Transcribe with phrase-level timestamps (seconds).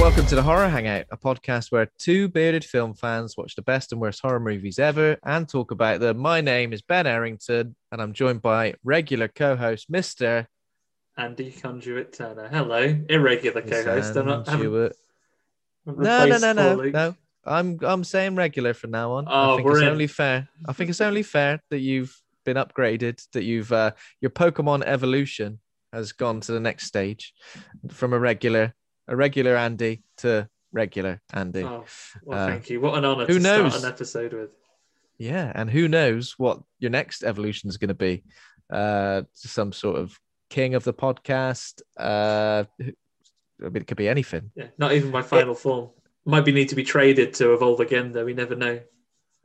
[0.00, 3.92] Welcome to the Horror Hangout, a podcast where two bearded film fans watch the best
[3.92, 6.16] and worst horror movies ever and talk about them.
[6.16, 10.48] My name is Ben Errington, and I'm joined by regular co-host Mister
[11.18, 12.48] Andy Conduit Turner.
[12.48, 14.16] Hello, irregular co-host.
[14.16, 14.48] I'm not.
[14.48, 14.94] haven't
[15.84, 16.94] No, no, no, no, Luke.
[16.94, 17.14] no.
[17.44, 19.26] I'm I'm saying regular from now on.
[19.28, 19.88] Oh, I think it's in.
[19.88, 20.48] only fair.
[20.66, 23.90] I think it's only fair that you've been upgraded, that you've uh,
[24.22, 25.60] your Pokemon evolution
[25.92, 27.34] has gone to the next stage
[27.90, 28.74] from a regular
[29.10, 31.64] a regular Andy to regular Andy.
[31.64, 31.84] Oh,
[32.22, 32.80] well, Uh, thank you.
[32.80, 33.72] What an honor who to knows?
[33.74, 34.50] start an episode with.
[35.18, 38.22] Yeah, and who knows what your next evolution is going to be?
[38.72, 41.82] Uh, some sort of king of the podcast.
[41.98, 44.50] Uh, I mean, it could be anything.
[44.54, 45.90] Yeah, not even my final form.
[46.24, 48.24] Might be need to be traded to evolve again, though.
[48.24, 48.80] We never know.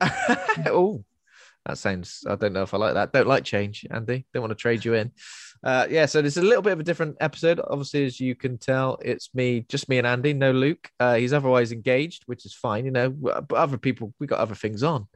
[0.66, 1.04] oh,
[1.66, 2.24] that sounds.
[2.26, 3.12] I don't know if I like that.
[3.12, 4.26] Don't like change, Andy.
[4.32, 5.10] Don't want to trade you in.
[5.66, 7.60] Uh, yeah, so this is a little bit of a different episode.
[7.68, 10.32] Obviously, as you can tell, it's me, just me and Andy.
[10.32, 10.88] No Luke.
[11.00, 12.84] Uh, he's otherwise engaged, which is fine.
[12.84, 15.08] You know, but other people, we got other things on.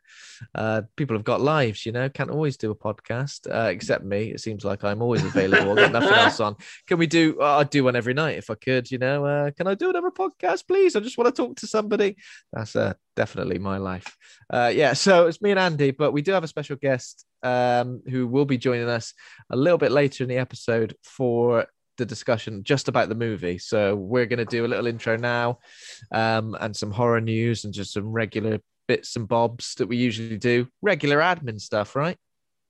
[0.53, 1.87] Uh, people have got lives.
[1.87, 3.49] You know, can't always do a podcast.
[3.49, 4.33] Uh, except me.
[4.33, 5.71] It seems like I'm always available.
[5.71, 6.57] I've got nothing else on.
[6.89, 7.37] Can we do?
[7.39, 8.91] Oh, I'd do one every night if I could.
[8.91, 10.97] You know, uh, can I do another podcast, please?
[10.97, 12.17] I just want to talk to somebody.
[12.53, 14.17] That's uh, definitely my life.
[14.53, 18.03] Uh, yeah, so it's me and Andy, but we do have a special guest um,
[18.09, 19.15] who will be joining us
[19.51, 21.67] a little bit later in the episode for
[21.99, 23.59] the discussion just about the movie.
[23.59, 25.59] So we're going to do a little intro now
[26.13, 28.59] um, and some horror news and just some regular
[28.89, 32.17] bits and bobs that we usually do, regular admin stuff, right?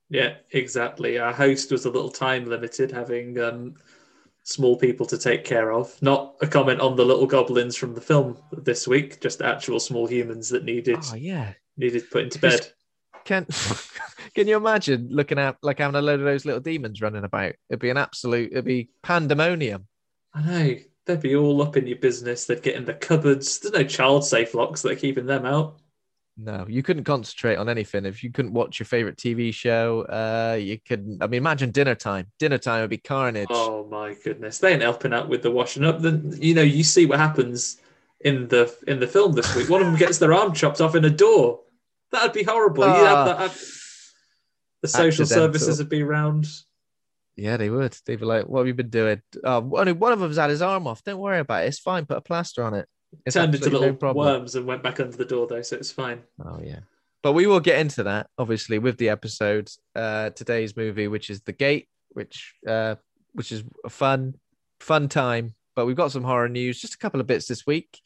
[0.09, 1.17] Yeah, exactly.
[1.17, 3.75] Our host was a little time limited, having um,
[4.43, 5.99] small people to take care of.
[6.01, 10.07] Not a comment on the little goblins from the film this week, just actual small
[10.07, 11.53] humans that needed Oh, yeah.
[11.77, 12.67] needed put into bed.
[13.25, 13.45] Can
[14.35, 17.53] can you imagine looking at like having a load of those little demons running about?
[17.69, 19.87] It'd be an absolute, it'd be pandemonium.
[20.33, 22.45] I know they'd be all up in your business.
[22.45, 23.59] They'd get in the cupboards.
[23.59, 25.77] There's no child safe locks that are keeping them out.
[26.37, 30.01] No, you couldn't concentrate on anything if you couldn't watch your favorite TV show.
[30.03, 31.21] Uh, you couldn't.
[31.21, 32.27] I mean, imagine dinner time.
[32.39, 33.49] Dinner time would be carnage.
[33.51, 36.01] Oh my goodness, they ain't helping out with the washing up.
[36.01, 37.81] Then you know you see what happens
[38.21, 39.69] in the in the film this week.
[39.69, 41.59] One of them gets their arm chopped off in a door.
[42.11, 42.83] That'd be horrible.
[42.83, 43.25] have Ah.
[43.37, 43.51] that.
[44.81, 45.27] The social Accidental.
[45.53, 46.47] services would be round.
[47.37, 47.95] Yeah, they would.
[48.05, 50.61] They'd be like, "What have you been doing?" Oh, only one of them's had his
[50.61, 51.03] arm off.
[51.03, 51.67] Don't worry about it.
[51.67, 52.05] It's fine.
[52.05, 52.87] Put a plaster on it.
[53.25, 55.91] It's Turned into little no worms and went back under the door though, so it's
[55.91, 56.21] fine.
[56.43, 56.79] Oh yeah.
[57.23, 59.69] But we will get into that obviously with the episode.
[59.95, 62.95] Uh, today's movie, which is The Gate, which uh,
[63.33, 64.35] which is a fun,
[64.79, 65.53] fun time.
[65.75, 66.81] But we've got some horror news.
[66.81, 67.99] Just a couple of bits this week.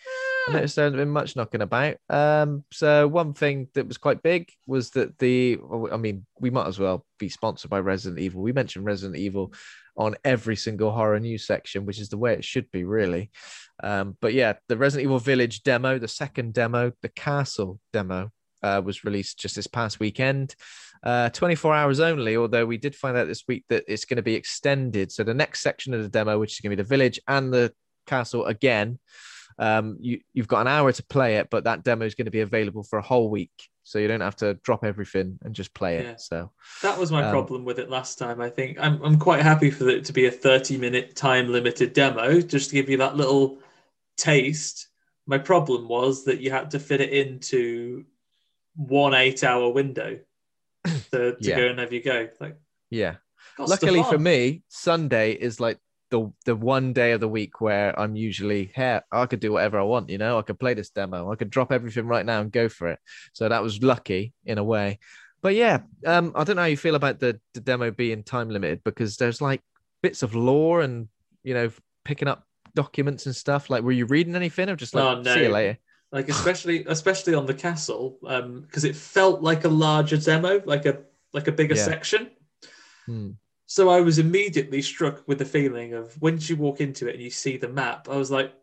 [0.48, 1.98] I noticed there hasn't been much knocking about.
[2.10, 5.60] Um, so one thing that was quite big was that the,
[5.92, 8.42] I mean, we might as well be sponsored by Resident Evil.
[8.42, 9.54] We mentioned Resident Evil
[9.98, 13.32] on every single horror news section, which is the way it should be, really.
[13.82, 18.32] Um, but yeah, the Resident Evil Village demo, the second demo, the castle demo
[18.62, 20.56] uh, was released just this past weekend.
[21.04, 24.24] Uh, 24 hours only, although we did find out this week that it's going to
[24.24, 25.12] be extended.
[25.12, 27.54] So the next section of the demo, which is going to be the village and
[27.54, 27.74] the
[28.08, 29.00] castle again,
[29.58, 32.32] um, you, you've got an hour to play it, but that demo is going to
[32.32, 33.52] be available for a whole week.
[33.84, 36.06] So you don't have to drop everything and just play it.
[36.06, 36.16] Yeah.
[36.18, 38.42] So That was my Um, problem with it last time.
[38.42, 41.94] I think I'm I'm quite happy for it to be a 30 minute time limited
[41.94, 43.60] demo, just to give you that little
[44.18, 44.88] taste.
[45.28, 48.06] My problem was that you had to fit it into
[48.76, 50.20] one eight hour window
[51.12, 51.56] to, to Yeah.
[51.56, 52.28] go and have you go.
[52.40, 52.58] Like,
[52.90, 53.16] yeah.
[53.58, 55.80] Luckily for me, Sunday is like
[56.16, 59.02] the the one day of the week where I'm usually here.
[59.12, 60.38] I could do whatever I want, you know.
[60.40, 61.32] I could play this demo.
[61.32, 63.00] I could drop everything right now and go for it.
[63.34, 65.00] So that was lucky in a way.
[65.42, 68.50] But yeah, um, I don't know how you feel about the, the demo being time
[68.50, 69.62] limited because there's like
[70.02, 71.08] bits of lore and
[71.44, 71.70] you know
[72.04, 73.70] picking up documents and stuff.
[73.70, 75.34] Like, were you reading anything or just like Oh, no.
[75.34, 75.78] see you later?
[76.12, 80.86] like especially especially on the castle um because it felt like a larger demo like
[80.86, 81.00] a
[81.34, 81.84] like a bigger Yeah.
[81.84, 82.30] section
[83.08, 83.32] Hmm.
[83.66, 87.24] So i was immediately struck with the feeling of once you walk into it and
[87.24, 88.54] you see the map i was like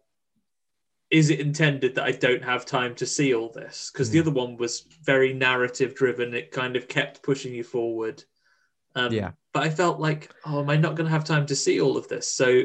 [1.10, 4.28] is it intended that i don't have time to see all this because the Hmm.
[4.28, 8.24] other one was very narrative driven it kind of kept pushing you forward
[8.94, 9.32] um, Yeah.
[9.52, 11.96] but i felt like oh am i not going to have time to see all
[11.96, 12.62] of this so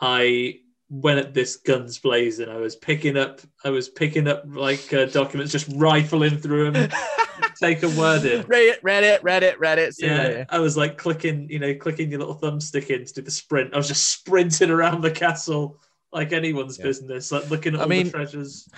[0.00, 0.60] i
[0.90, 2.48] went at this guns blazing.
[2.48, 6.88] I was picking up, I was picking up like uh, documents, just rifling through them,
[7.60, 8.44] take a word in.
[8.46, 9.94] Read it, read it, read it, read it.
[9.98, 10.46] Yeah, later.
[10.50, 13.74] I was like clicking, you know, clicking your little thumbstick in to do the sprint.
[13.74, 15.80] I was just sprinting around the castle
[16.12, 16.84] like anyone's Yeah.
[16.86, 18.68] business, like looking at I all mean- the treasures.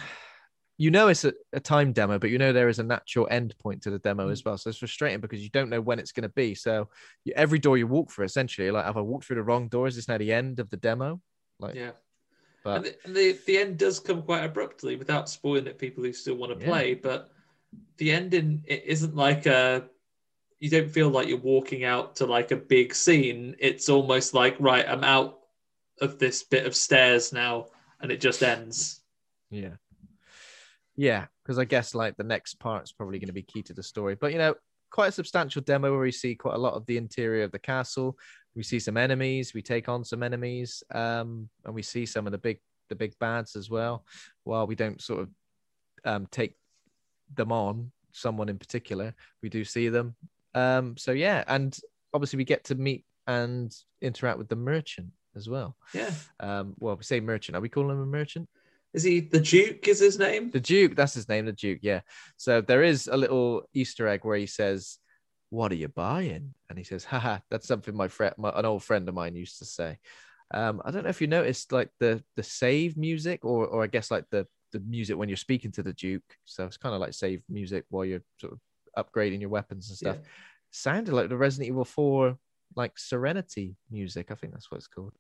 [0.79, 3.55] you know it's a, a time demo, but you know there is a natural end
[3.59, 4.33] point to the demo Mm.
[4.33, 4.57] as well.
[4.59, 6.55] So it's frustrating because you don't know when it's going to be.
[6.55, 6.89] So
[7.25, 9.87] you, every door you walk through, essentially, like, have I walked through the wrong door?
[9.87, 11.21] Is this now the end of the demo?
[11.59, 11.91] Like, Yeah.
[12.65, 16.03] but and the, and the the end does come quite abruptly without spoiling it people
[16.03, 16.71] who still want to Yeah.
[16.71, 17.29] play but
[17.99, 19.84] the ending it isn't like a
[20.58, 24.56] you don't feel like you're walking out to like a big scene it's almost like
[24.58, 25.38] right i'm out
[26.00, 27.67] of this bit of stairs now
[28.00, 29.00] and it just ends
[29.50, 29.75] yeah,
[30.96, 33.82] yeah, because I guess like the next part's probably going to be key to the
[33.82, 34.14] story.
[34.14, 34.55] But you know,
[34.90, 37.58] quite a substantial demo where we see quite a lot of the interior of the
[37.58, 38.17] castle.
[38.55, 39.55] We see some enemies.
[39.55, 43.19] We take on some enemies, um, and we see some of the big the big
[43.19, 44.05] bads as well.
[44.44, 45.28] While we don't sort of
[46.05, 46.55] um, take
[47.35, 50.15] them on, someone in particular, we do see them.
[50.55, 51.77] Um, so yeah, and
[52.12, 55.77] obviously we get to meet and interact with the merchant as well.
[55.94, 56.11] yeah
[56.41, 57.56] Um, well, we say merchant.
[57.56, 58.49] Are we calling him a merchant?
[58.93, 61.79] is he the duke is his name The Duke, that's his name, the Duke.
[61.82, 62.00] Yeah.
[62.37, 64.99] So there is a little Easter egg where he says,
[65.50, 68.82] "What are you buying?" And he says, "Haha, that's something my friend, my, an old
[68.82, 69.99] friend of mine used to say."
[70.53, 73.87] Um, I don't know if you noticed like the the save music, or or I
[73.87, 76.22] guess like the the music when you're speaking to the Duke.
[76.44, 78.61] So it's kind of like save music while you're sort of
[79.06, 80.17] upgrading your weapons and stuff.
[80.20, 80.28] Yeah.
[80.70, 82.38] Sounded like the Resident Evil Four
[82.76, 84.31] like Serenity music.
[84.31, 85.12] I think that's what it's called.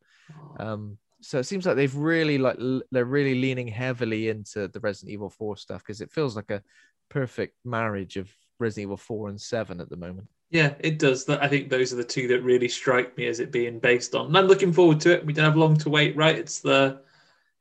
[0.58, 4.68] Oh, Um, so it seems like they've really like l- they're really leaning heavily into
[4.68, 6.62] the Resident Evil 4 stuff because it feels like a
[7.10, 10.28] perfect marriage of Resident Evil 4 and 7 at the moment.
[10.50, 13.52] yeah it does i think those are the two that really strike me as it
[13.52, 16.16] being based on and i'm looking forward to it we don't have long to wait
[16.16, 17.00] right it's the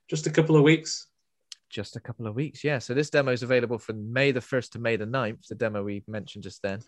[0.08, 1.08] just a couple of weeks
[1.70, 2.80] Just a couple of weeks, yeah.
[2.80, 5.84] So this demo is available from May the 1st to May the 9th, the demo
[5.84, 6.80] we mentioned just then.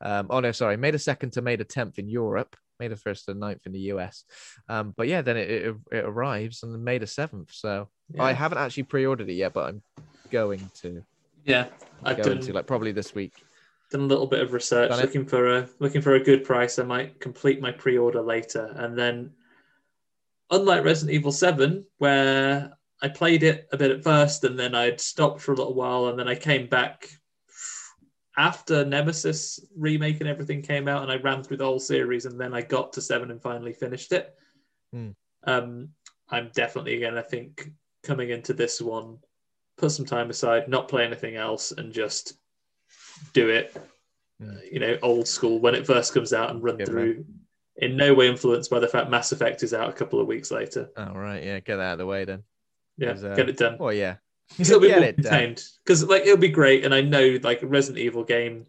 [0.00, 2.94] Um, oh no, sorry, May the 2nd to May the 10th in Europe, May the
[2.96, 4.24] 1st to the 9th in the US.
[4.68, 7.52] Um, but yeah, then it, it, it arrives on May the 7th.
[7.52, 9.82] So I haven't actually pre-ordered it yet, but I'm
[10.30, 11.02] going to.
[11.44, 11.66] yeah
[12.04, 13.34] i've Going done to like probably this week.
[13.90, 15.02] done a little bit of research Done it.
[15.02, 18.96] looking for a looking for a good price i might complete my pre-order later and
[18.98, 19.32] then
[20.50, 25.00] unlike resident evil 7 where i played it a bit at first and then i'd
[25.00, 27.08] stopped for a little while and then i came back
[28.38, 32.40] after nemesis remake and everything came out and i ran through the whole series and
[32.40, 34.34] then i got to 7 and finally finished it
[34.92, 35.10] Hmm.
[35.44, 35.88] um,
[36.28, 37.70] i'm definitely again i think
[38.02, 39.18] coming into this one
[39.78, 42.34] put some time aside not play anything else and just
[43.32, 43.76] do it
[44.40, 44.56] Hmm.
[44.70, 47.24] you know old school when it first comes out and run Good through
[47.76, 50.50] in no way influenced by the fact mass effect is out a couple of weeks
[50.50, 51.42] later Oh, right.
[51.42, 51.60] Yeah.
[51.60, 52.42] Get that out of the way then.
[53.02, 54.16] Yeah uh, get it done Well, yeah.
[54.58, 55.24] it'll be Get more it done.
[55.30, 58.66] contained because like it'll be great and i know like a resident evil game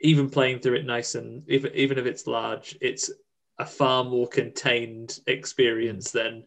[0.00, 3.10] even playing through it nice and even, even if it's large it's
[3.58, 6.44] a far more contained experience than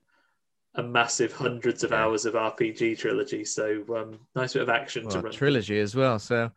[0.76, 2.04] a massive hundreds of Yeah.
[2.04, 6.18] hours of rpg trilogy so um nice bit of action to run trilogy as well.
[6.18, 6.50] So,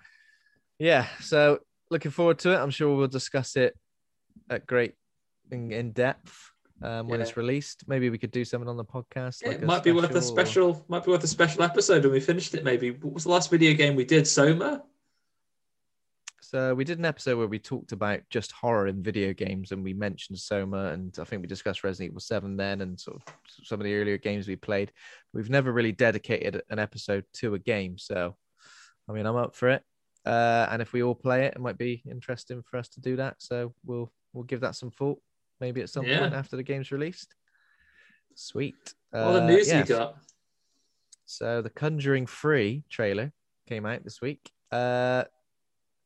[0.79, 1.07] yeah.
[1.21, 1.59] So
[1.91, 2.57] looking forward to it.
[2.57, 3.77] I'm sure we'll discuss it
[4.49, 4.95] at great
[5.51, 6.51] in, in depth
[6.83, 7.27] um, when Yeah.
[7.27, 7.85] it's released.
[7.89, 9.43] Maybe we could do something on the podcast.
[9.43, 12.05] Yeah, like it might be worth a or- special might be worth a special episode
[12.05, 14.83] when we finished it maybe what was the last video game we did soma
[16.43, 19.83] So we did an episode where we talked about just horror in video games, and
[19.83, 23.23] we mentioned Soma, and I think we discussed Resident Evil Seven then, and sort of
[23.65, 24.93] some of the earlier games we played.
[25.33, 28.37] We've never really dedicated an episode to a game, so
[29.09, 29.83] I mean, I'm up for it.
[30.25, 33.17] Uh, and if we all play it, it might be interesting for us to do
[33.17, 33.37] that.
[33.39, 35.19] So we'll we'll give that some thought,
[35.61, 36.21] maybe at some Yeah.
[36.21, 37.35] point after the game's released.
[38.35, 38.95] Sweet.
[39.13, 40.19] All the Uh, news yeah, you got.
[41.25, 43.33] so the Conjuring Free trailer
[43.67, 44.51] came out this week.
[44.71, 45.25] Uh,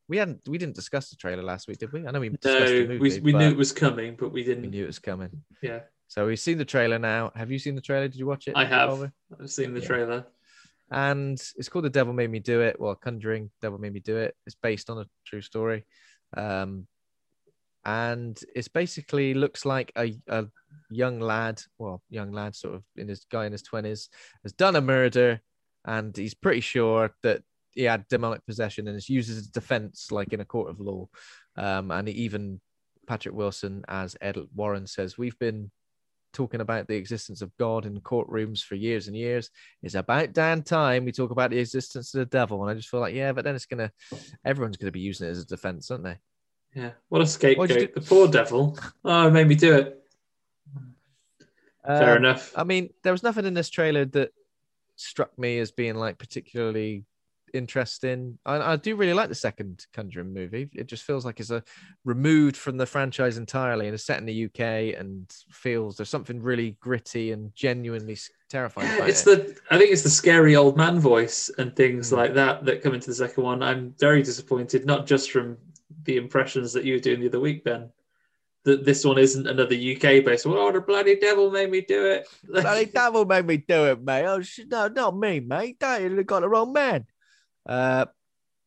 [0.07, 2.05] we hadn't we didn't discuss the trailer last week, did we?
[2.05, 4.43] I know we discussed the No, movie, we, we knew it was coming, but we
[4.43, 4.63] didn't.
[4.63, 5.43] We knew it was coming.
[5.61, 7.31] Yeah, So we've seen the trailer now.
[7.35, 8.07] Have you seen the trailer?
[8.07, 8.55] Did you watch it?
[8.55, 9.11] I have.
[9.39, 9.87] I've seen the Yeah.
[9.87, 10.27] trailer.
[10.93, 12.77] and it's called The Devil Made Me Do It.
[12.77, 14.35] Well, Conjuring Devil Made Me Do It.
[14.45, 15.85] It's based on a true story.
[16.35, 16.85] Um,
[17.85, 20.45] and it's basically looks like a, a
[20.89, 24.09] young lad, well, young lad, sort of in his guy in his twenties,
[24.43, 25.41] has done a murder,
[25.85, 27.41] and he's pretty sure that
[27.73, 30.79] he had demonic possession and is used as a defense, like in a court of
[30.79, 31.07] law.
[31.55, 32.59] Um, and even
[33.07, 35.71] Patrick Wilson as Ed Warren says, we've been
[36.33, 39.49] talking about the existence of God in courtrooms for years and years.
[39.83, 42.61] It's about damn time we talk about the existence of the devil.
[42.61, 43.91] And I just feel like, yeah, but then it's gonna
[44.45, 46.17] everyone's gonna be using it as a defense, aren't they?
[46.73, 47.93] Yeah, what a scapegoat!
[47.93, 48.77] The poor devil.
[49.03, 49.97] Oh, it made me do it.
[51.85, 52.53] Fair Um, enough.
[52.55, 54.31] I mean, there was nothing in this trailer that
[54.95, 57.05] struck me as being like particularly
[57.53, 58.37] interesting.
[58.45, 60.69] I, I do really like the second Conjuring movie.
[60.73, 61.63] It just feels like it's a
[62.05, 66.41] removed from the franchise entirely and is set in the UK and feels there's something
[66.41, 68.17] really gritty and genuinely
[68.49, 68.87] terrifying.
[68.87, 69.47] Yeah, it's it.
[69.47, 72.17] the I think it's the scary old man voice and things Mm.
[72.17, 73.61] like that that come into the second one.
[73.63, 75.57] I'm very disappointed, not just from
[76.03, 77.89] the impressions that you were doing the other week, Ben.
[78.63, 80.45] That this one isn't another UK based.
[80.45, 82.27] Oh, the bloody devil made me do it.
[82.47, 84.25] Bloody devil made me do it, mate.
[84.25, 85.79] Oh, sh- no, not me, mate.
[85.79, 87.07] That you got the wrong man.
[87.65, 88.05] Uh,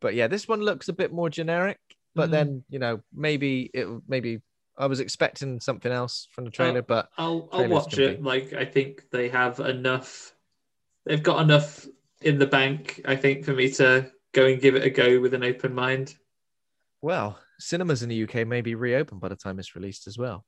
[0.01, 1.79] but yeah, this one looks a bit more generic.
[2.17, 2.33] But Mm.
[2.33, 4.41] then you know, maybe it maybe
[4.77, 8.19] I was expecting something else from the trailer, but I'll I'll watch it.
[8.19, 10.35] be- Like I think they have enough.
[11.07, 11.87] They've got enough
[12.21, 13.01] in the bank.
[13.05, 16.17] I think for me to go and give it a go with an open mind.
[17.05, 20.43] Well, cinemas in the UK may be reopened by the time it's released as well.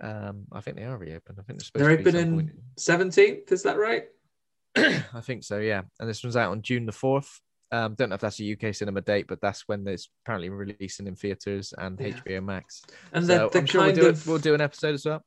[0.00, 1.38] Um, I think they are reopened.
[1.38, 3.50] I think they're supposed They're to be open in seventeenth.
[3.50, 4.04] Is that right?
[4.76, 5.82] I think so, yeah.
[5.98, 7.40] And this one's out on June the fourth.
[7.70, 11.06] Um, don't know if that's a UK cinema date, but that's when it's apparently releasing
[11.06, 12.10] in theaters and Yeah.
[12.10, 12.82] HBO Max.
[13.14, 15.24] And so they're, sure we'll do, of we'll do an episode as well.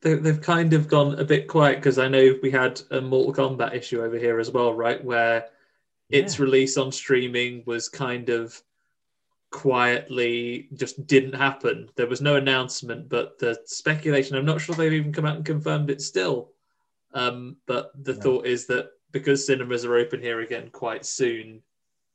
[0.00, 3.34] they, they've kind of gone a bit quiet because I know we had a Mortal
[3.34, 5.04] Kombat issue over here as well, right?
[5.04, 5.46] Where
[6.08, 8.62] its release on streaming was kind of
[9.54, 11.88] quietly just didn't happen.
[11.94, 15.44] There was no announcement, but the speculation, I'm not sure they've even come out and
[15.44, 16.50] confirmed it still.
[17.12, 18.20] Um, but the No.
[18.20, 21.62] thought is that because cinemas are open here again quite soon,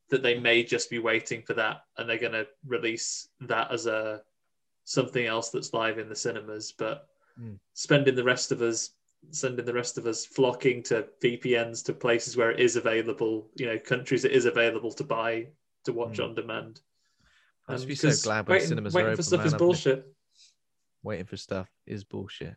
[0.10, 3.86] that they may just be waiting for that and they're going to release that as
[3.86, 4.22] a
[4.84, 6.74] something else that's live in the cinemas.
[6.74, 7.08] But
[7.39, 7.58] Mm.
[7.74, 8.91] spending the rest of us
[9.31, 13.65] sending the rest of us flocking to VPNs to places where it is available, you
[13.65, 15.48] know, countries it is available to buy
[15.86, 16.24] to watch Mm.
[16.25, 16.81] on demand.
[17.70, 19.48] I'd just Um, be so 'cause glad when waiting, cinemas waiting are for stuff man.
[19.48, 20.16] is I've been bullshit.
[21.04, 22.56] Waiting for stuff is bullshit.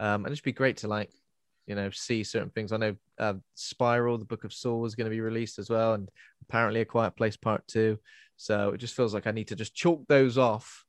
[0.00, 1.10] Um, and it'd be great to like,
[1.66, 2.72] you know, see certain things.
[2.72, 5.94] I know uh, Spiral, the Book of Saw, is going to be released as well,
[5.94, 6.10] and
[6.42, 7.98] apparently A Quiet Place Part Two.
[8.36, 10.84] So it just feels like I need to just chalk those off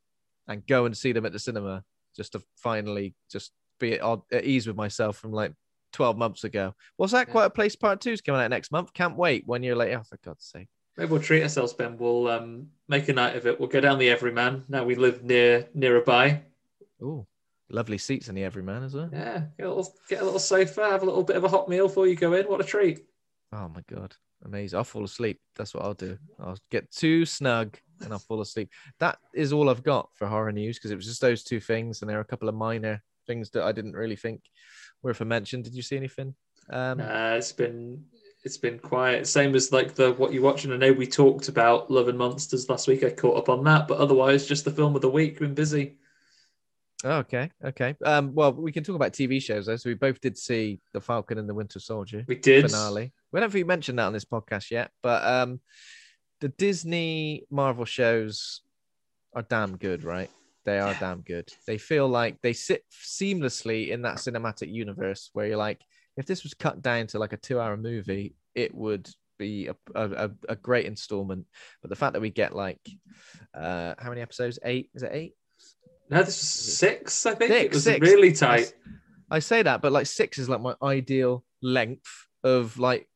[0.48, 1.84] and go and see them at the cinema,
[2.16, 5.54] just to finally just be at, at ease with myself from like
[5.94, 6.76] 12 months ago.
[6.98, 7.28] What's that?
[7.28, 7.32] Yeah.
[7.32, 8.94] Quiet Place Part Two is coming out next month.
[8.94, 9.48] Can't wait.
[9.48, 10.68] One year later, oh, for God's sake.
[11.00, 11.98] Maybe we'll treat ourselves, Ben.
[11.98, 13.58] We'll um, make a night of it.
[13.58, 14.66] We'll go down the Everyman.
[14.68, 16.42] Now we live near nearby.
[17.02, 17.26] Oh,
[17.70, 19.10] lovely seats in the Everyman as well.
[19.14, 21.70] Yeah, get a little, get a little sofa, have a little bit of a hot
[21.70, 22.48] meal before you go in.
[22.48, 23.06] What a treat!
[23.54, 24.14] Oh my god,
[24.44, 24.76] amazing!
[24.76, 25.40] I'll fall asleep.
[25.56, 26.18] That's what I'll do.
[26.38, 28.70] I'll get too snug and I'll fall asleep.
[29.00, 32.02] That is all I've got for horror news because it was just those two things,
[32.02, 34.42] and there are a couple of minor things that I didn't really think
[35.02, 35.62] worth a mention.
[35.62, 36.36] Did you see anything?
[36.70, 38.04] Um, Uh, it's been
[38.44, 39.28] it's been quiet.
[39.28, 40.72] Same as like the what you watching.
[40.72, 43.04] I know we talked about Love and Monsters last week.
[43.04, 45.40] I caught up on that, but otherwise, just the film of the week.
[45.40, 45.98] Been busy.
[47.04, 47.96] oh, okay, okay.
[48.06, 49.76] Um, well, we can talk about TV shows though.
[49.76, 52.66] So we both did see The Falcon and the Winter Soldier We did.
[52.70, 53.12] finale.
[53.32, 55.60] We don't think we mentioned that on this podcast yet, but um,
[56.42, 58.62] the Disney Marvel shows
[59.36, 60.30] are damn good, right?
[60.66, 61.50] They are damn good.
[61.68, 65.82] They feel like they sit seamlessly in that cinematic universe where you're like,
[66.20, 70.30] if this was cut down to like a two-hour movie, it would be a, a,
[70.50, 71.46] a great installment.
[71.82, 72.82] But the fact that we get like,
[73.54, 74.60] uh, how many episodes?
[74.64, 74.90] Eight?
[74.94, 75.36] Is it eight?
[76.10, 77.26] No, this was six.
[77.26, 78.06] I think it was six.
[78.06, 78.74] really tight.
[79.32, 83.08] I say that, but like six is like my ideal length of like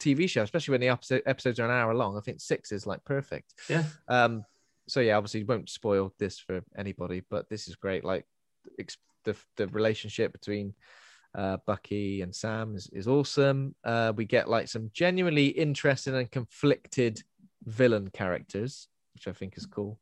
[0.00, 2.16] TV show, especially when the episode, episodes are an hour long.
[2.16, 3.54] I think six is like perfect.
[3.68, 3.84] Yeah.
[4.08, 4.44] Um,
[4.86, 8.04] so yeah, obviously won't spoil this for anybody, but this is great.
[8.04, 8.26] Like
[9.24, 10.74] the the relationship between
[11.34, 13.74] uh, Bucky and Sam is, is awesome.
[13.84, 17.22] Uh, we get like some genuinely interesting and conflicted
[17.64, 19.98] villain characters, which I think is cool.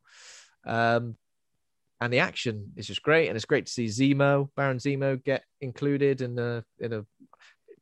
[0.66, 1.16] Um,
[2.00, 5.44] and the action is just great, and it's great to see Zemo, Baron Zemo, get
[5.60, 7.06] included in a in a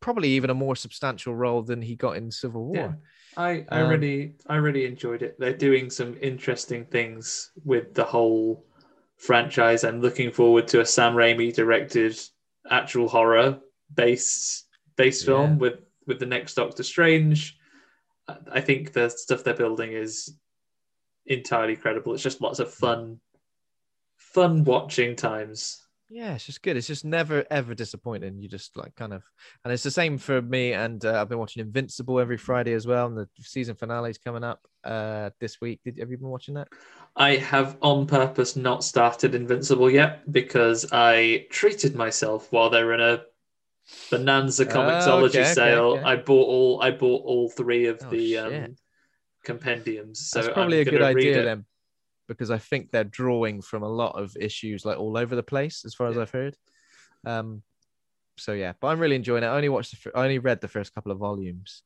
[0.01, 2.77] probably even a more substantial role than he got in Civil War.
[2.77, 2.93] Yeah.
[3.37, 5.37] I, I Um, really I really enjoyed it.
[5.39, 8.67] They're doing some interesting things with the whole
[9.17, 9.85] franchise.
[9.85, 12.19] I'm looking forward to a Sam Raimi directed
[12.71, 13.61] actual horror
[13.95, 17.59] based based film with with the next Doctor Strange.
[18.29, 20.37] I- I think the stuff they're building is
[21.27, 22.15] entirely credible.
[22.15, 23.21] It's just lots of fun
[24.17, 25.83] fun watching times.
[26.13, 26.77] Yeah, it's just good.
[26.77, 28.41] It's just never ever disappointing.
[28.43, 29.23] You just like kind of,
[29.65, 30.73] and it's the same for me.
[30.73, 34.19] And uh, I've been watching Invincible every Friday as well, and the season finale is
[34.19, 35.81] coming up uh, this week.
[35.85, 36.67] Did have you been watching that?
[37.15, 42.95] I have on purpose not started Invincible yet because I treated myself while they were
[42.95, 43.23] in a
[44.11, 45.93] Bonanza ComiXology Oh, okay, okay, sale.
[45.93, 46.03] okay.
[46.03, 48.65] I bought all I bought all three of Oh, the shit.
[48.65, 48.77] um,
[49.45, 50.29] compendiums.
[50.31, 51.65] So That's probably I'm a good idea then,
[52.31, 55.85] because I think they're drawing from a lot of issues like all over the place,
[55.85, 56.23] as far as Yeah.
[56.23, 56.57] I've heard.
[57.27, 57.63] Um,
[58.39, 59.49] so yeah, but I'm really enjoying it.
[59.49, 61.83] I only watched, the, I only read the first couple of volumes,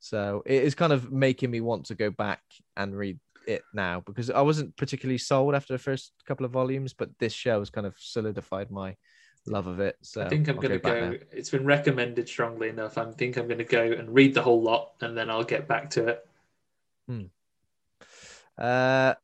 [0.00, 2.40] so it is kind of making me want to go back
[2.76, 6.94] and read it now because I wasn't particularly sold after the first couple of volumes,
[6.94, 8.96] but this show has kind of solidified my
[9.46, 9.96] love of it.
[10.02, 11.18] So I think I'm I'll to back go.
[11.30, 12.98] It's been recommended strongly enough.
[12.98, 15.68] I think I'm going to go and read the whole lot, and then I'll get
[15.68, 16.28] back to it.
[17.06, 17.24] Hmm.
[18.58, 19.14] Uh,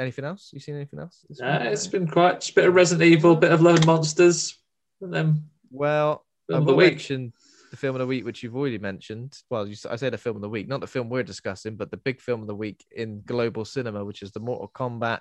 [0.00, 0.50] anything else?
[0.52, 1.24] You seen anything else?
[1.42, 1.72] Uh, week?
[1.72, 4.58] it's been quite a bit of Resident Evil, a bit of Love and Monsters,
[5.00, 6.92] and then Well, film I of the will week.
[6.94, 7.32] mention
[7.70, 9.36] the film of the week, which you've already mentioned.
[9.50, 11.90] Well, you, I say the film of the week, not the film we're discussing, but
[11.90, 15.20] the big film of the week in global cinema, which is the Mortal Kombat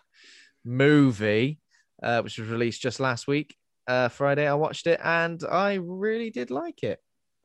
[0.64, 1.60] movie,
[2.04, 3.56] uh, which was released just last week,
[3.88, 4.48] uh, Friday.
[4.48, 7.00] I watched it and I really did like it.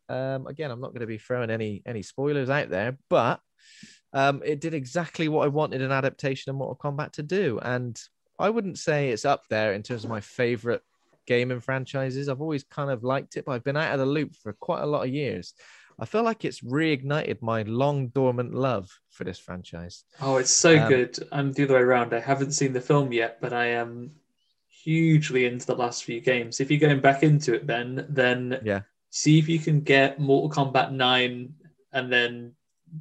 [0.08, 3.40] Um, again, I'm not going to be throwing any any spoilers out there, but
[4.12, 8.00] um, it did exactly what I wanted an adaptation of Mortal Kombat to do, and
[8.38, 10.82] I wouldn't say it's up there in terms of my favorite
[11.26, 12.28] gaming franchises.
[12.28, 14.82] I've always kind of liked it, but I've been out of the loop for quite
[14.82, 15.54] a lot of years.
[15.98, 20.04] I feel like it's reignited my long dormant love for this franchise.
[20.22, 21.18] Oh, it's so Um, good.
[21.30, 22.14] I'm the other way around.
[22.14, 24.10] I haven't seen the film yet, but I am
[24.68, 26.58] hugely into the last few games.
[26.58, 28.82] If you're going back into it, Ben, then Yeah.
[29.10, 31.54] see if you can get Mortal Kombat 9
[31.92, 32.54] and then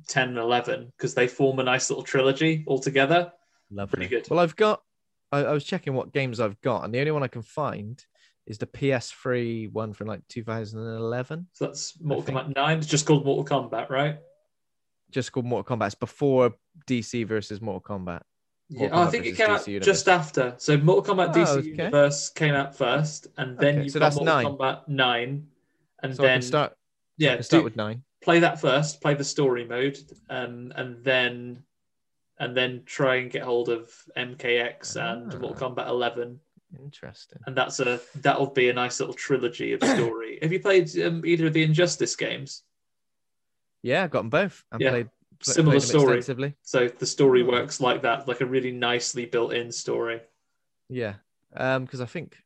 [0.07, 3.31] 10 and 11 because they form a nice little trilogy altogether.
[3.71, 3.97] Lovely.
[4.07, 4.29] Pretty good.
[4.29, 4.81] Well, I've got.
[5.31, 8.03] I, I was checking what games I've got, and the only one I can find
[8.47, 12.77] is the PS3 one from like 2011, So that's Mortal Kombat 9.
[12.79, 14.17] It's just called Mortal Kombat, right?
[15.11, 15.87] just called Mortal Kombat.
[15.87, 16.53] It's before
[16.87, 18.21] DC versus Mortal Kombat.
[18.69, 19.85] Yeah, Mortal oh, I think it came out Universe.
[19.85, 20.53] just after.
[20.57, 21.67] So Mortal Kombat Oh, DC okay.
[21.67, 24.45] Universe came out first, and then Okay, you've so got that's Mortal nine.
[24.57, 25.47] Kombat 9.
[26.03, 26.73] And So then start.
[27.17, 28.03] yeah, start do- with nine.
[28.21, 29.97] Play that first, play the story mode,
[30.29, 31.63] um, and then
[32.41, 35.37] and then try and get hold of MKX and Ah.
[35.39, 36.39] Mortal Kombat 11,
[36.81, 37.41] Interesting.
[37.45, 40.39] and that's a that'll be a nice little trilogy of story.
[40.41, 42.63] Have you played um, either of the Injustice games?
[43.83, 44.63] Yeah, I've got them both.
[44.71, 45.09] I Yeah, played
[45.43, 46.55] pl- similar played story.
[46.61, 47.49] So the story Hmm.
[47.49, 50.21] works like that, like a really nicely built-in story.
[50.89, 51.15] Yeah.
[51.55, 52.37] Um, because I think,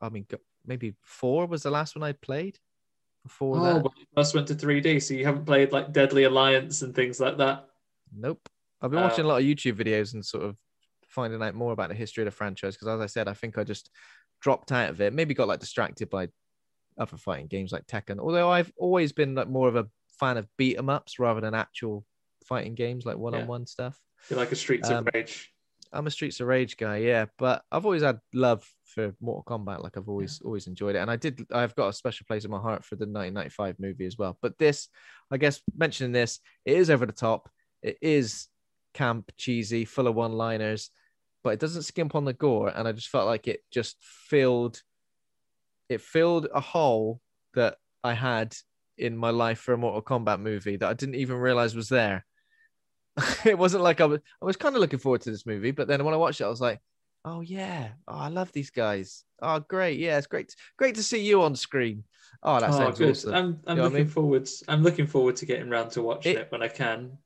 [0.00, 0.26] I mean,
[0.64, 2.58] maybe four was the last one I played.
[3.28, 6.24] Before Oh, that, well, you first went to 3D, so you haven't played like Deadly
[6.24, 7.68] Alliance and things like that.
[8.16, 8.40] nope.
[8.80, 10.56] I've been watching a lot of YouTube videos and sort of
[11.08, 12.74] finding out more about the history of the franchise.
[12.74, 13.90] Because as I said, I think I just
[14.40, 15.12] dropped out of it.
[15.12, 16.28] Maybe got like distracted by
[16.96, 18.18] other fighting games like Tekken.
[18.18, 19.88] Although I've always been like more of a
[20.18, 22.04] fan of beat 'em ups rather than actual
[22.46, 24.00] fighting games like one on one stuff.
[24.30, 25.52] You're like a Streets Um, of Rage.
[25.92, 28.66] I'm a Streets of Rage guy, yeah, but I've always had love
[28.98, 29.82] for Mortal Kombat.
[29.82, 31.46] Like I've always always enjoyed it, and I did.
[31.52, 34.36] I've got a special place in my heart for the 1995 movie as well.
[34.42, 34.88] But this,
[35.30, 37.48] I guess, mentioning this, it is over the top.
[37.82, 38.48] It is
[38.94, 40.90] camp, cheesy, full of one-liners,
[41.44, 42.72] but it doesn't skimp on the gore.
[42.74, 44.82] And I just felt like it just filled,
[45.88, 47.20] it filled a hole
[47.54, 48.56] that I had
[48.96, 52.26] in my life for a Mortal Kombat movie that I didn't even realize was there.
[53.44, 55.86] it wasn't like I was I was kind of looking forward to this movie, but
[55.86, 56.80] then when I watched it, I was like,
[57.24, 59.24] oh yeah, oh, I love these guys.
[59.40, 62.04] Oh great, yeah, it's great, great to see you on screen.
[62.42, 63.10] Oh, that oh, sounds good.
[63.10, 63.34] awesome.
[63.34, 64.08] I'm, I'm You know what I looking mean?
[64.08, 64.48] forward.
[64.68, 67.18] I'm looking forward to getting around to watching It- it, when I can.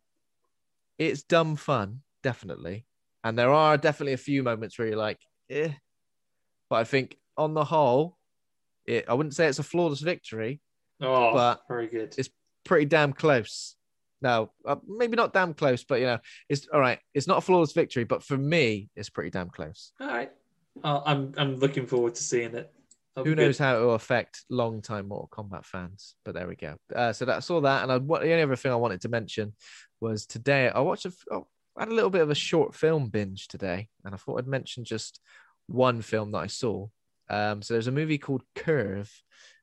[0.98, 2.87] It's dumb fun, definitely,
[3.24, 5.18] and there are definitely a few moments where you're like,
[5.50, 5.72] eh,
[6.68, 8.18] but I think on the whole,
[8.87, 10.61] it I wouldn't say it's a flawless victory,
[11.00, 12.14] Oh, But very good.
[12.18, 12.28] it's
[12.64, 13.74] pretty damn close.
[14.22, 17.00] No, uh, maybe not damn close, but you know, it's all right.
[17.12, 19.92] It's not a flawless victory, but for me, it's pretty damn close.
[20.00, 20.30] All right.
[20.82, 22.72] Uh, I'm I'm looking forward to seeing it.
[23.14, 23.46] That'll Who be good.
[23.48, 26.14] knows how it will affect long-time Mortal Kombat fans?
[26.24, 26.76] But there we go.
[26.94, 29.02] Uh, so that I saw that, and I, what the only other thing I wanted
[29.02, 29.52] to mention
[30.00, 33.08] was today I watched a, oh, I had a little bit of a short film
[33.08, 35.20] binge today, and I thought I'd mention just
[35.66, 36.87] one film that I saw.
[37.28, 39.11] Um, so there's a movie called Curve,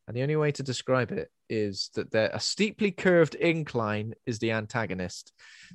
[0.09, 4.39] and the only way to describe it is that there a steeply curved incline is
[4.39, 5.31] the antagonist.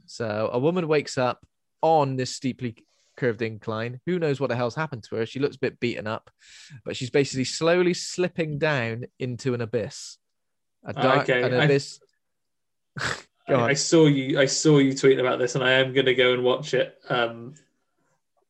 [0.07, 1.47] So a woman wakes up
[1.83, 2.85] on this steeply
[3.17, 4.01] curved incline.
[4.07, 5.25] Who knows what the hell's happened to her?
[5.25, 6.33] She looks a bit beaten up,
[6.85, 10.19] but she's basically slowly slipping down into an abyss.
[10.85, 12.01] A dark Okay, an abyss.
[13.47, 13.55] I.
[13.55, 14.41] I saw you.
[14.41, 16.99] I saw you tweeting about this, and I am going to go and watch it.
[17.09, 17.55] Um,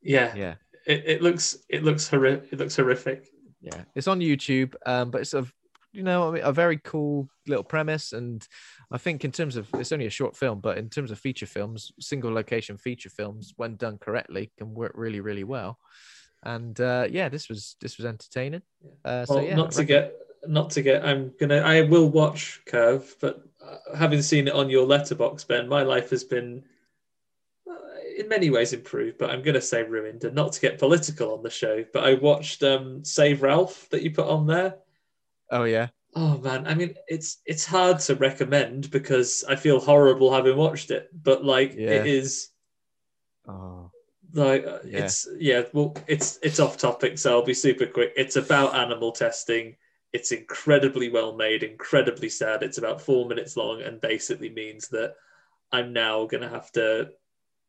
[0.00, 0.54] yeah, yeah.
[0.86, 2.54] it, it looks it looks horrific.
[2.54, 3.28] It looks horrific.
[3.60, 5.46] Yeah, it's on YouTube, um, but it's a
[5.94, 8.46] you know I mean, a very cool little premise, and
[8.90, 11.46] I think in terms of it's only a short film, but in terms of feature
[11.46, 15.78] films, single location feature films, when done correctly, can work really really well.
[16.42, 18.62] And uh, yeah, this was this was entertaining.
[19.04, 20.14] Uh, so well, yeah, not to get
[20.46, 21.04] not to get.
[21.04, 21.60] I'm gonna.
[21.60, 26.10] I will watch Curve, but uh, having seen it on your Letterboxd, Ben, my life
[26.10, 26.64] has been.
[27.66, 27.74] uh,
[28.18, 30.24] In many ways improved, but I'm going to say ruined.
[30.24, 34.02] And not to get political on the show, but I watched um, Save Ralph that
[34.02, 34.74] you put on there.
[35.50, 40.32] Oh yeah, Oh man, I mean, it's it's hard to recommend because I feel horrible
[40.32, 41.08] having watched it.
[41.12, 41.90] But like, Yeah.
[41.90, 42.50] it is
[43.48, 43.90] oh
[44.32, 45.04] like uh, Yeah.
[45.04, 45.62] it's yeah.
[45.72, 48.12] Well, it's it's off topic, so I'll be super quick.
[48.16, 49.76] It's about animal testing.
[50.12, 52.62] It's incredibly well made, incredibly sad.
[52.62, 55.14] It's about four minutes long, and basically means that
[55.72, 57.10] I'm now going to have to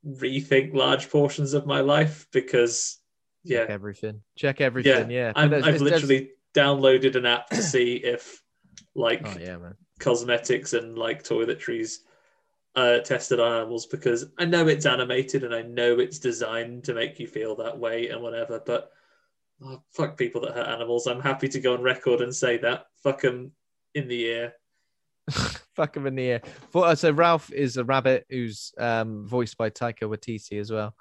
[0.08, 3.00] rethink large portions of my life because
[3.44, 5.10] yeah, check everything, check everything.
[5.10, 8.42] Yeah, I'm, I've there's- literally downloaded an app to see if
[8.96, 9.76] like Oh yeah, man.
[10.00, 11.98] cosmetics and like toiletries
[12.76, 16.94] uh, tested on animals because I know it's animated and I know it's designed to
[16.94, 18.62] make you feel that way and whatever.
[18.66, 18.92] But
[19.64, 21.08] oh, fuck people that hurt animals.
[21.08, 22.88] I'm happy to go on record and say that.
[23.04, 23.52] Fuck them
[23.94, 24.54] in the ear.
[25.76, 26.42] Fuck them in the ear.
[26.74, 30.96] Uh, so Ralph is a rabbit who's um, voiced by Taika Waititi as well.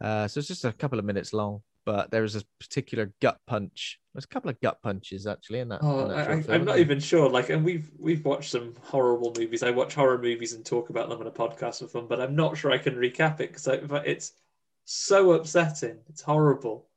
[0.00, 3.38] Uh, so it's just a couple of minutes long, but there is a particular gut
[3.46, 3.98] punch.
[4.14, 5.80] There's a couple of gut punches actually in that.
[5.82, 7.28] Oh, in that I, I'm not even sure.
[7.28, 9.62] Like, and we've we've watched some horrible movies.
[9.62, 12.36] I watch horror movies and talk about them on a podcast with them, but I'm
[12.36, 13.66] not sure I can recap it because
[14.06, 14.32] it's
[14.84, 15.98] so upsetting.
[16.08, 16.88] It's horrible.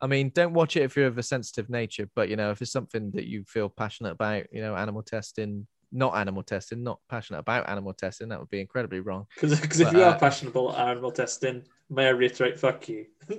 [0.00, 2.60] I mean, don't watch it if you're of a sensitive nature, but you know, if
[2.60, 6.98] it's something that you feel passionate about, you know, animal testing, not animal testing, not
[7.08, 9.26] passionate about animal testing, that would be incredibly wrong.
[9.40, 13.06] Because if you are uh, passionate about animal testing, may I reiterate, fuck you.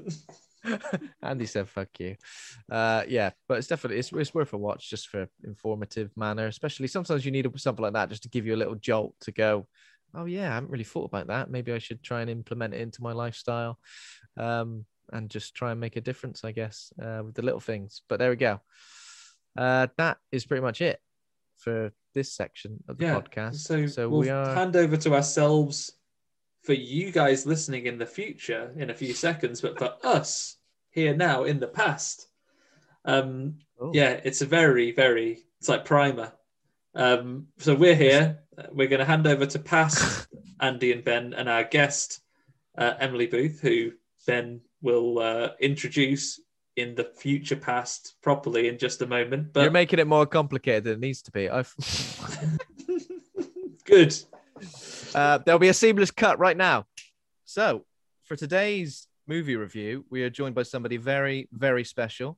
[1.22, 2.16] Andy said, "Fuck you."
[2.72, 6.48] Uh, yeah, but it's definitely it's, it's worth a watch just for informative manner.
[6.48, 9.32] Especially sometimes you need something like that just to give you a little jolt to
[9.32, 9.68] go.
[10.14, 11.50] Oh yeah, I haven't really thought about that.
[11.50, 13.80] Maybe I should try and implement it into my lifestyle,
[14.38, 16.44] um, and just try and make a difference.
[16.44, 18.02] I guess uh, with the little things.
[18.08, 18.62] But there we go.
[19.58, 21.00] Uh, that is pretty much it
[21.58, 23.20] for this section of the yeah.
[23.20, 23.56] podcast.
[23.56, 24.54] So, So, we'll we are.
[24.54, 25.92] hand over to ourselves
[26.66, 30.58] for you guys listening in the future in a few seconds, but for us
[30.90, 32.28] here now in the past.
[33.06, 33.92] Um, Oh.
[33.94, 36.32] yeah, it's a very, very, it's like primer.
[36.96, 38.40] Um, so we're here.
[38.72, 40.28] We're going to hand over to past
[40.62, 42.22] Andy and Ben and our guest,
[42.78, 43.92] uh, Emily Booth, who
[44.26, 46.40] Ben will uh, introduce
[46.78, 49.52] in the future past properly in just a moment.
[49.52, 51.50] But You're making it more complicated than it needs to be.
[51.50, 51.76] I've.
[53.84, 54.16] good.
[55.16, 56.86] Uh, there'll be a seamless cut right now.
[57.46, 57.86] So,
[58.26, 62.38] for today's movie review, we are joined by somebody very, very special.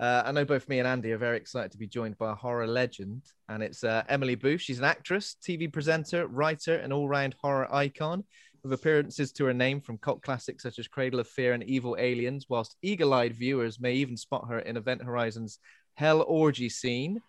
[0.00, 2.34] Uh, I know both me and Andy are very excited to be joined by a
[2.34, 4.60] horror legend, and it's uh, Emily Booth.
[4.60, 8.24] She's an actress, TV presenter, writer, and all round horror icon
[8.64, 11.96] with appearances to her name from cult classics such as Cradle of Fear and Evil
[11.96, 15.60] Aliens, whilst eagle eyed viewers may even spot her in Event Horizon's
[15.94, 17.20] Hell Orgy scene.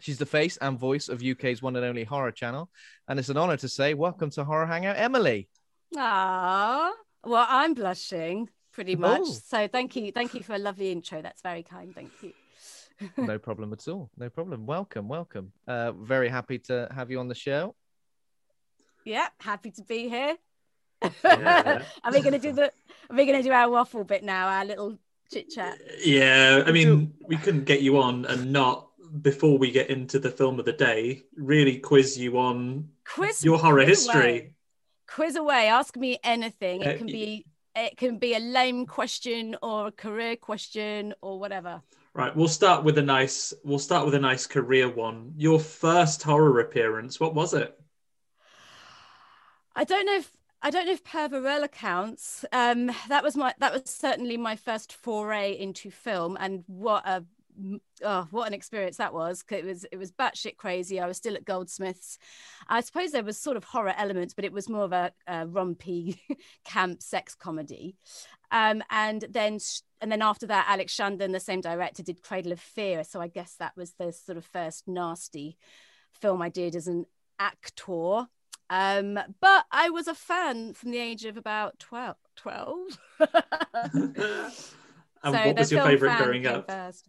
[0.00, 2.70] She's the face and voice of UK's one and only horror channel.
[3.08, 5.48] And it's an honor to say, welcome to Horror Hangout, Emily.
[5.96, 6.92] Ah,
[7.24, 9.22] well, I'm blushing pretty much.
[9.24, 9.38] Oh.
[9.46, 11.20] So thank you, thank you for a lovely intro.
[11.20, 11.94] That's very kind.
[11.94, 12.32] Thank you.
[13.16, 14.10] No problem at all.
[14.16, 14.66] No problem.
[14.66, 15.52] Welcome, welcome.
[15.68, 17.76] Uh, very happy to have you on the show.
[19.04, 20.36] yeah, happy to be here.
[21.22, 21.82] Yeah.
[22.02, 22.72] are we gonna do the?
[23.08, 24.48] Are we gonna do our waffle bit now?
[24.48, 24.98] Our little
[25.32, 25.78] chit chat.
[26.04, 28.87] Yeah, I mean, we couldn't get you on and not
[29.22, 33.58] before we get into the film of the day, really quiz you on Quiz your
[33.58, 34.20] horror quiz history.
[34.30, 34.52] away.
[35.06, 35.68] Quiz away.
[35.68, 36.82] Ask me anything.
[36.86, 37.46] Uh, It can be.
[37.76, 41.80] It can be a lame question or a career question or whatever.
[42.12, 43.54] Right, we'll start with a nice.
[43.62, 45.34] We'll start with a nice career one.
[45.36, 47.20] Your first horror appearance.
[47.20, 47.78] What was it?
[49.76, 52.44] I don't know if I don't know if Pervirella counts.
[52.50, 57.24] Um, that was my that was certainly my first foray into film, and what a
[58.04, 59.44] oh, what an experience that was.
[59.50, 61.00] It was it was batshit crazy.
[61.00, 62.18] I was still at Goldsmiths.
[62.68, 65.46] I suppose there was sort of horror elements, but it was more of a, a
[65.46, 66.18] rompy
[66.64, 67.96] camp sex comedy.
[68.50, 69.58] Um, and then
[70.00, 73.04] and then after that, Alex Chandon, the same director, did Cradle of Fear.
[73.04, 75.58] So I guess that was the sort of first nasty
[76.20, 77.06] film I did as an
[77.38, 78.26] actor.
[78.70, 82.16] Um, but I was a fan from the age of about 12.
[82.36, 82.76] 12.
[83.94, 84.14] and
[85.24, 86.70] so what was your favorite growing up?
[86.70, 87.08] First.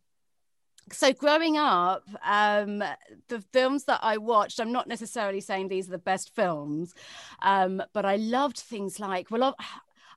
[0.91, 2.83] So growing up, um,
[3.27, 6.93] the films that I watched, I'm not necessarily saying these are the best films,
[7.41, 9.55] um, but I loved things like, well,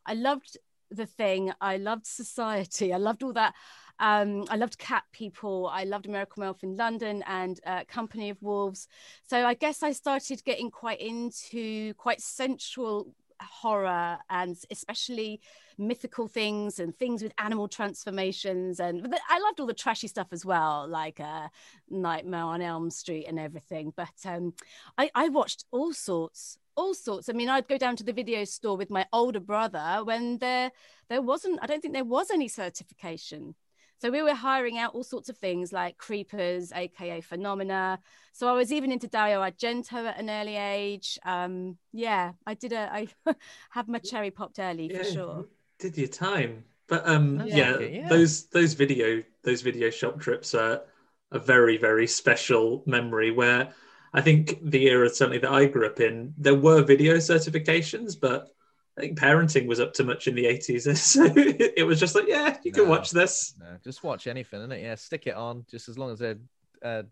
[0.07, 0.57] I loved
[0.91, 3.55] The Thing, I loved Society, I loved all that
[4.03, 5.71] um, I loved Cat People.
[5.73, 8.89] I loved American Werewolf in London and uh, Company of Wolves.
[9.27, 15.40] So I guess I started getting quite into quite sensual horror and especially
[15.78, 20.44] mythical things and things with animal transformations and I loved all the trashy stuff as
[20.44, 21.48] well like uh,
[21.90, 24.55] Nightmare on Elm Street and everything but um,
[24.98, 27.28] I, I watched all sorts all sorts.
[27.28, 30.72] I mean, I'd go down to the video store with my older brother when there
[31.09, 31.59] there wasn't.
[31.62, 33.55] I don't think there was any certification.
[34.03, 38.01] So we were hiring out all sorts of things like creepers, aka phenomena.
[38.33, 41.21] So I was even into Dario Argento at an early age.
[41.25, 43.07] Um, yeah, I did a I
[43.71, 45.47] have my cherry popped early yeah, for sure.
[45.79, 46.65] Did your time.
[46.88, 50.83] But um yeah, yeah, those those video those video shop trips are
[51.31, 53.73] a very, very special memory where
[54.12, 58.53] I think the era certainly that I grew up in, there were video certifications, but
[58.98, 60.87] I think parenting was up to much in the 80s.
[60.96, 63.55] So it was just like, yeah, you can watch this.
[63.59, 64.83] No, just watch anything, innit?
[64.83, 65.64] Yeah, stick it on.
[65.70, 66.38] Just as long as they're
[66.83, 67.02] uh,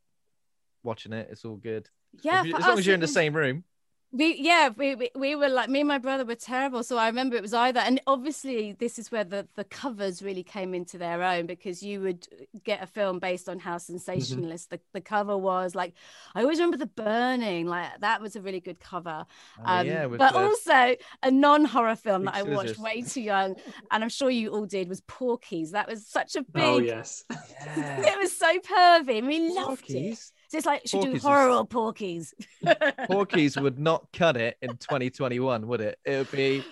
[0.83, 1.89] watching it, it's all good.
[2.23, 3.65] Yeah, as long as you're in the same room
[4.13, 7.07] we yeah we, we, we were like me and my brother were terrible so i
[7.07, 10.99] remember it was either and obviously this is where the, the covers really came into
[10.99, 12.27] their own because you would
[12.65, 13.93] get a film based on how mm-hmm.
[13.93, 14.83] sensationalist mm-hmm.
[14.93, 15.95] the, the cover was like
[16.35, 19.25] i always remember the burning like that was a really good cover
[19.61, 20.39] oh, um, yeah, but the...
[20.39, 23.55] also a non-horror film that i watched way too young
[23.93, 26.79] and i'm sure you all did was porky's that was such a oh, big oh
[26.79, 28.01] yes yeah.
[28.13, 30.33] it was so pervy and we loved Porky's?
[30.35, 32.35] it so it's like, should Porky's do horror or Porky's?
[33.07, 35.97] Porky's would not cut it in 2021, would it?
[36.05, 36.65] It would be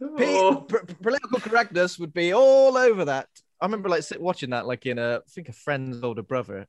[0.00, 0.66] oh.
[1.02, 3.28] political correctness would be all over that.
[3.60, 6.66] I remember like watching that like in a I think a friend's older brother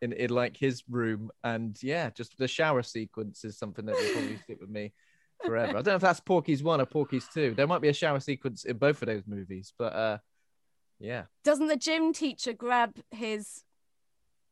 [0.00, 4.12] in, in like his room and yeah, just the shower sequence is something that will
[4.12, 4.92] probably stick with me
[5.44, 5.70] forever.
[5.70, 7.52] I don't know if that's Porky's one or Porky's two.
[7.56, 10.18] There might be a shower sequence in both of those movies, but uh
[11.00, 11.24] yeah.
[11.42, 13.64] Doesn't the gym teacher grab his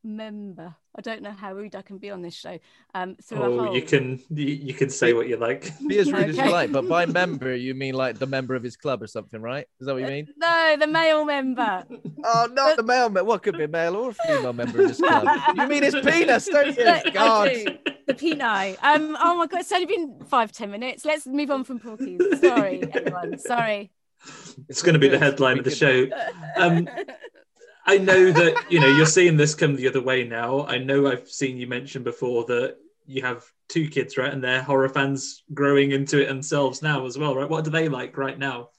[0.04, 0.74] member.
[0.96, 2.58] I don't know how rude I can be on this show.
[2.94, 5.72] Um, oh, you can you, you, can say what you like.
[5.88, 6.30] Be as rude okay.
[6.30, 9.06] as you like, but by member you mean like the member of his club or
[9.06, 9.66] something, right?
[9.80, 10.28] Is that what you mean?
[10.36, 11.84] No, the male member.
[12.24, 13.24] oh, not the male member.
[13.24, 15.26] What could be a male or a female member of his club?
[15.56, 17.12] you mean his penis, don't you?
[17.12, 17.50] God.
[17.50, 17.78] Do.
[18.06, 18.76] The penis.
[18.82, 19.16] Um.
[19.20, 21.04] Oh my god, it's only been five ten minutes.
[21.04, 22.20] Let's move on from Porky's.
[22.40, 23.38] Sorry, everyone.
[23.38, 23.90] Sorry.
[24.68, 26.06] It's going to be the headline of the show.
[26.56, 26.88] Um,
[27.86, 30.66] I know that you know you're seeing this come the other way now.
[30.66, 34.32] I know I've seen you mention before that you have two kids, right?
[34.32, 37.48] And they're horror fans growing into it themselves now as well, right?
[37.48, 38.70] What do they like right now?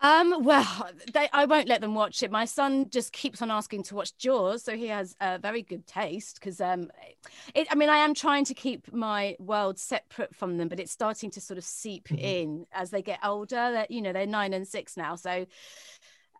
[0.00, 2.30] Um, well, they, I won't let them watch it.
[2.30, 5.86] My son just keeps on asking to watch Jaws, so he has a very good
[5.86, 6.38] taste.
[6.38, 6.90] Because, um,
[7.54, 10.92] it, I mean, I am trying to keep my world separate from them, but it's
[10.92, 12.18] starting to sort of seep mm-hmm.
[12.18, 13.54] in as they get older.
[13.54, 15.46] That you know, they're nine and six now, so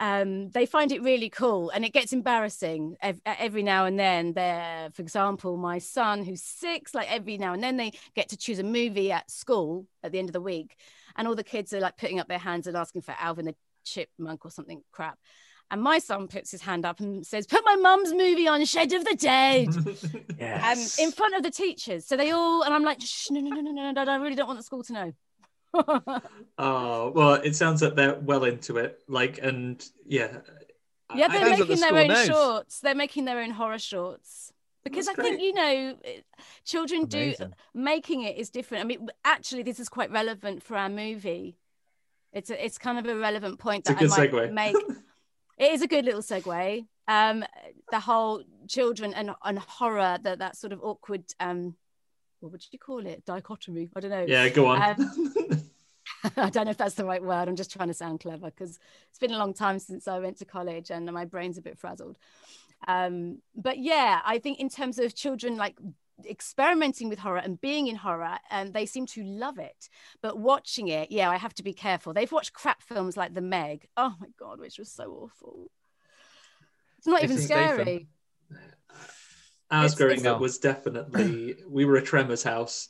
[0.04, 4.90] um, they find it really cool and it gets embarrassing every now and then they're
[4.92, 8.58] for example my son who's six like every now and then they get to choose
[8.58, 10.76] a movie at school at the end of the week
[11.16, 13.54] and all the kids are like putting up their hands and asking for alvin the
[13.84, 15.18] chipmunk or something crap
[15.70, 18.92] and my son puts his hand up and says, Put my mum's movie on, Shed
[18.92, 19.68] of the Dead.
[20.38, 20.98] yes.
[20.98, 22.04] Um, in front of the teachers.
[22.04, 24.36] So they all, and I'm like, Shh, no, no, no, no, no, no, I really
[24.36, 25.12] don't want the school to know.
[26.58, 29.00] oh well, it sounds like they're well into it.
[29.08, 30.38] Like, and yeah,
[31.14, 32.26] yeah, they're making the their own knows.
[32.26, 32.80] shorts.
[32.80, 34.52] They're making their own horror shorts
[34.84, 35.38] because That's I great.
[35.38, 35.96] think you know,
[36.64, 37.48] children Amazing.
[37.48, 38.84] do making it is different.
[38.84, 41.56] I mean, actually, this is quite relevant for our movie.
[42.32, 44.52] It's a, it's kind of a relevant point it's that I might segue.
[44.52, 44.76] make.
[45.58, 46.86] it is a good little segue.
[47.06, 47.44] Um,
[47.90, 51.76] the whole children and and horror, that that sort of awkward um
[52.44, 53.24] what would you call it?
[53.24, 53.88] Dichotomy.
[53.96, 54.26] I don't know.
[54.28, 55.00] Yeah, go on.
[55.00, 55.62] Um,
[56.36, 57.48] I don't know if that's the right word.
[57.48, 58.78] I'm just trying to sound clever because
[59.08, 61.78] it's been a long time since I went to college and my brain's a bit
[61.78, 62.18] frazzled.
[62.86, 65.76] Um, but yeah, I think in terms of children like
[66.28, 69.88] experimenting with horror and being in horror and they seem to love it
[70.22, 73.40] but watching it yeah i have to be careful they've watched crap films like the
[73.40, 75.68] meg oh my god which was so awful
[76.98, 78.06] it's not even scary
[79.74, 82.88] Ours It's- growing it's- up was definitely we were a Tremors house,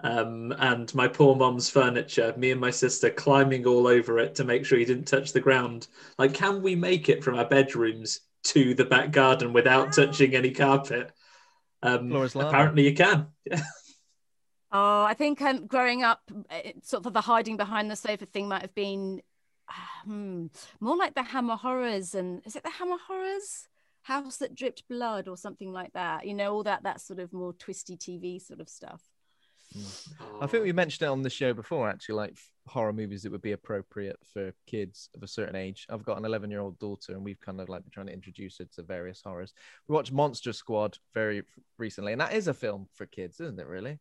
[0.00, 2.32] um, and my poor mom's furniture.
[2.36, 5.40] Me and my sister climbing all over it to make sure he didn't touch the
[5.40, 5.88] ground.
[6.18, 10.50] Like, can we make it from our bedrooms to the back garden without touching any
[10.52, 11.12] carpet?
[11.82, 12.48] Um, Floor is lava.
[12.48, 13.26] apparently, you can.
[14.74, 18.48] Oh, I think um, growing up, it, sort of the hiding behind the sofa thing
[18.48, 19.20] might have been
[20.04, 20.46] hmm,
[20.80, 23.68] more like the Hammer Horrors, and is it the Hammer Horrors?
[24.02, 26.26] House that dripped blood, or something like that.
[26.26, 29.02] You know, all that that sort of more twisty TV sort of stuff.
[30.40, 32.36] I think we mentioned it on the show before, actually, like
[32.66, 35.86] horror movies that would be appropriate for kids of a certain age.
[35.88, 38.12] I've got an 11 year old daughter, and we've kind of like been trying to
[38.12, 39.52] introduce her to various horrors.
[39.88, 41.42] We watched Monster Squad very
[41.78, 43.98] recently, and that is a film for kids, isn't it, really?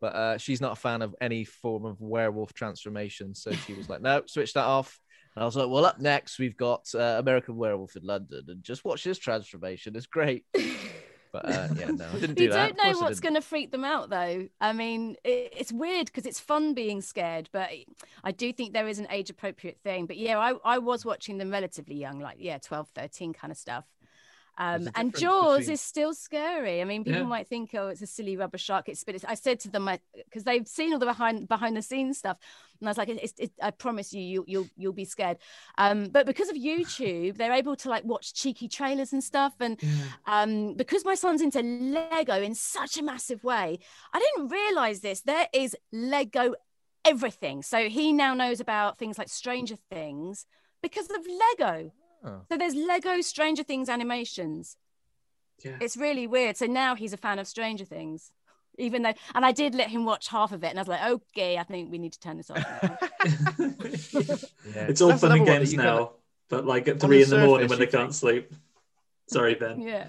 [0.00, 3.34] But uh, she's not a fan of any form of werewolf transformation.
[3.34, 5.00] So she was like, no, switch that off.
[5.36, 8.62] And I was like, well, up next, we've got uh, American Werewolf in London, and
[8.62, 9.96] just watch this transformation.
[9.96, 10.44] It's great.
[11.34, 12.76] But uh, yeah, no, I didn't do you that.
[12.76, 16.26] don't know what's going to freak them out though i mean it, it's weird because
[16.26, 17.70] it's fun being scared but
[18.22, 21.38] i do think there is an age appropriate thing but yeah I, I was watching
[21.38, 23.84] them relatively young like yeah 12 13 kind of stuff
[24.58, 27.26] um, and jaws between- is still scary i mean people Yeah.
[27.26, 29.88] might think oh it's a silly rubber shark it's but it's, i said to them
[30.14, 32.36] because they've seen all the behind behind the scenes stuff
[32.80, 35.38] and i was like it's, it, i promise you, you you'll you'll be scared
[35.78, 39.80] um, but because of youtube they're able to like watch cheeky trailers and stuff and
[40.26, 43.78] um, because my son's into Lego in such a massive way,
[44.12, 45.20] I didn't realize this.
[45.22, 46.54] There is Lego
[47.04, 47.62] everything.
[47.62, 50.46] So he now knows about things like Stranger Things
[50.82, 51.18] because of
[51.58, 51.90] Lego.
[52.24, 52.40] Oh.
[52.50, 54.76] So there's Lego Stranger Things animations.
[55.64, 55.76] Yeah.
[55.80, 56.56] It's really weird.
[56.56, 58.32] So now he's a fan of Stranger Things.
[58.76, 61.04] Even though, and I did let him watch half of it, and I was like,
[61.04, 62.58] "Okay, I think we need to turn this off."
[64.74, 64.86] Yeah.
[64.88, 66.10] it's all That's fun and another one that games now, kinda-
[66.48, 68.52] but like at the three in the morning when they can't sleep.
[69.28, 69.80] Sorry, Ben.
[69.80, 70.06] yeah,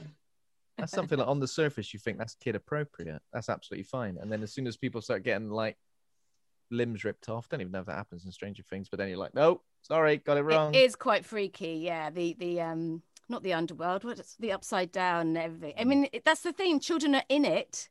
[0.78, 3.22] that's something like on the surface you think that's kid appropriate.
[3.32, 4.18] That's absolutely fine.
[4.20, 5.78] And then as soon as people start getting like
[6.72, 9.18] limbs ripped off, don't even know if that happens in Stranger Things, but then you're
[9.18, 10.74] like, no, sorry, got it wrong.
[10.74, 11.82] it is quite freaky.
[11.84, 15.74] Yeah, the the um, not the underworld, what's the upside down and everything.
[15.78, 16.80] I mean, that's the thing.
[16.80, 17.90] Children are in it,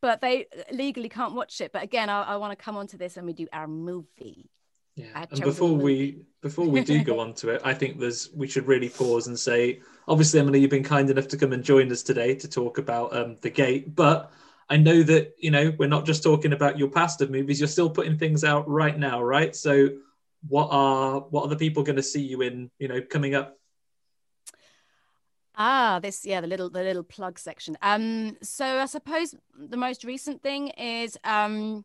[0.00, 1.72] but they legally can't watch it.
[1.72, 4.50] But again, I, I want to come on to this when we do our movie.
[4.96, 5.06] Yeah.
[5.14, 5.82] Our And before movie.
[5.84, 9.26] we before we do go on to it, I think there's we should really pause
[9.26, 12.48] and say, obviously, Emily, you've been kind enough to come and join us today to
[12.48, 14.32] talk about um, the gate, but
[14.68, 17.60] I know that you know we're not just talking about your past of movies.
[17.60, 19.54] You're still putting things out right now, right?
[19.56, 19.90] So,
[20.46, 22.70] what are what are the people going to see you in?
[22.78, 23.58] You know, coming up.
[25.56, 27.76] Ah, this yeah, the little the little plug section.
[27.82, 31.84] Um, so I suppose the most recent thing is um,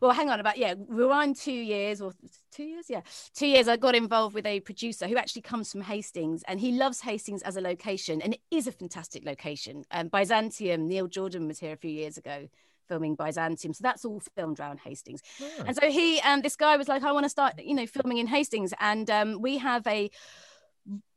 [0.00, 2.12] well, hang on about yeah, rewind two years or
[2.50, 3.00] two years, yeah,
[3.34, 3.68] two years.
[3.68, 7.42] I got involved with a producer who actually comes from Hastings, and he loves Hastings
[7.42, 9.84] as a location, and it is a fantastic location.
[9.90, 12.48] Um, Byzantium, Neil Jordan was here a few years ago
[12.88, 15.22] filming Byzantium, so that's all filmed around Hastings.
[15.66, 18.18] And so he and this guy was like, I want to start, you know, filming
[18.18, 20.10] in Hastings, and um, we have a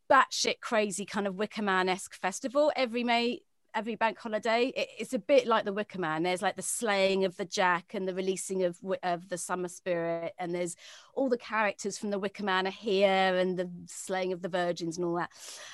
[0.10, 3.42] batshit crazy kind of Wicker Man esque festival every May,
[3.76, 4.72] every bank holiday.
[4.76, 6.24] It, it's a bit like the Wicker Man.
[6.24, 10.34] There's like the slaying of the Jack and the releasing of of the Summer Spirit,
[10.40, 10.76] and there's
[11.14, 14.98] all the characters from the Wicker Man are here, and the slaying of the virgins
[14.98, 15.30] and all that.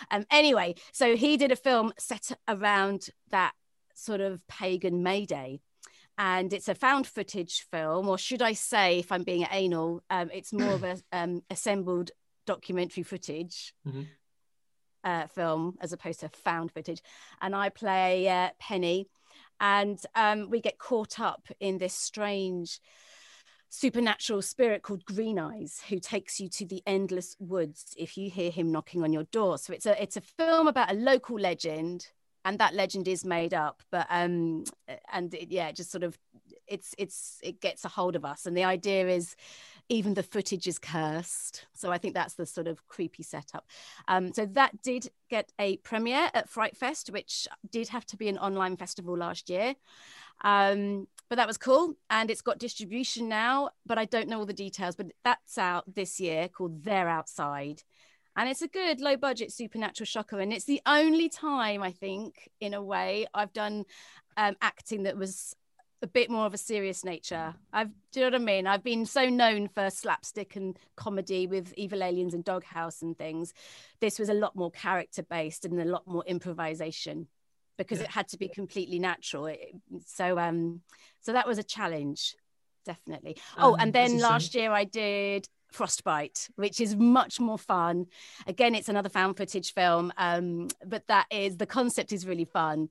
[0.10, 3.54] Um, anyway, so he did a film set around that
[3.94, 5.62] sort of pagan May Day.
[6.18, 10.30] And it's a found footage film, or should I say, if I'm being anal, um,
[10.32, 12.12] it's more of a um, assembled
[12.46, 14.08] documentary footage Mhm.
[15.04, 17.02] Uh, film as opposed to found footage.
[17.42, 19.08] And I play uh, Penny,
[19.60, 22.80] and um, we get caught up in this strange
[23.70, 28.52] supernatural spirit called Green Eyes, who takes you to the endless woods if you hear
[28.52, 29.58] him knocking on your door.
[29.58, 32.08] So it's a it's a film about a local legend,
[32.44, 33.82] and that legend is made up.
[33.92, 34.66] But um,
[35.12, 36.18] and it, yeah, just sort of
[36.68, 39.36] it's it's it gets a hold of us, and the idea is
[39.92, 41.66] even the footage is cursed.
[41.74, 43.66] So I think that's the sort of creepy setup.
[44.08, 48.30] Um, so that did get a premiere at Fright Fest, which did have to be
[48.30, 49.76] an online festival last year.
[50.46, 51.96] Um, but that was cool.
[52.10, 54.96] And it's got distribution now, but I don't know all the details.
[54.96, 57.84] But that's out this year called They're Outside.
[58.38, 60.40] And it's a good low budget supernatural shocker.
[60.40, 63.84] And it's the only time I think, in a way, I've done
[64.38, 65.54] um, acting that was
[66.02, 67.54] a bit more of a serious nature.
[67.72, 68.68] I've, do you know what I mean?
[68.68, 73.54] I've been so known for slapstick and comedy with Evil Aliens and Doghouse and things.
[74.00, 77.28] This was a lot more character based and a lot more improvisation
[77.78, 78.06] because Yeah.
[78.06, 79.46] it had to be completely natural.
[79.46, 79.76] It-
[80.06, 80.82] so um,
[81.22, 82.36] so that was a challenge,
[82.86, 83.38] definitely.
[83.58, 88.08] Oh, Um, and then last year I did Frostbite, which is much more fun.
[88.46, 92.90] Again, it's another found footage film, um, but that is the concept is really fun.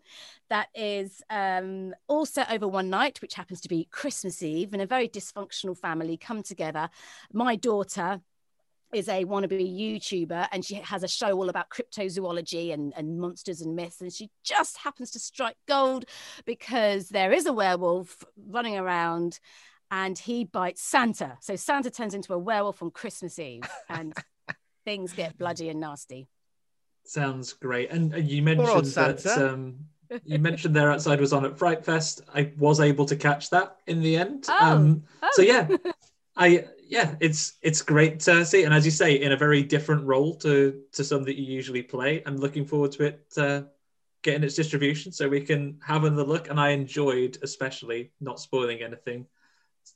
[0.48, 4.82] That is um, all set over one night, which happens to be Christmas Eve, and
[4.82, 6.88] a very dysfunctional family come together.
[7.32, 8.20] My daughter
[8.92, 13.60] is a wannabe YouTuber and she has a show all about cryptozoology and, and monsters
[13.60, 14.00] and myths.
[14.00, 16.06] And she just happens to strike gold
[16.44, 19.38] because there is a werewolf running around
[19.90, 21.36] and he bites Santa.
[21.40, 24.14] So Santa turns into a werewolf on Christmas Eve and
[24.84, 26.28] things get bloody and nasty.
[27.04, 27.90] Sounds great.
[27.90, 29.76] And, and you old mentioned that um,
[30.24, 32.22] you mentioned They're Outside was on at Fright Fest.
[32.34, 34.46] I was able to catch that in the end.
[34.48, 34.74] Oh.
[34.74, 35.28] Um, Oh.
[35.32, 35.68] so yeah,
[36.36, 38.64] I yeah, it's it's great to see.
[38.64, 41.82] And as you say, in a very different role to to some that you usually
[41.82, 42.22] play.
[42.26, 43.62] I'm looking forward to it uh,
[44.22, 46.50] getting its distribution so we can have another look.
[46.50, 49.26] And I enjoyed, especially not spoiling anything,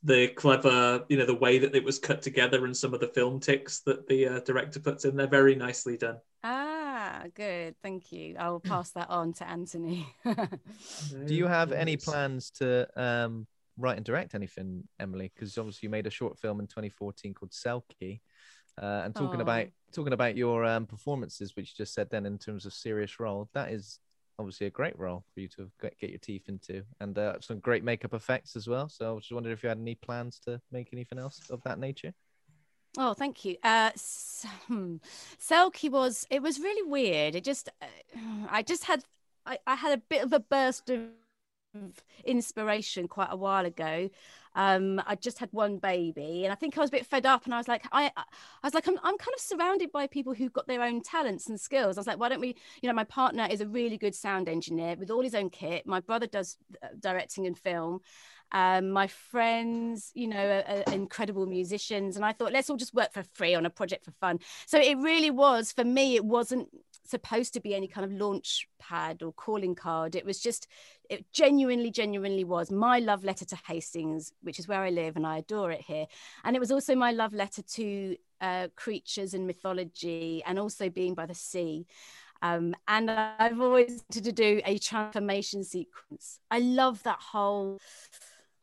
[0.03, 3.09] the clever, you know, the way that it was cut together and some of the
[3.09, 5.17] film ticks that the uh, director puts in.
[5.17, 6.19] They're very nicely done.
[6.43, 7.75] Ah, good.
[7.83, 8.37] Thank you.
[8.39, 10.07] I'll pass that on to Anthony.
[10.25, 13.47] Do you have any plans to um,
[13.79, 15.31] write and direct anything, Emily?
[15.35, 18.21] Because obviously you made a short film in 2014 called Selkie.
[18.81, 19.43] Uh, and talking Oh.
[19.43, 23.21] about talking about your um, performances, which you just said then in terms of serious
[23.21, 24.01] role, that is
[24.39, 27.85] obviously a great role for you to get, your teeth into, and uh, some great
[27.85, 28.89] makeup effects as well.
[28.89, 31.79] So I just wondering if you had any plans to make anything else of that
[31.79, 32.13] nature.
[32.97, 33.57] Oh, thank you.
[33.63, 34.97] Uh, s- hmm.
[35.41, 36.27] Selkie was.
[36.31, 37.35] It was really weird.
[37.35, 37.69] It just.
[37.83, 37.87] Uh,
[38.49, 39.05] I just had.
[39.47, 41.09] I, I had a bit of a burst of
[42.25, 44.11] inspiration quite a while ago.
[44.55, 47.45] Um, I just had one baby, and I think I was a bit fed up.
[47.45, 48.23] And I was like, I, I
[48.63, 51.61] was like, I'm, I'm kind of surrounded by people who've got their own talents and
[51.61, 51.97] skills.
[51.97, 52.57] I was like, why don't we?
[52.83, 55.87] You know, my partner is a really good sound engineer with all his own kit.
[55.87, 58.01] My brother does uh, directing and film.
[58.53, 62.95] Um, my friends, you know, are, are incredible musicians, and I thought let's all just
[62.95, 64.39] work for free on a project for fun.
[64.67, 66.15] So it really was for me.
[66.15, 66.69] It wasn't
[67.05, 70.15] supposed to be any kind of launch pad or calling card.
[70.15, 70.67] It was just,
[71.11, 75.27] it genuinely, genuinely was my love letter to Hastings, which is where I live, and
[75.27, 76.07] I adore it here.
[76.45, 81.15] And it was also my love letter to uh, creatures and mythology, and also being
[81.15, 81.87] by the sea.
[82.43, 86.41] Um, and I've always wanted to do a transformation sequence.
[86.51, 87.79] I love that whole,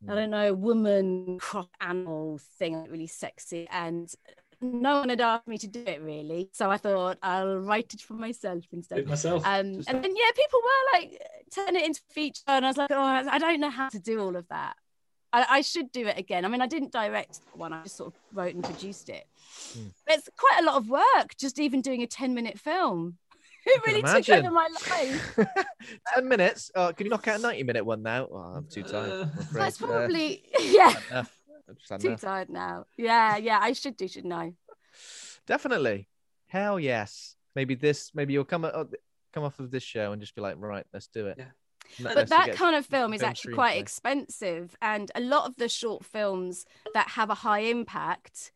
[0.07, 3.67] I don't know, woman crop animal thing, really sexy.
[3.71, 4.13] And
[4.61, 6.49] no one had asked me to do it really.
[6.53, 9.07] So I thought I'll write it for myself instead.
[9.07, 9.43] myself.
[9.45, 11.21] Um, Just- and then, yeah, people were like,
[11.53, 12.41] turn it into feature.
[12.47, 14.75] And I was like, oh, I don't know how to do all of that.
[15.33, 16.43] I, I should do it again.
[16.45, 19.25] I mean, I didn't direct that one, I just sort of wrote and produced it.
[20.05, 23.17] But it's quite a lot of work just even doing a 10 minute film.
[23.63, 25.37] It really took over my life.
[26.15, 26.71] 10 minutes.
[26.73, 28.27] Oh, can you knock out a 90 minute one now?
[28.31, 29.11] Oh, I'm too tired.
[29.21, 29.31] I'm.
[29.53, 30.95] That's Uh, probably, yeah,
[31.71, 31.77] enough.
[31.77, 32.21] I've just had too enough.
[32.21, 32.85] tired now.
[32.97, 34.53] Yeah, yeah, I should do, shouldn't I?
[35.47, 36.07] Definitely.
[36.47, 37.35] Hell yes.
[37.55, 38.89] Maybe this, maybe you'll come, o-
[39.33, 41.35] come off of this show and just be like, right, let's do it.
[41.37, 41.45] Yeah.
[41.99, 43.81] Let- but that kind of film is actually quite screenplay.
[43.81, 48.53] expensive and a lot of the short films that have a high impact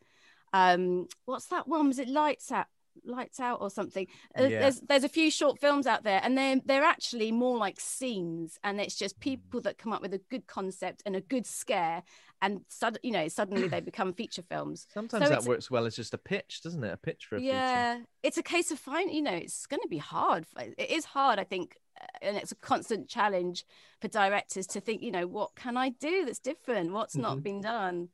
[0.53, 2.67] um what's that one was it lights out
[3.03, 4.07] lights out or something
[4.39, 4.59] Uh, Yeah.
[4.61, 8.57] there's there's a few short films out there and they're they're actually more like scenes
[8.63, 12.03] and it's just people that come up with a good concept and a good scare
[12.45, 15.95] and sud- you know suddenly they become feature films Sometimes So that works well as
[15.95, 16.93] just a pitch, doesn't it?
[16.93, 17.51] A pitch for a feature.
[17.53, 20.45] yeah it's a case of finding you know it's going to be hard
[20.77, 23.65] it is hard i think uh, and it's a constant challenge
[24.01, 27.43] for directors to think you know what can i do that's different what's not Mhm.
[27.43, 28.09] been done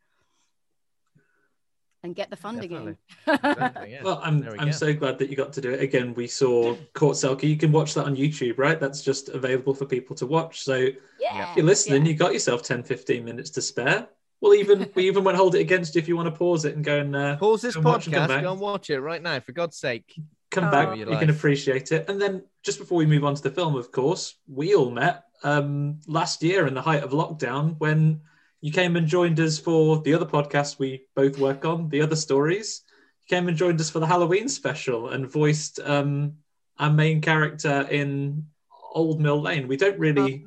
[2.03, 2.97] and get the funding Definitely.
[3.27, 4.01] in Exactly, yeah.
[4.03, 4.71] Well, I'm we I'm go.
[4.71, 6.15] so glad that you got to do it again.
[6.15, 7.43] We saw Court Selkie.
[7.43, 8.79] You can watch that on YouTube, right?
[8.79, 10.63] That's just available for people to watch.
[10.63, 10.87] So
[11.19, 11.51] yeah.
[11.51, 12.11] if you're listening, yeah.
[12.13, 14.07] you got yourself 10, 15 minutes to spare.
[14.41, 16.75] We'll even we even won't hold it against you if you want to pause it
[16.75, 18.27] and go and uh, Pause this Go and and come podcast.
[18.27, 18.41] back.
[18.43, 20.15] Go and watch it right now, for God's sake.
[20.49, 20.71] come Oh.
[20.71, 20.97] back.
[20.97, 22.09] Your You can appreciate it.
[22.09, 25.23] And then just before we move on to the film, of course, we all met
[25.43, 28.21] um, last year in the height of lockdown when
[28.59, 32.15] you came and joined us for the other podcast we both work on, the other
[32.15, 32.83] stories.
[33.27, 36.33] You came and joined us for the Halloween special and voiced um,
[36.77, 38.45] our main character in
[38.93, 39.67] Old Mill Lane.
[39.67, 40.45] We don't really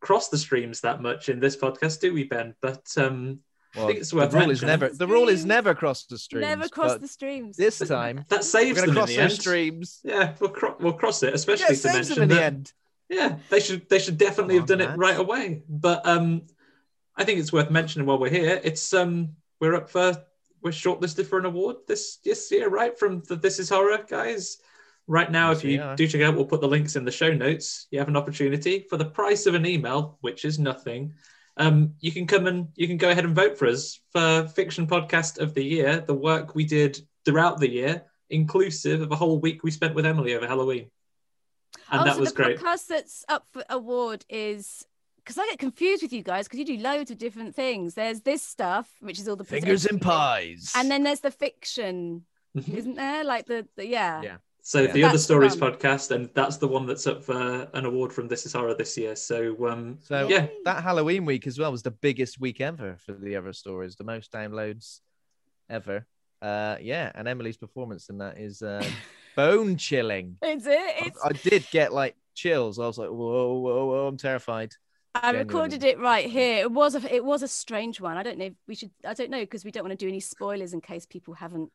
[0.00, 2.54] cross the streams that much in this podcast, do we, Ben?
[2.60, 3.40] But um,
[3.74, 4.68] Well, think it's the worth rule is mentioning.
[4.80, 6.42] never the rule is never cross the streams.
[6.46, 9.32] never cross the streams This time that we're saves gonna in cross the end.
[9.32, 10.00] streams.
[10.04, 12.44] Yeah, we'll, cro- we'll cross it, Yeah, especially it to saves them mention in the
[12.44, 12.72] end.
[13.08, 14.98] Yeah, they should they should definitely Come have on, done it lads.
[14.98, 15.62] right away.
[15.68, 16.42] But um,
[17.16, 18.60] I think it's worth mentioning while we're here.
[18.64, 20.16] It's um, we're up for
[20.62, 22.98] we're shortlisted for an award this this year, right?
[22.98, 24.58] From the This Is Horror guys.
[25.08, 27.32] Right now, Yes, if you do check out, we'll put the links in the show
[27.32, 27.86] notes.
[27.90, 31.14] You have an opportunity for the price of an email, which is nothing.
[31.56, 34.86] Um, you can come and you can go ahead and vote for us for Fiction
[34.86, 39.38] Podcast of the Year, the work we did throughout the year, inclusive of a whole
[39.38, 40.90] week we spent with Emily over Halloween.
[41.90, 42.58] And oh, that so was the great.
[42.58, 44.84] podcast that's up for award is
[45.18, 47.94] because I get confused with you guys because you do loads of different things.
[47.94, 50.72] There's this stuff, which is all the Fingers and pies.
[50.76, 52.24] and then there's the fiction,
[52.56, 52.74] Mhm.
[52.76, 53.24] isn't there?
[53.24, 54.22] Like the, the yeah.
[54.22, 54.36] Yeah.
[54.66, 54.92] So Yeah.
[54.92, 55.74] the other stories fun.
[55.74, 58.98] podcast, and that's the one that's up for an award from This Is Horror this
[58.98, 59.14] year.
[59.14, 63.12] So um, So yeah, that Halloween week as well was the biggest week ever for
[63.12, 65.02] the other stories, the most downloads
[65.70, 66.04] ever.
[66.42, 68.84] Uh, yeah, and Emily's performance in that is uh,
[69.36, 70.36] bone chilling.
[70.42, 70.94] Is it?
[70.98, 72.80] It's, I, I did get like chills.
[72.80, 74.06] I was like, whoa, whoa, whoa!
[74.08, 74.72] I'm terrified.
[75.14, 76.62] I recorded it right here.
[76.62, 78.16] It was a it was a strange one.
[78.16, 78.46] I don't know.
[78.46, 78.90] If we should.
[79.04, 81.70] I don't know because we don't want to do any spoilers in case people haven't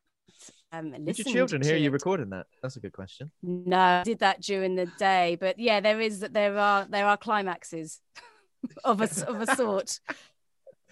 [0.72, 1.06] um, listened.
[1.08, 2.48] Did your children to hear you recording that?
[2.62, 3.32] That's a good question.
[3.42, 7.18] No, I did that during the day, but yeah, there is there are there are
[7.18, 8.00] climaxes
[8.84, 10.00] of a s- of a sort,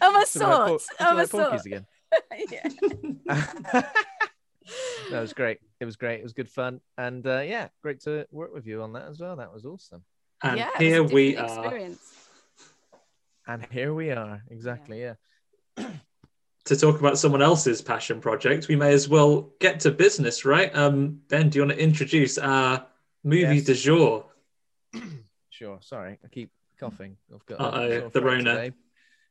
[0.02, 1.66] of a Talking sort, por- of a talking about porkies sort.
[1.66, 1.86] again.
[3.26, 3.82] yeah.
[5.12, 5.60] that was great.
[5.80, 6.20] It was great.
[6.20, 9.20] It was good fun, and uh, yeah, great to work with you on that as
[9.20, 9.36] well.
[9.36, 10.04] That was awesome.
[10.44, 12.00] and yeah, it was a here we different
[13.48, 14.44] are And here we are.
[14.50, 15.02] Exactly.
[15.02, 15.14] Yeah.
[16.70, 18.68] to talk about someone else's passion project.
[18.68, 20.74] We may as well get to business, right?
[20.76, 22.86] Um, Ben, do you want to introduce our
[23.24, 23.66] movie Yes.
[23.66, 24.26] du jour?
[25.52, 25.78] Sure.
[25.82, 27.18] Sorry, I keep coughing.
[27.34, 28.56] I've got Uh-oh, a sore the throat Rona.
[28.56, 28.72] today,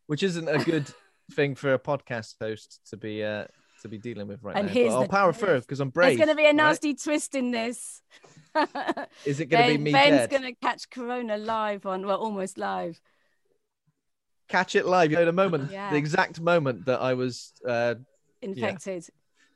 [0.08, 0.84] which isn't a good
[1.32, 3.46] thing for a podcast host to be uh
[3.80, 4.72] to be dealing with right And now.
[4.74, 5.40] here's But I'll the power twist.
[5.46, 6.18] through because I'm brave.
[6.18, 6.54] There's going to be a right?
[6.56, 8.02] nasty twist in this.
[9.24, 12.58] Is it going to be me Ben's going to catch Corona live on well, almost
[12.58, 13.00] live.
[14.48, 15.10] Catch it live.
[15.10, 15.90] You know the moment, Yeah.
[15.90, 17.94] the exact moment that I was uh
[18.42, 19.06] Infected.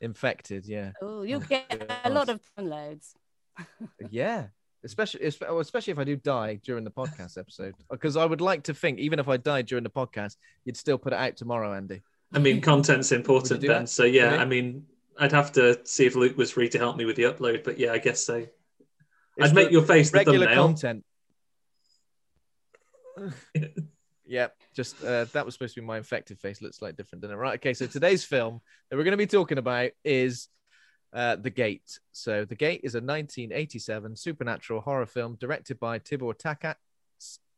[0.01, 0.67] infected.
[0.67, 0.93] Yeah.
[1.01, 1.65] Oh, you'll get
[2.05, 3.15] a lot of downloads.
[4.11, 4.47] Yeah.
[4.85, 8.75] Especially, especially if I do die during the podcast episode, because I would like to
[8.75, 10.35] think, even if I died during the podcast,
[10.65, 12.03] you'd still put it out tomorrow, Andy.
[12.33, 13.83] I mean, content's important, do Ben.
[13.83, 13.89] that?
[13.89, 14.39] So yeah, Really?
[14.39, 14.87] I mean,
[15.21, 17.79] I'd have to see if Luke was free to help me with the upload, but
[17.79, 18.45] yeah, I guess so.
[19.37, 20.67] It's I'd make your face the regular thumbnail.
[20.67, 21.05] content.
[24.27, 26.63] yeah, just uh, that was supposed to be my infected face.
[26.63, 27.41] Looks like different, doesn't it?
[27.41, 27.55] Right.
[27.55, 27.75] Okay.
[27.75, 28.61] So today's film
[28.91, 30.49] that we're going to be talking about is
[31.13, 31.99] uh, The Gate.
[32.13, 36.77] So The Gate is a 1987 supernatural horror film directed by Tibor Takács.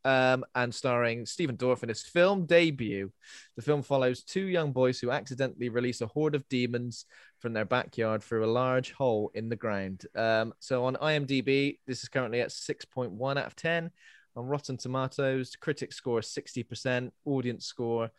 [0.07, 3.11] Um, and starring Stephen Dorff in his film debut.
[3.57, 7.07] The film follows two young boys who accidentally release a horde of demons
[7.39, 10.05] from their backyard through a large hole in the ground.
[10.15, 13.91] Um, so on IMDb, this is currently at 6.1 out of 10.
[14.37, 18.11] On Rotten Tomatoes, critic score is 60%, audience score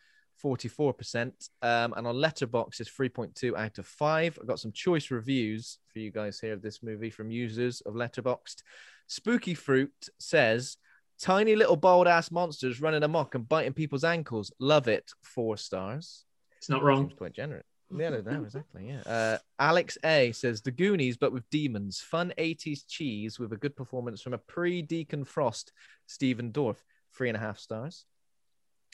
[0.42, 4.38] 44%, um, and on Letterboxd is 3.2 out of 5.
[4.40, 7.94] I've got some choice reviews for you guys here of this movie from users of
[7.94, 8.62] Letterboxd.
[9.06, 10.76] Spooky Fruit says,
[11.18, 14.52] Tiny little bald ass monsters running amok and biting people's ankles.
[14.58, 15.10] Love it.
[15.22, 16.24] Four stars.
[16.58, 17.08] It's not wrong.
[17.08, 17.64] Seems quite generous.
[17.94, 18.88] Yeah, no, exactly.
[18.88, 19.00] Yeah.
[19.10, 22.00] Uh, Alex A says The Goonies, but with demons.
[22.00, 25.72] Fun 80s cheese with a good performance from a pre Deacon Frost,
[26.06, 26.78] Stephen Dorff.
[27.16, 28.04] Three and a half stars.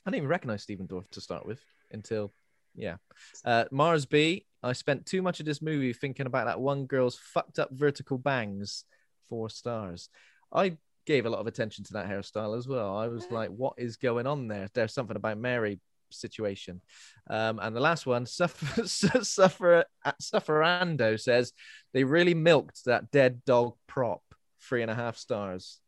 [0.05, 2.33] I didn't even recognize Stephen Dorff to start with until,
[2.75, 2.97] yeah.
[3.45, 7.17] Uh, Mars B, I spent too much of this movie thinking about that one girl's
[7.17, 8.85] fucked up vertical bangs.
[9.29, 10.09] Four stars.
[10.53, 10.77] I
[11.07, 12.97] gave a lot of attention to that hairstyle as well.
[12.97, 14.69] I was like, what is going on there?
[14.73, 15.81] There's something about Mary
[16.15, 16.81] situation.
[17.29, 19.85] Um, and the last one, Suffer, Suffer,
[20.21, 21.53] Sufferando says
[21.93, 24.23] they really milked that dead dog prop.
[24.61, 25.81] Three and a half stars.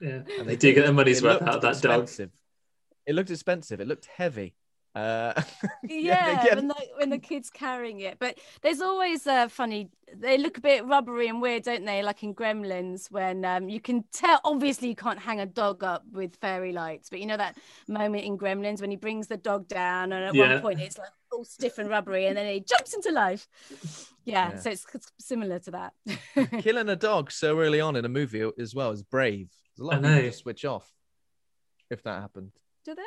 [0.00, 2.10] Yeah, And they do get their money's worth looked out of that dog.
[3.06, 3.80] It looked expensive.
[3.80, 4.56] It looked heavy.
[4.94, 5.40] Uh,
[5.88, 8.16] yeah, again- when the when the kid's carrying it.
[8.18, 9.88] But there's always uh, funny.
[10.12, 12.02] They look a bit rubbery and weird, don't they?
[12.02, 14.40] Like in Gremlins, when um, you can tell.
[14.44, 18.24] Obviously, you can't hang a dog up with fairy lights, but you know that moment
[18.24, 20.54] in Gremlins when he brings the dog down, and at Yeah.
[20.54, 23.46] one point it's like all stiff and rubbery, and then he jumps into life.
[24.24, 24.58] Yeah, Yeah.
[24.58, 25.92] so it's, it's similar to that.
[26.62, 29.48] killing a dog so early on in a movie as well is brave.
[29.76, 30.22] There's a lot I of people know.
[30.22, 30.90] just switch off
[31.90, 32.50] if that happened.
[32.84, 33.02] Do they?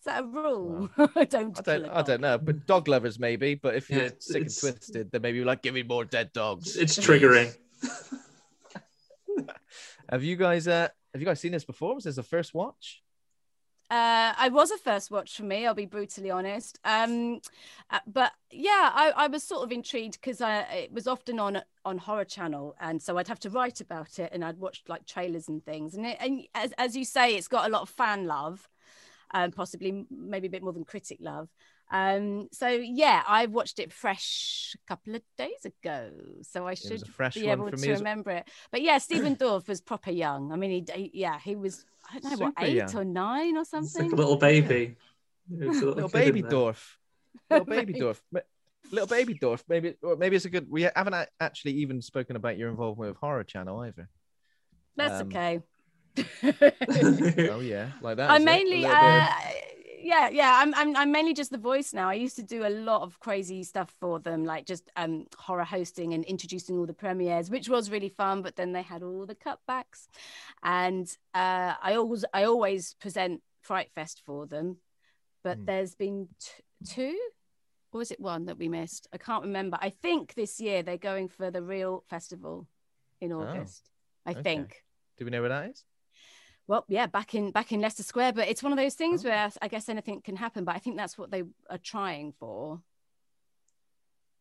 [0.00, 0.88] Is that a rule?
[1.28, 1.56] don't.
[1.56, 1.84] I don't.
[1.84, 2.04] a I dog.
[2.04, 3.54] don't know, but dog lovers maybe.
[3.54, 6.32] But if you're Yeah, sick and twisted, then maybe you're like, give me more dead
[6.32, 6.76] dogs.
[6.76, 7.54] It's triggering.
[10.10, 10.66] Have you guys?
[10.68, 11.94] Uh, have you guys seen this before?
[11.94, 13.02] Was this a first watch?
[13.90, 15.66] Uh, I was a first watch for me.
[15.66, 16.78] I'll be brutally honest.
[16.84, 17.40] Um,
[17.90, 21.98] uh, but yeah, I, I was sort of intrigued because it was often on on
[21.98, 25.48] Horror Channel, and so I'd have to write about it, and I'd watched like trailers
[25.48, 25.96] and things.
[25.96, 28.68] And it, and as as you say, it's got a lot of fan love,
[29.32, 31.48] um, possibly maybe a bit more than critic love.
[31.92, 36.10] Um, so yeah, I watched it fresh a couple of days ago,
[36.42, 38.48] so I should fresh be able to remember it.
[38.70, 40.52] But yeah, Stephen Dorff was proper young.
[40.52, 42.96] I mean, he, he yeah, he was I don't know what eight young.
[42.96, 44.12] or nine or It's like something.
[44.12, 44.96] a little baby.
[45.50, 46.96] It a little kid baby Dorff,
[47.50, 48.20] Little baby Dorff.
[48.92, 49.62] Little baby dwarf.
[49.68, 50.68] Maybe, or maybe it's a good.
[50.68, 54.08] We haven't a- actually even spoken about your involvement with Horror Channel either.
[54.96, 55.60] That's um, okay.
[57.50, 58.30] Oh yeah, like that.
[58.30, 59.32] I is mainly, little bit of- uh,
[60.02, 60.58] yeah, yeah.
[60.62, 62.08] I'm, I'm, I'm mainly just the voice now.
[62.08, 65.64] I used to do a lot of crazy stuff for them, like just um, horror
[65.64, 68.40] hosting and introducing all the premieres, which was really fun.
[68.42, 70.08] But then they had all the cutbacks,
[70.62, 74.78] and uh, I always, I always present Fright Fest for them.
[75.44, 75.64] But Hmm.
[75.66, 76.62] there's been t-
[76.94, 77.18] two,
[77.92, 79.06] or was it one that we missed?
[79.12, 79.78] I can't remember.
[79.80, 82.66] I think this year they're going for the real festival
[83.20, 83.90] in Oh, August.
[84.26, 84.42] I okay.
[84.42, 84.82] think.
[85.18, 85.84] Do we know where that is?
[86.70, 89.28] Well, yeah, back in back in Leicester Square, but it's one of those things Oh.
[89.28, 90.62] where I guess anything can happen.
[90.64, 92.80] But I think that's what they are trying for.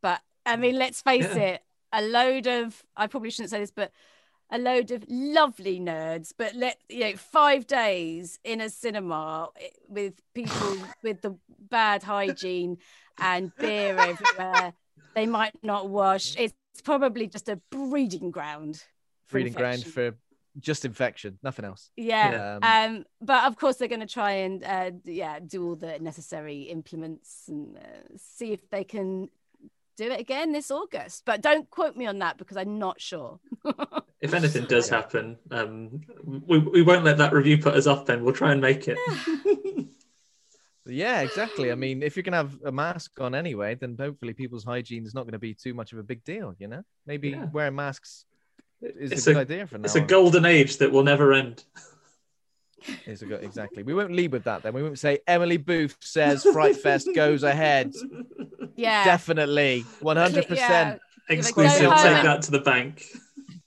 [0.03, 1.53] But I mean, let's face Yeah.
[1.55, 3.91] it, a load of I probably shouldn't say this, but
[4.51, 6.31] a load of lovely nerds.
[6.37, 12.03] But let you know, five days in a cinema eh, with people with the bad
[12.03, 12.77] hygiene
[13.17, 14.73] and beer everywhere.
[15.15, 16.35] They might not wash.
[16.37, 16.53] It's
[16.83, 18.83] probably just a breeding ground.
[19.31, 20.13] Breeding ground for
[20.59, 21.91] just infection, nothing else.
[21.95, 22.57] Yeah.
[22.61, 22.85] Yeah.
[22.85, 26.63] Um, but of course they're going to try and uh, yeah do all the necessary
[26.63, 27.81] implements and uh,
[28.17, 29.29] see if they can
[29.97, 31.23] do it again this August.
[31.25, 33.39] But don't quote me on that because I'm not sure.
[34.21, 38.05] If anything does happen, um, we, we won't let that review put us off.
[38.05, 38.97] Then we'll try and make it.
[40.85, 41.71] Yeah, exactly.
[41.71, 45.13] I mean, if you can have a mask on anyway, then hopefully people's hygiene is
[45.13, 46.53] not going to be too much of a big deal.
[46.59, 47.45] You know, maybe Yeah.
[47.53, 48.25] wearing masks
[48.81, 49.85] is It's a good a- idea for now.
[49.85, 50.07] It's a on.
[50.07, 51.63] golden age that will never end.
[53.05, 53.83] It's a good, exactly.
[53.83, 54.73] We won't lead with that then.
[54.73, 57.93] We won't say Emily Booth says Fright Fest goes ahead.
[58.75, 59.03] Yeah.
[59.03, 60.49] Definitely, one hundred Yeah.
[60.49, 61.01] percent.
[61.27, 61.81] Exclusive.
[61.81, 63.03] Go Take that to the bank.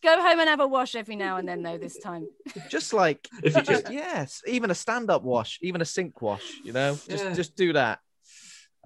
[0.03, 1.77] Go home and have a wash every now and then though.
[1.77, 2.27] This time.
[2.71, 6.51] Just like If you just yes, even a stand-up wash, even a sink wash.
[6.65, 7.35] You know, just Yeah.
[7.35, 7.99] just do that.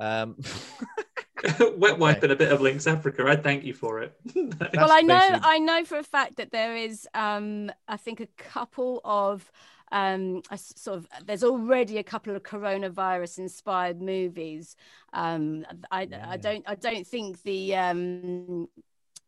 [0.00, 0.36] Um,
[1.76, 3.24] Wet wipe and a bit of Lynx Africa.
[3.26, 4.12] I thank you for it.
[4.74, 8.20] well i know basically- i know for a fact that there is um i think
[8.20, 9.50] a couple of
[9.92, 14.74] um a s- sort of there's already a couple of coronavirus inspired movies
[15.12, 18.68] um i i don't i don't think the um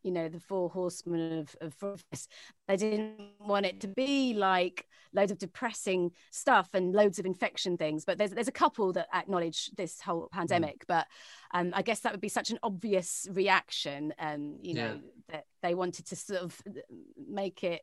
[0.03, 2.30] you know the four horsemen of, of Forest.
[2.66, 7.76] they didn't want it to be like loads of depressing stuff and loads of infection
[7.76, 11.07] things but there's there's a couple that acknowledge this whole pandemic but
[11.55, 15.74] um i guess that would be such an obvious reaction um you know that they
[15.74, 16.61] wanted to sort of
[17.28, 17.82] make it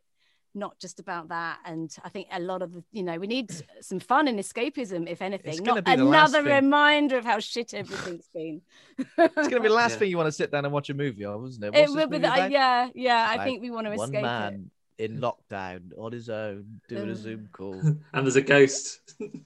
[0.56, 3.51] not just about that and i think a lot of the you know we need
[3.82, 8.28] some fun and escapism if anything gonna not be another reminder of how shit everything's
[8.34, 8.62] been
[8.97, 9.97] it's gonna be the last Yeah.
[9.99, 11.68] thing you want to sit down and watch a movie of, isn't it?
[11.68, 12.51] it What's this will be the, about?
[12.51, 16.12] yeah yeah i Like, think we want to One escape it man in lockdown on
[16.14, 19.01] his own doing a Zoom call, and there's a ghost.
[19.20, 19.43] and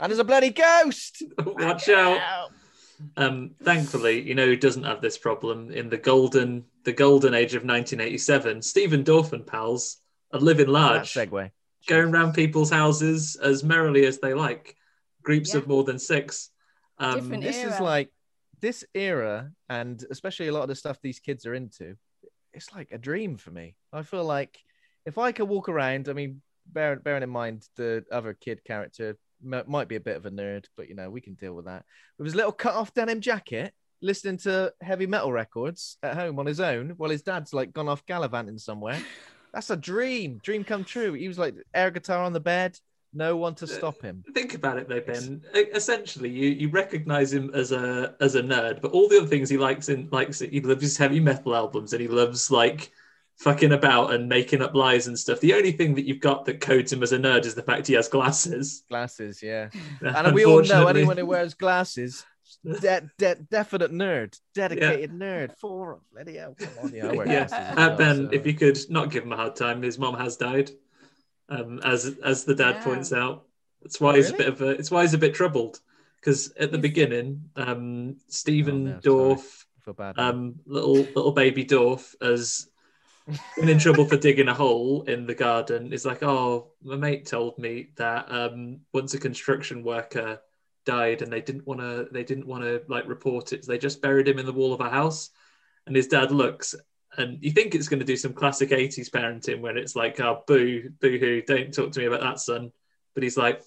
[0.00, 1.22] there's a bloody ghost.
[1.44, 2.50] Watch out.
[3.16, 7.54] Um, thankfully, you know who doesn't have this problem in the golden the golden age
[7.54, 8.60] of 1987.
[8.60, 9.98] Stephen Dorff and pals
[10.32, 11.50] are living That large, segue.
[11.86, 14.76] going around people's houses as merrily as they like,
[15.22, 15.58] groups Yeah.
[15.60, 16.50] of more than six.
[16.98, 18.10] Um, Different this is like
[18.60, 21.96] this era and especially a lot of the stuff these kids are into
[22.52, 24.58] it's like a dream for me i feel like
[25.06, 29.16] if i could walk around i mean bear, bearing in mind the other kid character
[29.44, 31.66] m- might be a bit of a nerd but you know we can deal with
[31.66, 31.84] that
[32.18, 33.72] with his little cut off denim jacket
[34.02, 37.88] listening to heavy metal records at home on his own while his dad's like gone
[37.88, 39.00] off gallivanting somewhere
[39.52, 42.78] that's a dream dream come true he was like air guitar on the bed
[43.14, 45.42] no one to uh, stop him Think about it though, Ben.
[45.56, 49.26] E- Essentially, you, you recognize him as a as a nerd, but all the other
[49.26, 52.90] things he likes in likes he loves his heavy metal albums and he loves like
[53.38, 55.40] fucking about and making up lies and stuff.
[55.40, 57.86] The only thing that you've got that codes him as a nerd is the fact
[57.86, 58.84] he has glasses.
[58.90, 59.70] glasses yeah
[60.02, 62.26] And we all know anyone who wears glasses,
[62.80, 65.56] de- de- definite nerd, dedicated nerd.
[65.58, 67.52] For bloody hell, come on, yeah, yeah, glasses.
[67.52, 69.98] as uh, well, Ben, so- if you could not give him a hard time, his
[69.98, 70.70] mom has died,
[71.48, 72.84] um, as as the dad Yeah.
[72.84, 73.44] points out.
[73.82, 74.70] That's why he's a bit of a.
[74.70, 75.80] It's why he's a bit troubled
[76.16, 79.00] because at the Is- beginning, um, Stephen Oh, no.
[79.00, 80.18] Dorff, I feel bad.
[80.18, 82.68] um, little little baby Dorff, has
[83.56, 85.92] been in trouble for digging a hole in the garden.
[85.92, 90.40] Is like, oh, my mate told me that um, once a construction worker
[90.96, 93.78] died and they didn't want to, they didn't want to like report it, so they
[93.78, 95.30] just buried him in the wall of a house.
[95.86, 96.74] And his dad looks,
[97.16, 100.42] and you think it's going to do some classic '80s parenting when it's like, oh,
[100.46, 102.72] boo, boo hoo, don't talk to me about that, son.
[103.14, 103.62] But he's like,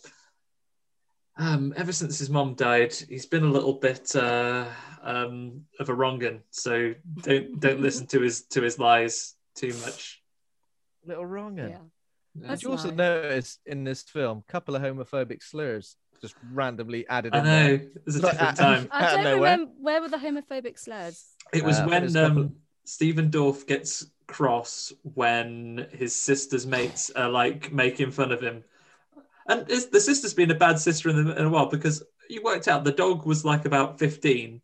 [1.38, 4.66] Um, ever since his mom died, he's been a little bit uh,
[5.02, 6.42] um, of a wrong'un.
[6.52, 10.22] So don't don't listen to his to his lies too much.
[11.06, 11.58] Little wrong.
[11.58, 11.78] Yeah.
[12.50, 12.98] Did you also nice.
[12.98, 17.64] notice in this film a couple of homophobic slurs just randomly added I in know
[17.64, 17.74] there?
[17.76, 18.88] it was a Like, different time.
[18.92, 19.52] I don't nowhere.
[19.52, 21.26] remember where were the homophobic slurs.
[21.54, 22.56] It was Uh, when there's a um,
[22.86, 28.64] Stephen Dorff gets cross when his sister's mates are like making fun of him,
[29.48, 32.42] and his, the sister's been a bad sister in, the, in a while because you
[32.42, 34.62] worked out the dog was like about fifteen,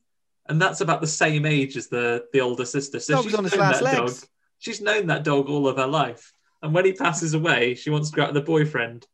[0.47, 2.99] and that's about the same age as the the older sister.
[2.99, 4.21] So Dog's she's on his known last that legs.
[4.21, 4.29] dog.
[4.59, 8.09] She's known that dog all of her life, and when he passes away, she wants
[8.11, 9.05] to go out with the boyfriend,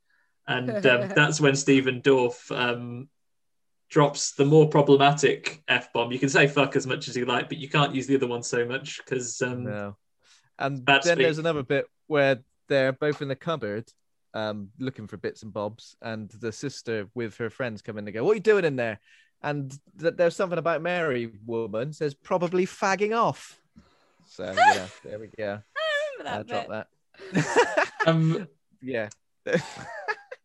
[0.47, 3.09] and um, that's when Stephen Dorff um,
[3.89, 6.11] drops the more problematic f bomb.
[6.11, 8.27] You can say fuck as much as you like, but you can't use the other
[8.27, 9.97] one so much because um, No.
[10.59, 12.39] And Bad then there's another bit where
[12.69, 13.91] they're both in the cupboard
[14.33, 18.13] um, looking for bits and bobs, and the sister with her friends come in and
[18.13, 18.99] go, What are you doing in there?
[19.41, 23.59] And th- there's something about Mary woman says, Probably fagging off.
[24.27, 25.59] So, yeah, there we go.
[25.77, 26.87] I remember I'll that drop
[27.31, 27.45] bit.
[27.45, 27.89] that.
[28.07, 28.47] um,
[28.81, 29.09] yeah.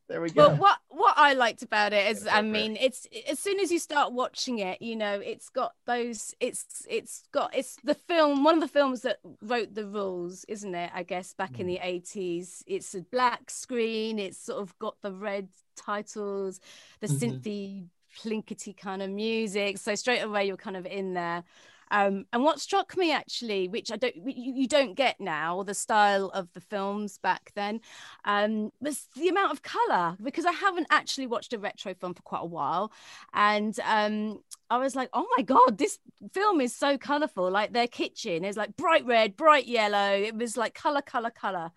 [0.08, 0.48] There we go.
[0.48, 2.42] But what what I liked about it is, I go for it.
[2.44, 6.86] mean, it's as soon as you start watching it, you know, it's got those, it's
[6.88, 10.90] it's got it's the film, one of the films that wrote the rules, isn't it?
[10.94, 11.70] I guess back in Mm.
[11.70, 14.18] the eighties, it's a black screen.
[14.18, 16.60] It's sort of got the red titles,
[17.00, 17.18] the Mhm.
[17.42, 19.78] synthy plinkety kind of music.
[19.78, 21.44] So straight away you're kind of in there.
[21.90, 26.30] Um, and what struck me actually, which I don't, you, don't get now, the style
[26.34, 27.80] of the films back then,
[28.24, 32.22] um, was the amount of color because I haven't actually watched a retro film for
[32.22, 32.92] quite a while,
[33.32, 35.98] and um, I was like, oh my god, this
[36.32, 37.50] film is so colorful.
[37.50, 40.12] Like their kitchen is like bright red, bright yellow.
[40.12, 41.70] It was like color, color, color,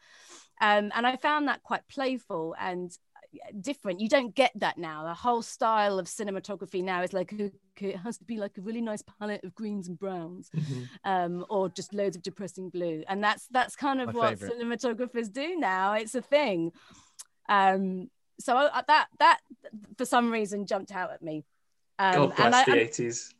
[0.62, 2.95] um, and I found that quite playful and
[3.59, 3.99] different.
[3.99, 5.03] You don't get that now.
[5.03, 8.82] The whole style of cinematography now is like it has to be like a really
[8.82, 10.88] nice palette of greens and browns mhm.
[11.03, 13.03] um, or just loads of depressing blue.
[13.07, 14.59] And that's that's kind of My what favourite.
[14.59, 15.93] cinematographers do now.
[15.93, 16.71] It's a thing.
[17.49, 18.09] Um,
[18.39, 19.39] so I, that that
[19.97, 21.43] for some reason jumped out at me.
[21.99, 23.34] Um, God and bless I, the eighties.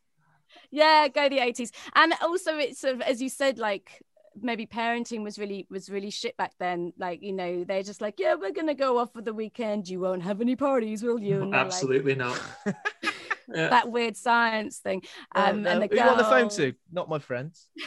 [0.70, 1.72] yeah, go the eighties.
[1.96, 4.02] And also, it's sort of as you said, like
[4.40, 6.94] maybe parenting was really was really shit back then.
[6.98, 9.88] Like you know, they're just like, yeah, we're gonna go off for the weekend.
[9.90, 11.42] You won't have any parties, will you?
[11.42, 12.42] And they're like, Absolutely not.
[13.54, 13.68] Yeah.
[13.68, 15.02] that weird science thing.
[15.36, 15.72] Oh, Um, no.
[15.72, 16.74] and the Who on the phone girl- to?
[16.90, 17.68] Not my friends.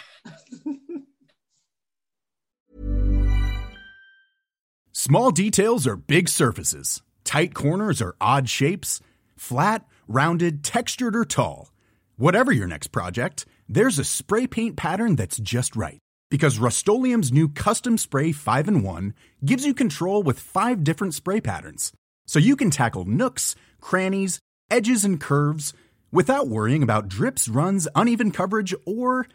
[4.93, 7.03] Small details are big surfaces.
[7.25, 9.01] Tight corners are odd shapes.
[9.37, 11.73] Flat, rounded, textured, or tall.
[12.17, 15.99] Whatever your next project, there's a spray paint pattern that's just right.
[16.35, 19.15] Because Rust new Custom Spray 5 and 1
[19.45, 21.93] gives you control with five different spray patterns.
[22.27, 25.75] So you can tackle nooks, crannies, edges, and curves
[26.11, 29.29] without worrying about drips, runs, uneven coverage, or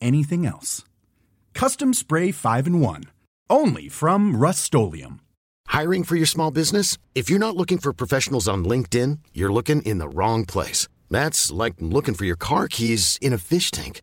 [0.00, 0.84] anything else.
[1.54, 3.04] Custom Spray 5 and 1.
[3.48, 4.74] Only from Rust
[5.68, 6.98] Hiring for your small business?
[7.14, 10.88] If you're not looking for professionals on LinkedIn, you're looking in the wrong place.
[11.10, 14.02] That's like looking for your car keys in a fish tank.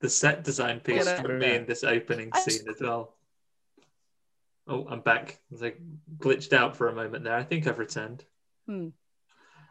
[0.00, 1.54] the set design piece Yeah, from me yeah.
[1.54, 3.14] in this opening I scene as well.
[4.66, 5.40] Oh, I'm back.
[5.50, 5.80] I was like
[6.18, 7.34] glitched out for a moment there.
[7.34, 8.24] I think I've returned.
[8.66, 8.88] Hmm.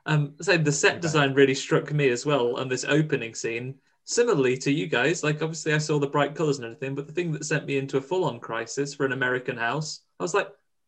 [0.05, 1.01] Um, so the set back.
[1.01, 3.75] design really struck me as well on this opening scene.
[4.05, 7.13] Similarly to you guys, like obviously I saw the bright colors and everything, but the
[7.13, 10.47] thing that sent me into a full-on crisis for an American house, I was like,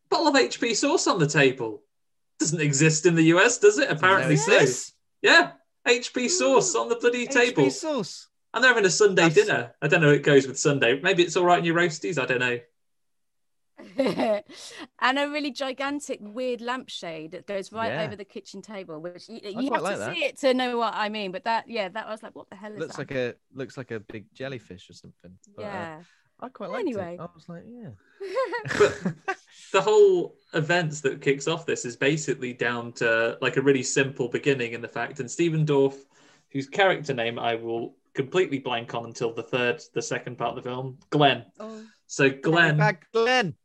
[0.10, 1.84] bottle of HP sauce on the table.
[2.40, 3.92] Doesn't exist in the US, does it?
[3.92, 4.54] Apparently so.
[4.54, 4.94] Yes.
[5.22, 5.52] Yeah,
[5.86, 8.29] HP sauce on the bloody table, HP sauce.
[8.54, 9.74] And they're having a Sunday That's- dinner.
[9.82, 10.12] I don't know.
[10.12, 11.00] It goes with Sunday.
[11.02, 12.18] Maybe it's all right in your roasties.
[12.22, 12.60] I don't know.
[13.97, 18.04] and a really gigantic, weird lampshade that goes right Yeah.
[18.04, 20.16] over the kitchen table, which you, you have like to that.
[20.16, 21.32] see it to know what I mean.
[21.32, 23.10] But that, yeah, that I was like, what the hell is looks that?
[23.10, 25.32] like a looks like a big jellyfish or something.
[25.56, 26.02] But, uh, yeah.
[26.41, 27.16] I quite liked Anyway.
[27.16, 27.22] it.
[27.22, 27.89] I was like, yeah.
[28.78, 29.38] But
[29.74, 34.28] the whole events that kicks off this is basically down to like a really simple
[34.30, 35.95] beginning in the fact, and Stephen Dorff,
[36.52, 40.62] whose character name I will completely blank on until the third, the second part of
[40.62, 41.46] the film, Glenn.
[41.58, 41.82] Oh.
[42.08, 43.56] So Glenn, Back Glenn.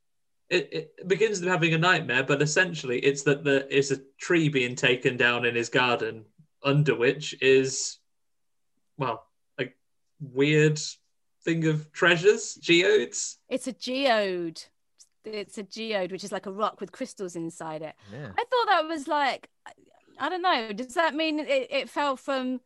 [0.48, 4.48] it, it begins with having a nightmare, but essentially it's that there is a tree
[4.48, 6.24] being taken down in his garden,
[6.62, 7.98] under which is,
[8.96, 9.26] well,
[9.58, 9.64] a
[10.20, 10.78] weird
[11.42, 13.38] thing of treasures, geodes.
[13.48, 14.62] It's a geode.
[15.24, 17.96] It's a geode, which is like a rock with crystals inside it.
[18.12, 18.30] Yeah.
[18.38, 19.48] I thought that was like,
[20.20, 20.72] I don't know.
[20.72, 22.60] Does that mean it, it fell from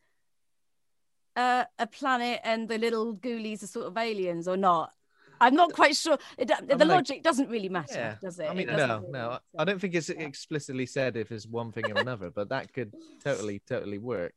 [1.39, 4.93] uh, a planet and the little ghoulies are sort of aliens or not?
[5.41, 6.19] I'm not quite sure.
[6.37, 8.15] It, the like- logic doesn't really matter, Yeah.
[8.21, 8.51] does it?
[8.51, 9.29] I mean, It no, really no.
[9.29, 9.41] matter.
[9.57, 12.93] I don't think it's explicitly said if it's one thing or another, but that could
[13.23, 14.35] totally, totally work.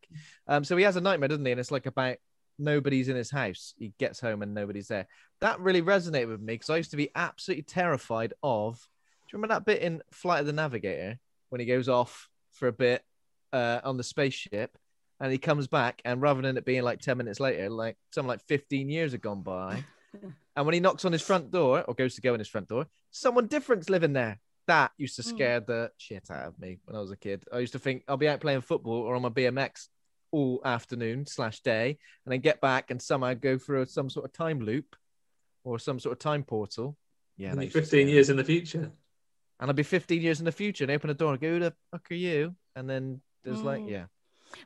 [0.47, 1.51] Um, so he has a nightmare, doesn't he?
[1.51, 2.17] And it's like about
[2.59, 3.73] nobody's in his house.
[3.79, 5.07] He gets home and nobody's there.
[5.39, 8.75] That really resonated with me because I used to be absolutely terrified of.
[8.75, 11.17] Do you remember that bit in Flight of the Navigator
[11.49, 13.03] when he goes off for a bit
[13.51, 14.77] uh, on the spaceship?
[15.21, 18.27] And he comes back, and rather than it being like 10 minutes later, like something
[18.27, 19.83] like 15 years have gone by.
[20.57, 22.67] And when he knocks on his front door or goes to go in his front
[22.67, 24.41] door, someone different's living there.
[24.67, 25.25] That used to Mm.
[25.29, 27.45] scare the shit out of me when I was a kid.
[27.53, 29.87] I used to think I'll be out playing football or on my BMX
[30.31, 34.33] all afternoon slash day, and then get back and somehow go through some sort of
[34.33, 34.97] time loop
[35.63, 36.97] or some sort of time portal.
[37.37, 38.11] Yeah, and that you're used to 15 scare me.
[38.11, 38.91] years in the future.
[39.61, 41.59] and I'll be 15 years in the future and open the door and go, "Who
[41.59, 43.89] the fuck are you?" And then there's like, Mm.
[43.89, 44.05] yeah,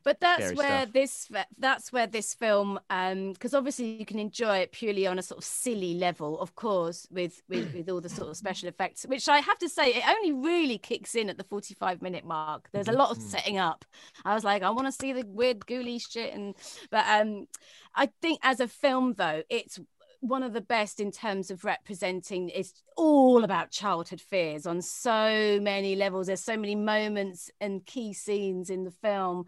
[0.03, 0.93] but that's Scary where stuff.
[0.93, 5.21] this that's where this film um because obviously you can enjoy it purely on a
[5.23, 9.03] sort of silly level of course with with, with all the sort of special effects
[9.07, 12.69] which i have to say it only really kicks in at the 45 minute mark
[12.71, 13.21] there's a lot of Mhm.
[13.21, 13.85] setting up
[14.23, 16.55] i was like i want to see the weird ghouly shit and
[16.91, 17.47] but um
[17.95, 19.79] i think as a film though it's
[20.21, 25.59] one of the best in terms of representing is all about childhood fears on so
[25.61, 26.27] many levels.
[26.27, 29.45] There's so many moments and key scenes in the film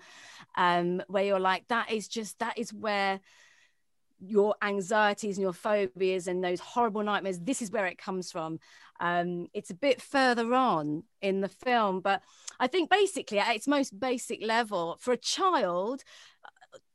[0.55, 3.19] um where you're like that is just that is where
[4.19, 8.59] your anxieties and your phobias and those horrible nightmares this is where it comes from.
[8.99, 12.21] Um it's a bit further on in the film but
[12.59, 16.03] i think basically at its most basic level for a child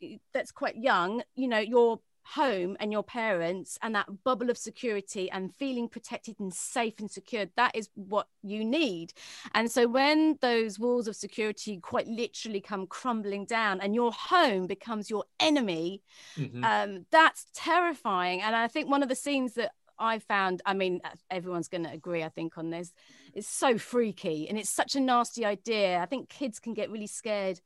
[0.02, 4.56] uh, that's quite young you know your home and your parents and that bubble of
[4.56, 9.12] security and feeling protected and safe and secured that is what you need
[9.54, 14.66] and so when those walls of security quite literally come crumbling down and your home
[14.66, 16.00] becomes your enemy
[16.36, 16.64] Mhm.
[16.64, 18.40] um, that's terrifying.
[18.42, 21.84] And I think one of the scenes that I found, I mean, uh, everyone's going
[21.84, 22.92] to agree, I think, on this,
[23.34, 25.98] is so freaky and it's such a nasty idea.
[25.98, 27.60] I think kids can get really scared,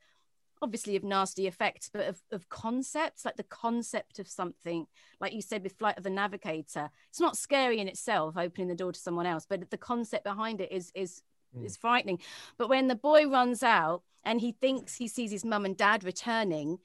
[0.63, 4.87] obviously, of nasty effects, but of, of concepts, like the concept of something,
[5.21, 6.91] like you said with Flight of the Navigator.
[7.11, 10.61] It's not scary in itself, opening the door to someone else, but the concept behind
[10.61, 11.23] it is, is,
[11.55, 11.65] hmm.
[11.65, 12.21] is frightening.
[12.59, 16.05] But when the boy runs out and he thinks he sees his mum and dad
[16.05, 16.79] returning,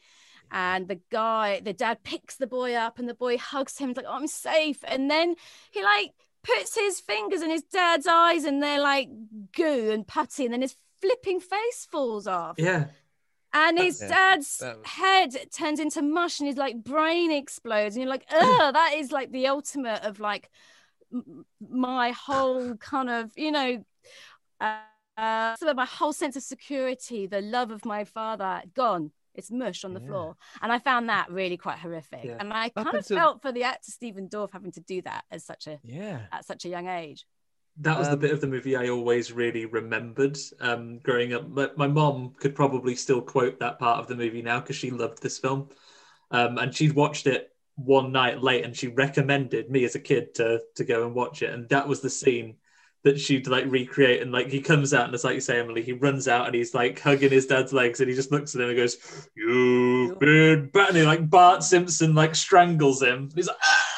[0.51, 4.05] and the guy, the dad picks the boy up and the boy hugs him, like,
[4.07, 4.79] oh, I'm safe.
[4.83, 5.35] And then
[5.71, 6.13] he like
[6.43, 9.09] puts his fingers in his dad's eyes and they're like
[9.55, 12.55] goo and putty, and then his flipping face falls off.
[12.57, 12.87] Yeah.
[13.53, 17.95] And his Yeah, dad's was- head turns into mush and his like brain explodes.
[17.95, 20.49] And you're like, oh, that is like the ultimate of like
[21.13, 23.83] m- my whole kind of, you know,
[24.59, 24.77] uh,
[25.17, 29.11] uh, my whole sense of security, the love of my father, gone.
[29.33, 30.07] It's mush on the Yeah.
[30.07, 30.35] floor.
[30.61, 32.23] And I found that really quite horrific.
[32.25, 32.37] Yeah.
[32.39, 35.23] And I kind of until- felt for the actor Stephen Dorff having to do that
[35.31, 36.21] as such a yeah.
[36.31, 37.25] at such a young age.
[37.77, 41.47] That was the Um, bit of the movie I always really remembered um, growing up.
[41.49, 44.91] My, my mom could probably still quote that part of the movie now because she
[44.91, 45.69] loved this film.
[46.29, 50.35] Um, and she'd watched it one night late and she recommended me as a kid
[50.35, 51.51] to, to go and watch it.
[51.53, 52.57] And that was the scene
[53.03, 54.21] that she'd like recreate.
[54.21, 56.55] And like he comes out and it's like you say, Emily, he runs out and
[56.55, 58.97] he's like hugging his dad's legs and he just looks at him and goes,
[59.35, 63.29] You've been he, like Bart Simpson like strangles him.
[63.33, 63.90] He's like, ah!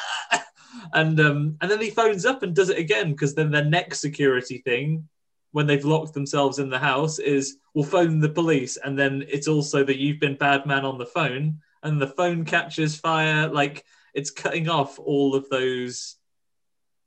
[0.94, 4.00] And um and then he phones up and does it again because then their next
[4.00, 5.08] security thing
[5.52, 8.76] when they've locked themselves in the house is we'll phone the police.
[8.76, 12.44] And then it's also that you've been bad man on the phone and the phone
[12.44, 13.46] catches fire.
[13.46, 13.84] Like
[14.14, 16.16] it's cutting off all of those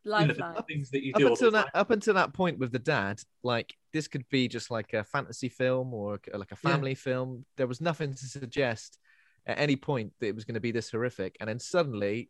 [0.06, 2.72] you know, things that you up do all until that up until that point with
[2.72, 6.72] the dad like this could be just like a fantasy film or like a Yeah.
[6.72, 7.46] family film.
[7.58, 8.98] There was nothing to suggest
[9.46, 11.36] at any point that it was going to be this horrific.
[11.42, 12.30] And then suddenly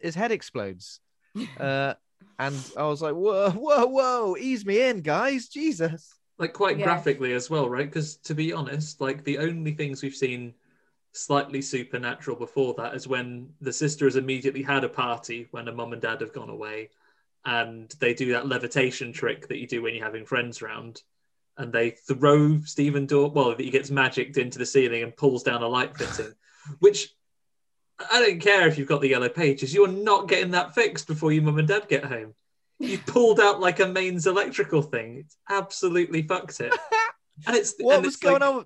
[0.00, 1.00] his head explodes
[1.60, 1.94] uh
[2.40, 6.14] and I was like, whoa, whoa, whoa, ease me in, guys, Jesus.
[6.38, 6.84] like quite Yeah.
[6.84, 7.86] graphically as well, right?
[7.86, 10.54] Because to be honest, like the only things we've seen
[11.12, 15.72] slightly supernatural before that is when the sister has immediately had a party when her
[15.72, 16.90] mum and dad have gone away,
[17.44, 21.02] and they do that levitation trick that you do when you're having friends round,
[21.56, 25.62] and they throw Stephen Dor well, he gets magicked into the ceiling and pulls down
[25.64, 26.34] a light fitting,
[26.78, 27.14] which.
[28.10, 29.74] I don't care if you've got the yellow pages.
[29.74, 32.34] You're not getting that fixed before your mum and dad get home.
[32.78, 35.16] You pulled out like a mains electrical thing.
[35.18, 36.72] It's absolutely fucked it.
[37.46, 38.64] And it's What and was it's going like, on?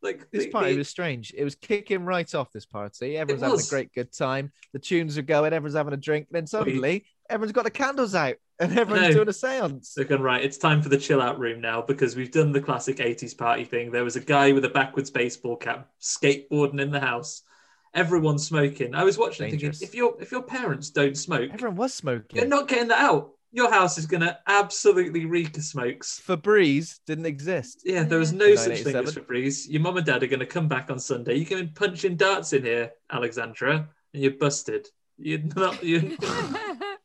[0.00, 1.34] Like This the- party the- was strange.
[1.36, 3.18] It was kicking right off this party.
[3.18, 4.52] Everyone's having a great good time.
[4.72, 5.52] The tunes are going.
[5.52, 6.28] Everyone's having a drink.
[6.30, 9.92] Then suddenly, everyone's got the candles out and everyone's doing a seance.
[9.94, 10.42] They're going right.
[10.42, 13.64] It's time for the chill out room now because we've done the classic '80s party
[13.66, 13.90] thing.
[13.90, 17.42] There was a guy with a backwards baseball cap skateboarding in the house.
[17.96, 18.94] Everyone's smoking.
[18.94, 22.38] I was watching, it thinking, if your if your parents don't smoke, Everyone was smoking.
[22.38, 23.32] you're not getting that out.
[23.52, 26.20] Your house is going to absolutely reek of smokes.
[26.24, 27.80] Febreze didn't exist.
[27.86, 29.24] Yeah, there was no such thing as 1987.
[29.24, 29.66] Febreze.
[29.70, 31.36] Your mum and dad are going to come back on Sunday.
[31.36, 34.88] You can be punching darts in here, Alexandra, and you're busted.
[35.16, 35.82] You're not.
[35.82, 36.18] You.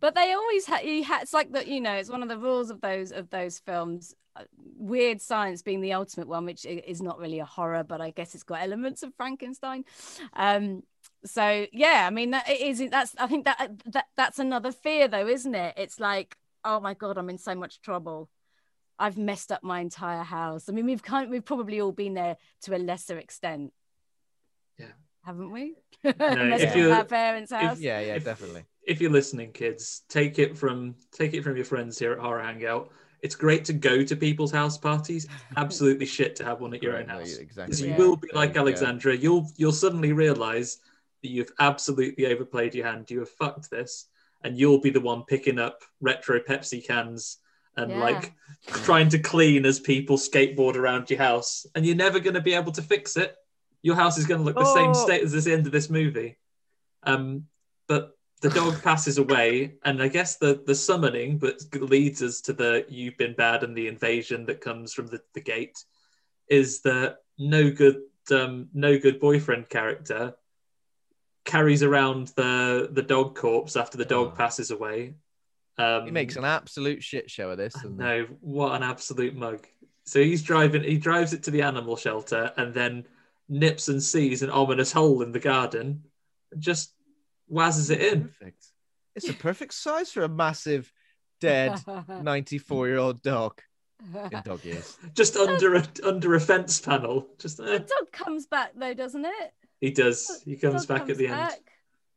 [0.00, 2.38] but they always had you had it's like that you know it's one of the
[2.38, 4.14] rules of those of those films
[4.78, 8.34] weird science being the ultimate one which is not really a horror but i guess
[8.34, 9.84] it's got elements of frankenstein.
[10.34, 10.82] Um
[11.24, 15.08] so yeah i mean that it is that's i think that that that's another fear
[15.08, 15.74] though isn't it?
[15.76, 18.28] It's like oh my god i'm in so much trouble.
[18.98, 20.68] I've messed up my entire house.
[20.68, 23.72] I mean we've kind of, we've probably all been there to a lesser extent.
[24.78, 24.92] Yeah.
[25.24, 25.74] haven't we?
[26.04, 27.80] If messed up you- our parents house.
[27.80, 28.64] Yeah, yeah, If- definitely.
[28.86, 32.42] if you're listening, kids, take it from take it from your friends here at Horror
[32.42, 32.90] Hangout.
[33.26, 35.26] It's great to go to people's house parties.
[35.56, 37.32] Absolutely shit to have one at your own house.
[37.32, 37.88] you- Because exactly.
[37.90, 38.60] you will be like you go.
[38.60, 39.16] Alexandra.
[39.16, 40.78] You'll you'll suddenly realise
[41.22, 43.10] that you've absolutely overplayed your hand.
[43.10, 44.06] You have fucked this,
[44.44, 47.38] and you'll be the one picking up retro Pepsi cans
[47.76, 47.98] and Yeah.
[47.98, 48.32] like
[48.68, 52.54] trying to clean as people skateboard around your house, and you're never going to be
[52.54, 53.34] able to fix it.
[53.82, 55.04] Your house is going to look the same Oh.
[55.06, 56.38] state as the end of this movie.
[57.02, 57.46] Um,
[57.88, 62.52] but the dog passes away, and I guess the the summoning, but leads us to
[62.52, 65.78] the "you've been bad" and the invasion that comes from the, the gate,
[66.48, 70.34] is the no good um, no good boyfriend character
[71.44, 74.36] carries around the the dog corpse after the dog Oh.
[74.36, 75.14] passes away.
[75.78, 77.76] Um, He makes an absolute shit show of this.
[77.84, 79.66] No, what an absolute mug.
[80.04, 83.06] So he's driving, he drives it to the animal shelter and then
[83.48, 86.02] nips and sees an ominous hole in the garden
[86.58, 86.94] just
[87.50, 88.28] wazzes it in.
[88.28, 88.66] Perfect.
[89.14, 90.92] It's a perfect size for a massive,
[91.40, 93.60] dead 94 year old dog
[94.14, 94.98] in dog years.
[95.14, 97.26] Just under a under a fence panel.
[97.38, 97.78] Just The eh.
[97.78, 99.52] dog comes back though, doesn't it?
[99.80, 100.42] he does.
[100.44, 101.52] He comes Dog back at the end.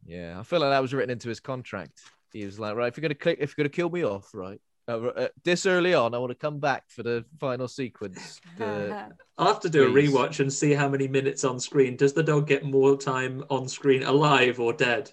[0.06, 2.02] Yeah, I feel like that was written into his contract.
[2.32, 4.60] He was like, right, if you're gonna click, if you're gonna kill me off, right,
[4.88, 8.40] uh, uh, this early on, I want to come back for the final sequence.
[8.58, 10.10] The- I'll have to do Please.
[10.10, 11.96] a rewatch and see how many minutes on screen.
[11.96, 15.12] Does the dog get more time on screen alive or dead?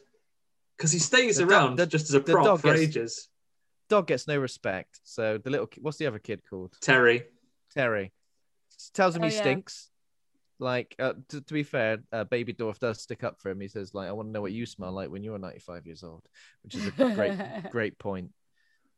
[0.77, 3.29] Because he stays The dog- around the- just as a prop dog for gets- ages.
[3.89, 5.01] dog gets no respect.
[5.05, 6.75] So the little, what's the other kid called?
[6.81, 7.25] Terry.
[7.75, 8.13] Terry.
[8.93, 9.41] Tells him Oh, he yeah.
[9.41, 9.91] stinks.
[10.59, 13.61] Like, uh, to, to be fair, uh, Baby Dorff does stick up for him.
[13.61, 16.03] He says, like, I want to know what you smell like when you're 95 years
[16.03, 16.23] old,
[16.63, 17.37] which is a great,
[17.71, 18.31] great point.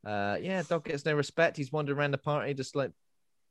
[0.05, 1.57] Uh, yeah, dog gets no respect.
[1.57, 2.91] He's wandering around the party just like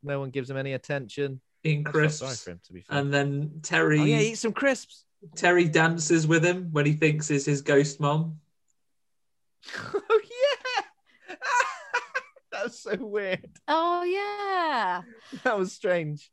[0.03, 1.41] no one gives him any attention.
[1.65, 2.45] Eating I sorry crisps.
[2.45, 2.99] for him, to be fair.
[2.99, 5.05] And then Terry oh yeah, eat some crisps.
[5.35, 8.41] Terry dances with him when he thinks is his ghost mom.
[9.77, 10.21] oh
[11.29, 11.37] yeah,
[12.53, 13.51] that's so weird.
[13.67, 15.03] Oh yeah.
[15.43, 16.31] That was strange.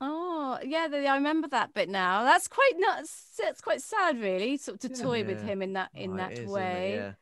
[0.00, 2.22] Oh yeah, the, I remember that bit now.
[2.22, 3.38] That's quite nuts.
[3.38, 6.18] It's quite sad, really, sort of to toy with him in that in Oh, it
[6.18, 6.94] that is, isn't way.
[6.96, 7.12] Yeah.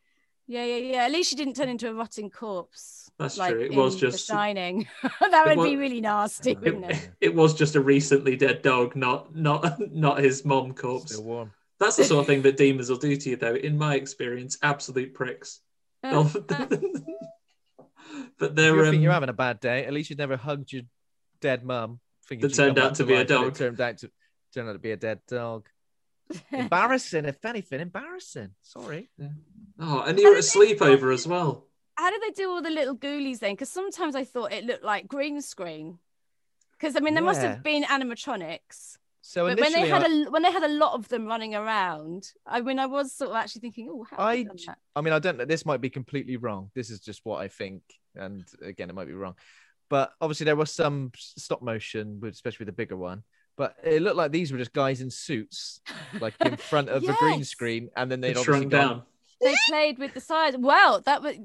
[0.47, 1.05] Yeah, yeah, yeah.
[1.05, 3.11] At least she didn't turn into a rotting corpse.
[3.18, 3.62] That's like true.
[3.62, 4.86] It in was The just- Shining.
[5.20, 7.11] that would was- be really nasty, It, wouldn't it?
[7.20, 11.12] it was just a recently dead dog, not not not his mom corpse.
[11.12, 11.53] Still warm.
[11.80, 13.55] That's the sort of thing that demons will do to you, though.
[13.57, 15.61] In my experience, absolute pricks.
[16.03, 16.68] They'll- uh, um,
[17.78, 17.84] uh.
[18.38, 20.72] but they're you think um, you're having a bad day, at least you never hugged
[20.72, 20.82] your
[21.40, 22.01] dead mum.
[22.28, 23.55] That turned out to be a life, and dog.
[23.55, 24.11] Turned out to
[24.55, 25.68] turned out to be a dead dog.
[26.51, 28.51] embarrassing, if anything, embarrassing.
[28.62, 29.11] Sorry.
[29.80, 31.66] Oh, and you were at a sleepover as well.
[31.96, 33.52] How did they do all the little ghoulies then?
[33.52, 35.98] Because sometimes I thought it looked like green screen.
[36.72, 38.98] Because I mean, there must have been animatronics.
[39.26, 41.54] So But when they had I, a when they had a lot of them running
[41.54, 44.76] around, I mean, I was sort of actually thinking, oh, how I, that?
[44.94, 45.46] I mean, I don't know.
[45.46, 46.70] This might be completely wrong.
[46.74, 47.82] This is just what I think,
[48.14, 49.34] and again, it might be wrong.
[49.88, 53.22] But obviously, there was some stop motion, with especially the bigger one.
[53.56, 55.80] But it looked like these were just guys in suits,
[56.20, 59.02] like in front of a green screen, and then they'd It obviously shrunk gone, down.
[59.45, 60.55] They played with the size.
[60.59, 61.36] Well, that was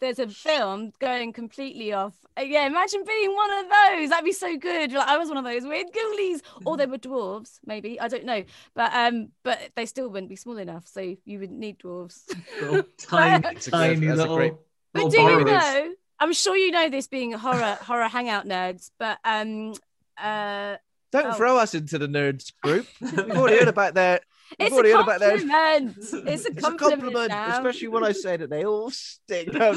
[0.00, 2.14] there's a film going completely off.
[2.38, 4.10] Uh, Yeah, imagine being one of those.
[4.10, 4.92] That'd be so good.
[4.92, 7.98] Like I was one of those weird ghoulies, or they were dwarves, maybe.
[8.00, 8.44] I don't know,
[8.74, 12.24] but um, but they still wouldn't be small enough, so you would need dwarves.
[12.60, 14.54] Little tiny, It's tiny great- that's a little, great-
[14.94, 15.94] little But do you know?
[16.20, 19.74] I'm sure you know this being horror horror hangout nerds, but um,
[20.18, 20.76] uh,
[21.12, 21.32] Don't Oh.
[21.34, 22.86] throw us into the nerds group.
[23.00, 24.20] We've already heard about their.
[24.60, 25.38] It's already a heard about their.
[25.38, 25.96] compliment.
[25.98, 29.52] It's a It's a compliment, compliment, especially when I say that they all stink.
[29.52, 29.72] No,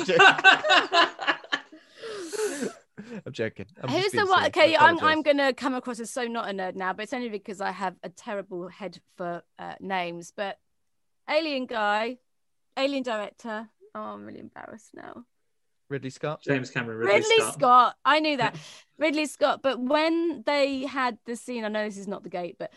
[3.25, 3.65] I'm joking.
[3.81, 4.45] I'm Who's the one?
[4.47, 7.29] Okay, I'm I'm gonna come across as so not a nerd now, but it's only
[7.29, 10.31] because I have a terrible head for uh, names.
[10.35, 10.57] But
[11.29, 12.17] Alien guy,
[12.77, 13.69] Alien director.
[13.95, 15.23] Oh, I'm really embarrassed now.
[15.89, 16.41] Ridley Scott.
[16.41, 17.53] James Cameron, Ridley, Ridley Scott.
[17.53, 17.95] Scott.
[18.03, 18.55] I knew that.
[18.97, 19.61] Ridley Scott.
[19.61, 22.71] But when they had the scene, I know this is not the gate, but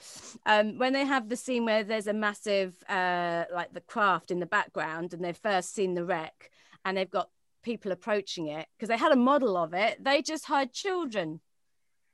[0.46, 4.38] um, when they have the scene where there's a massive, uh, like the craft in
[4.38, 6.50] the background, and they've first seen the wreck,
[6.84, 7.30] and they've got
[7.62, 10.02] people approaching it because they had a model of it.
[10.02, 11.40] They just hired children.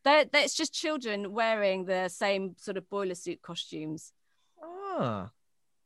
[0.04, 4.12] They're, they're- it's just children wearing the same sort of boiler suit costumes.
[4.62, 5.30] Ah,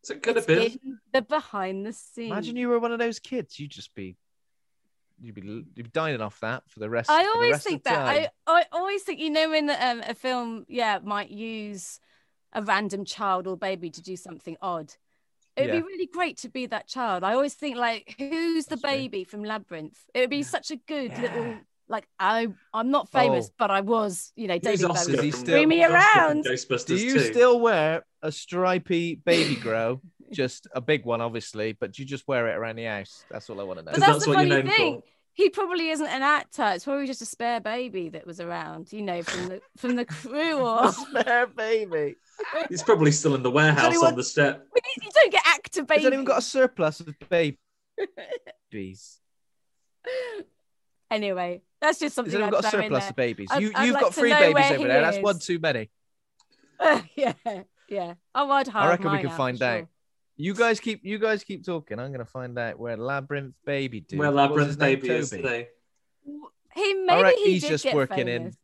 [0.02, 0.78] So it could It's have been.
[0.84, 2.30] in the behind the scenes.
[2.30, 3.58] imagine you were one of those kids.
[3.58, 4.16] You'd just be,
[5.20, 7.10] you'd be, you'd be dining off that for the rest.
[7.10, 7.96] I for the always rest think the that.
[8.14, 8.26] time.
[8.46, 12.00] I, I always think, you know, when um, a film, yeah, might use
[12.52, 14.92] a random child or baby to do something odd.
[15.56, 15.80] It'd Yeah.
[15.80, 17.22] be really great to be that child.
[17.24, 18.90] I always think, like, who's the That's true.
[18.90, 19.98] baby from Labyrinth?
[20.14, 21.56] It would be such a good little,
[21.88, 23.54] like, I, I'm not famous, Oh.
[23.58, 25.16] but I was, you know, Who's David Oscar Bowie.
[25.16, 26.44] Does he still- Bring me around.
[26.44, 27.20] Ghostbusters Do you 2?
[27.32, 30.00] still wear a stripy baby grow?
[30.32, 33.24] just a big one, obviously, but you just wear it around the house.
[33.30, 33.92] That's all I want to know.
[33.92, 34.94] But 'Cause that's, that's the what you're funny thing.
[35.00, 35.02] for.
[35.32, 36.64] He probably isn't an actor.
[36.74, 40.04] It's probably just a spare baby that was around, you know, from the from the
[40.04, 42.16] crew or spare baby.
[42.68, 44.66] He's probably still in the warehouse anyone- on the step.
[45.02, 46.00] you don't get actor baby.
[46.02, 47.58] Has anyone got a surplus of babies?
[51.10, 53.48] Anyway, that's just something anyone I'd got a surplus of babies?
[53.50, 55.00] I'd- You you've like got to three babies over he there.
[55.00, 55.90] That's one too many.
[57.16, 57.32] yeah,
[57.88, 58.14] yeah.
[58.34, 59.88] Oh, I'd hire I reckon we mine can out, find for out.
[60.40, 60.46] Sure.
[60.46, 61.98] You guys keep you guys keep talking.
[61.98, 64.18] I'm gonna find out where Labyrinth Baby dude.
[64.18, 65.00] Where what was Labyrinth name?
[65.00, 65.68] Baby is today.
[66.74, 68.54] He maybe right, he he's did just get working famous.
[68.54, 68.58] in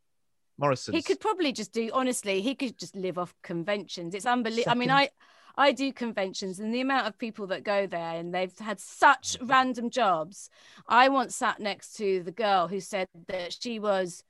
[0.57, 0.95] Morrison's.
[0.95, 1.89] He could probably just do.
[1.93, 4.15] Honestly, he could just live off conventions.
[4.15, 4.71] It's unbelievable.
[4.71, 5.09] I mean, I
[5.57, 9.33] I do conventions, and the amount of people that go there, and they've had such
[9.33, 9.47] mm-hmm.
[9.47, 10.49] random jobs.
[10.87, 14.23] I once sat next to the girl who said that she was,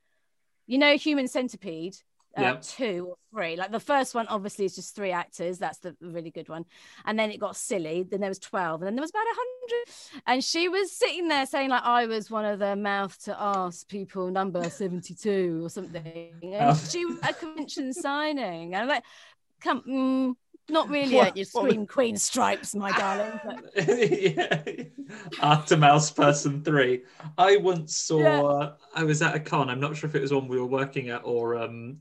[0.66, 1.98] you know, Human Centipede.
[2.38, 2.58] Uh, Yeah.
[2.62, 6.30] two or three like the first one obviously is just three actors that's the really
[6.30, 6.66] good one
[7.06, 10.24] and then it got silly then there was 12 and then there was about 100
[10.28, 13.84] and she was sitting there saying like i was one of the mouth to ass
[13.84, 16.76] people number 72 or something and Oh.
[16.76, 19.04] she was at a convention signing and i'm like
[19.62, 20.36] come mm,
[20.70, 24.64] not really What- at your scream queen stripes my darling but yeah.
[25.42, 27.04] After Mouse Person 3.
[27.38, 29.70] I once saw, I was at a con.
[29.70, 32.00] I'm not sure if it was one we were working at or, um,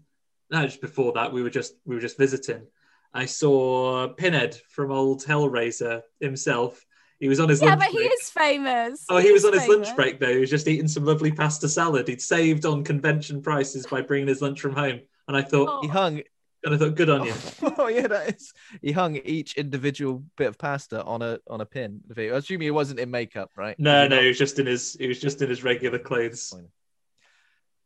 [0.51, 2.67] no, just before that, we were just, we were just visiting.
[3.13, 6.85] I saw Pinhead from old Hellraiser himself.
[7.19, 8.13] He was on his yeah lunch but he break.
[8.13, 10.35] is famous Oh, he was on his lunch break though.
[10.35, 12.09] He was just eating some lovely pasta salad.
[12.09, 15.01] He'd saved on convention prices by bringing his lunch from home.
[15.27, 15.81] And I thought, oh.
[15.81, 16.21] He hung.
[16.63, 17.33] and I thought, good on you.
[17.79, 18.53] Oh yeah, that is.
[18.83, 22.03] He hung each individual bit of pasta on a on a pin.
[22.17, 23.79] I assume he wasn't in makeup, right?
[23.79, 24.23] No, no, not?
[24.23, 26.55] he was just in his, he was just in his regular clothes.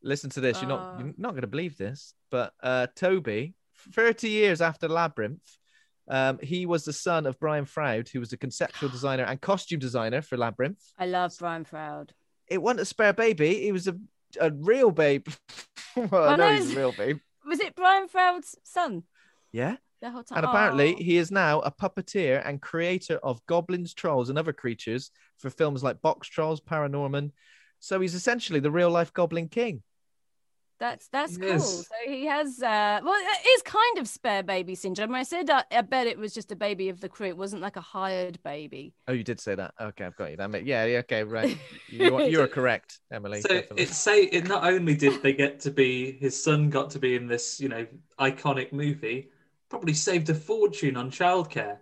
[0.02, 0.60] Listen to this.
[0.60, 0.98] You're not Uh.
[1.04, 3.54] you're not going to believe this, but uh, Toby,
[3.92, 5.42] 30 years after Labyrinth,
[6.08, 9.78] um, he was the son of Brian Froud, who was the conceptual designer and costume
[9.78, 10.80] designer for Labyrinth.
[10.98, 12.12] i love brian froud
[12.48, 13.54] It wasn't a spare baby.
[13.62, 13.96] He was a
[14.40, 15.26] a real babe.
[15.96, 17.18] well, I Well, know no, he's a real babe.
[17.44, 19.02] was it brian froud's son
[19.52, 19.76] Yeah.
[20.00, 20.98] the whole time And apparently, Oh.
[20.98, 25.82] he is now a puppeteer and creator of goblins, trolls, and other creatures for films
[25.82, 27.32] like Box Trolls, Paranorman.
[27.80, 29.82] So he's essentially the real life Goblin King.
[30.80, 31.58] That's that's cool.
[31.60, 35.14] So he has uh well it is kind of spare baby syndrome.
[35.14, 37.28] I said uh, I bet it was just a baby of the crew.
[37.28, 38.94] It wasn't like a hired baby.
[39.06, 39.74] Oh, you did say that.
[39.78, 40.38] Okay, I've got you.
[40.38, 41.56] That ma- yeah, yeah, okay, right.
[41.92, 43.40] You are, you are correct, Emily.
[43.40, 43.82] So definitely.
[43.82, 47.16] it say it not only did they get to be his son got to be
[47.16, 47.84] in this, you know,
[48.18, 49.28] iconic movie,
[49.68, 51.78] probably saved a fortune on childcare.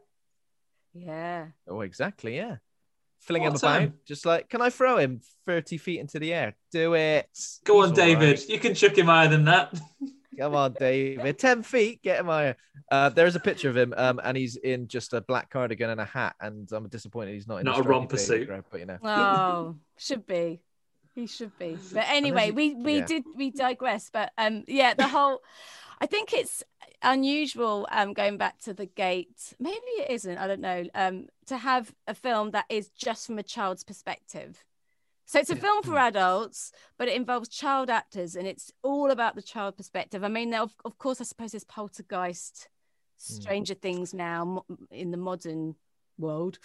[0.95, 1.49] Yeah.
[1.69, 2.37] Oh, exactly.
[2.37, 2.57] Yeah.
[3.20, 3.82] Filling What him time.
[3.85, 6.55] about, just like, can I throw him 30 feet into the air?
[6.73, 7.28] Do it.
[7.65, 8.39] Go He's on, all David.
[8.39, 8.49] right.
[8.49, 9.78] You can chuck him higher than that.
[10.39, 11.36] Come on, David.
[11.39, 12.57] 10 feet, get him higher.
[12.90, 16.01] Uh, there's a picture of him, um, and he's in just a black cardigan and
[16.01, 16.36] a hat.
[16.40, 18.47] And I'm disappointed he's not in Not a stripy romper suit.
[18.47, 20.61] grow, But you know, Oh, should be.
[21.15, 21.77] He should be.
[21.93, 23.05] But anyway, we we yeah.
[23.07, 24.11] did we digress.
[24.12, 25.40] But um yeah, the whole
[26.01, 26.62] I think it's
[27.03, 31.57] unusual um going back to the gate maybe it isn't i don't know um to
[31.59, 34.65] have a film that is just from a child's perspective
[35.27, 39.35] so it's a film for adults but it involves child actors and it's all about
[39.35, 42.69] the child perspective i mean of, of course i suppose there's poltergeist
[43.16, 45.75] stranger things now in the modern
[46.19, 46.59] world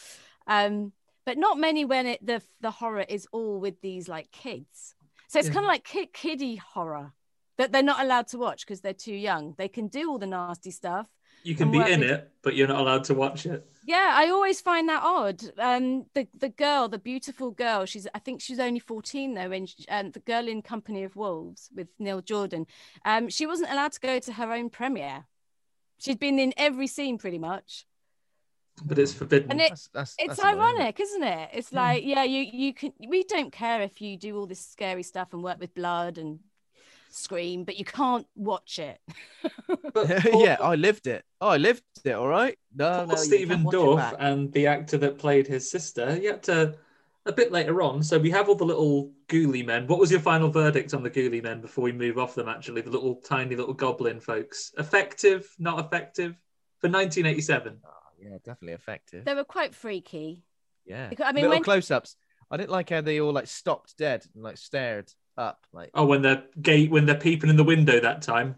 [0.48, 0.92] um
[1.26, 4.96] but not many when it the the horror is all with these like kids
[5.28, 5.54] so it's Yeah.
[5.56, 7.14] kind of like kid, kiddie horror
[7.58, 9.54] that they're not allowed to watch because they're too young.
[9.58, 11.08] They can do all the nasty stuff.
[11.44, 13.66] You can be in with- it, but you're not allowed to watch it.
[13.86, 15.44] Yeah, I always find that odd.
[15.60, 19.68] Um, the the girl, the beautiful girl, she's I think she's only fourteen though, and
[19.68, 22.66] she- um, the girl in Company of Wolves with Neil Jordan,
[23.04, 25.26] um, she wasn't allowed to go to her own premiere.
[25.98, 27.86] She'd been in every scene pretty much,
[28.86, 29.52] But it's forbidden.
[29.52, 30.78] and it That's, that's, it's that's annoying.
[30.78, 31.50] ironic, isn't it?
[31.54, 35.04] It's like yeah, you you can we don't care if you do all this scary
[35.04, 36.40] stuff and work with blood and
[37.14, 39.00] scream, but you can't watch it.
[39.94, 41.24] But yeah, I lived it.
[41.42, 42.14] Oh, I lived it.
[42.14, 42.58] All right.
[42.76, 46.18] No, Poor no, Stephen can't watch it Dorff and the actor that played his sister,
[46.22, 46.76] you had to
[47.26, 48.04] a bit later on.
[48.04, 49.88] So we have all the little ghoulie men.
[49.88, 52.50] What was your final verdict on the ghoulie men before we move off them?
[52.50, 54.74] Actually, the little tiny little goblin folks.
[54.78, 56.32] Effective, not effective
[56.80, 57.80] for 1987.
[57.84, 59.26] Oh, ah, yeah, definitely effective.
[59.26, 60.44] They were quite freaky.
[60.86, 61.08] Yeah.
[61.08, 62.16] Because- I mean, little when- close-ups.
[62.52, 65.66] I didn't like how they all like stopped dead and like stared up.
[65.72, 68.56] Like, Oh, when they're gay, when they're peeping in the window that time,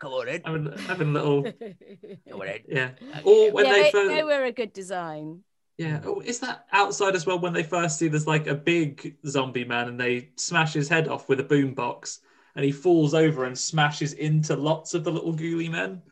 [0.00, 0.42] come on in.
[0.44, 1.42] having, having a little,
[2.30, 2.60] Come on in.
[2.68, 2.90] yeah.
[3.24, 5.40] Or when yeah, they, they, first, they were a good design.
[5.76, 6.00] Yeah.
[6.04, 9.64] Oh, is that outside as well when they first see there's like a big zombie
[9.64, 12.18] man and they smash his head off with a boombox
[12.56, 16.02] and he falls over and smashes into lots of the little ghoulie men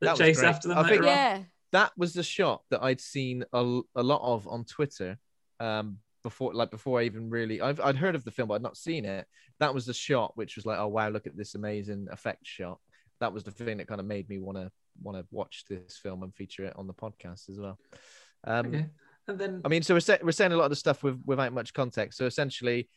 [0.00, 0.48] that, That chase great.
[0.48, 1.08] after them I later think- on?
[1.08, 1.42] Yeah.
[1.72, 5.18] That was the shot that I'd seen a, a lot of on Twitter.
[5.58, 8.62] Um, before like before I even really I've I'd heard of the film but I'd
[8.62, 9.26] not seen it.
[9.60, 12.78] That was the shot which was like, oh wow, look at this amazing effect shot.
[13.20, 14.70] That was the thing that kind of made me want to
[15.02, 17.78] want to watch this film and feature it on the podcast as well.
[18.44, 18.86] Um, Okay.
[19.28, 21.52] And then I mean, so we're, we're saying a lot of the stuff with, without
[21.52, 22.18] much context.
[22.18, 22.88] So essentially,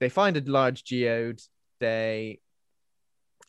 [0.00, 1.40] they find a large geode.
[1.78, 2.40] They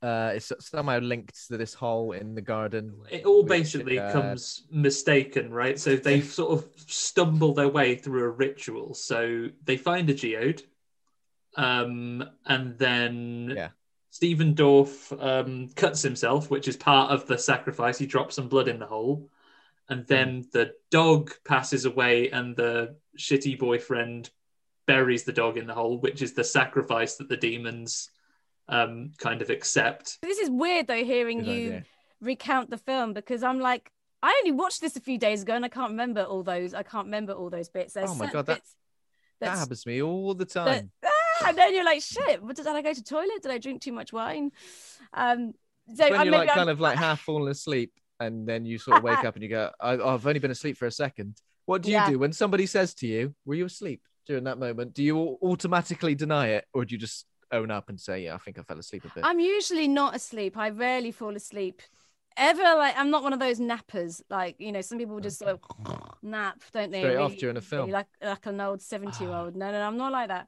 [0.02, 2.96] uh, it's somehow linked to this hole in the garden.
[3.12, 5.78] it all which, basically uh, comes mistaken, right?
[5.78, 8.94] So they sort of stumble their way through a ritual.
[8.94, 10.64] So they find a geode,
[11.56, 13.70] um, and then Yeah.
[14.12, 17.98] Stephen Dorff um, cuts himself, which is part of the sacrifice.
[17.98, 19.30] He drops some blood in the hole,
[19.90, 24.30] and then the dog passes away, and the shitty boyfriend
[24.88, 28.10] buries the dog in the hole, which is the sacrifice that the demons
[28.70, 30.18] um, kind of accept.
[30.22, 31.86] This is weird though, hearing Good you idea.
[32.22, 33.92] recount the film because I'm like,
[34.22, 36.74] I only watched this a few days ago and I can't remember all those.
[36.74, 37.94] I can't remember all those bits.
[37.94, 38.62] There's Oh my God, that-
[39.42, 40.92] That happens to me all the that- time.
[41.06, 42.44] ah, and then you're like, shit.
[42.44, 43.42] What, did I go to toilet?
[43.42, 44.52] Did I drink too much wine?
[45.14, 45.54] Um,
[45.96, 48.66] so when I you're maybe like I'm- kind of like half falling asleep, and then
[48.66, 50.92] you sort of wake up and you go, I, "I've only been asleep for a
[50.92, 51.38] second.
[51.66, 52.10] What do you Yeah.
[52.10, 56.14] do when somebody says to you, "Were you asleep?" During that moment, do you automatically
[56.16, 58.80] deny it, or do you just own up and say, "Yeah, I think I fell
[58.80, 59.24] asleep a bit"?
[59.24, 60.58] I'm usually not asleep.
[60.58, 61.82] I rarely fall asleep.
[62.38, 64.22] Ever like I'm not one of those nappers.
[64.30, 65.60] Like you know, some people just sort of
[66.22, 67.00] nap, don't they?
[67.00, 67.92] Straight off during a really, film.
[67.92, 69.56] like like an old seventy year old.
[69.56, 70.48] No, no, no, I'm not like that.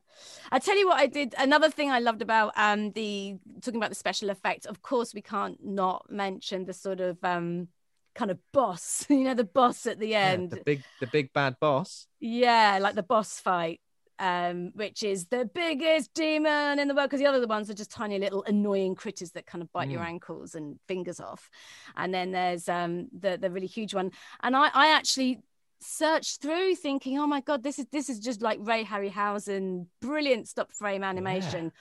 [0.51, 1.35] I tell you what, I did.
[1.37, 4.65] Another thing I loved about um the talking about the special effects.
[4.65, 7.67] Of course, we can't not mention the sort of um
[8.15, 9.05] kind of boss.
[9.09, 10.51] You know, the boss at the Yeah, end.
[10.51, 12.07] the big, the big bad boss.
[12.19, 13.81] Yeah, like the boss fight,
[14.21, 17.09] um, which is the biggest demon in the world.
[17.09, 20.01] Because the other ones are just tiny little annoying critters that kind of bite your
[20.01, 20.07] Mm.
[20.13, 21.49] ankles and fingers off.
[21.97, 24.11] And then there's um the the really huge one.
[24.41, 25.39] And I I actually
[25.83, 30.47] searched through thinking, oh my god, this is this is just like Ray Harryhausen, brilliant
[30.47, 31.71] stop frame animation.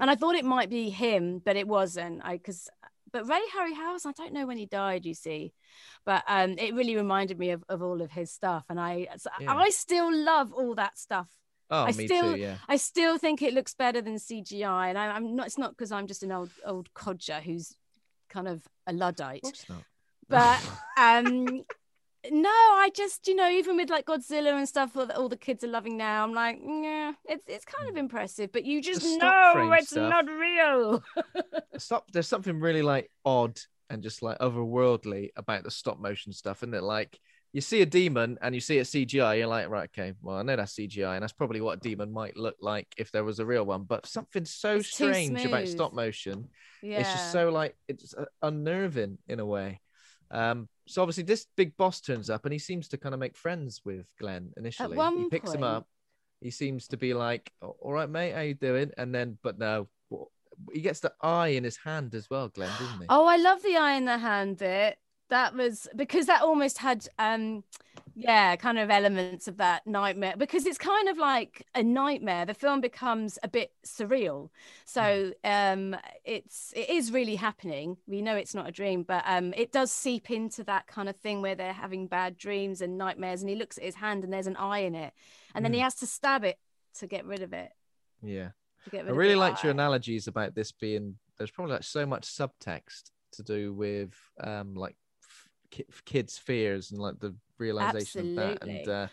[0.00, 2.22] And I thought it might be him, but it wasn't.
[2.24, 2.68] I because
[3.12, 5.52] but Ray Harryhausen, I don't know when he died, you see,
[6.06, 9.30] but um, it really reminded me of, of all of his stuff, and I so
[9.40, 9.54] Yeah.
[9.54, 11.28] I still love all that stuff.
[11.70, 12.40] Oh, I me still- too.
[12.40, 12.56] Yeah.
[12.68, 15.46] I still think it looks better than CGI, and I, I'm not.
[15.46, 17.74] It's not because I'm just an old old codger who's
[18.28, 19.84] kind of a luddite, Of course not.
[20.28, 21.64] but um.
[22.30, 25.64] No, I just you know even with like Godzilla and stuff that all the kids
[25.64, 29.72] are loving now, I'm like, yeah, it's it's kind of impressive, but you just know
[29.72, 30.10] it's stuff.
[30.10, 31.02] not real.
[31.78, 36.58] stop there's something really like odd and just like otherworldly about the stop motion stuff
[36.62, 37.18] isn't it like
[37.52, 40.42] you see a demon and you see it cgi you're like right okay well i
[40.42, 43.38] know that's cgi and that's probably what a demon might look like if there was
[43.40, 46.48] a real one but something so It's strange about stop motion
[46.82, 49.80] yeah, it's just so like it's uh, unnerving in a way.
[50.30, 53.36] Um so obviously this big boss turns up and he seems to kind of make
[53.36, 54.92] friends with glenn initially.
[54.92, 55.86] He one picks him up.
[56.40, 58.92] He seems to be like all right mate how you doing?
[58.96, 59.88] And then but no
[60.72, 63.06] he gets the eye in his hand as well, Glenn, doesn't he?
[63.08, 64.98] Oh, I love the eye in the hand bit.
[65.30, 67.64] That was because that almost had um
[68.16, 72.44] yeah, kind of elements of that nightmare because it's kind of like a nightmare.
[72.44, 74.50] The film becomes a bit surreal.
[74.84, 77.96] So um it's it is really happening.
[78.06, 81.16] We know it's not a dream, but um it does seep into that kind of
[81.16, 84.32] thing where they're having bad dreams and nightmares and he looks at his hand and
[84.32, 85.12] there's an eye in it.
[85.54, 86.58] And then he has to stab it
[86.98, 87.70] to get rid of it.
[88.22, 88.50] Yeah.
[88.84, 92.04] To get rid I really liked your analogies about this being there's probably like so
[92.04, 94.12] much subtext to do with
[94.42, 94.96] um like
[95.70, 99.06] ki- kids' fears and like the realization of that and uh,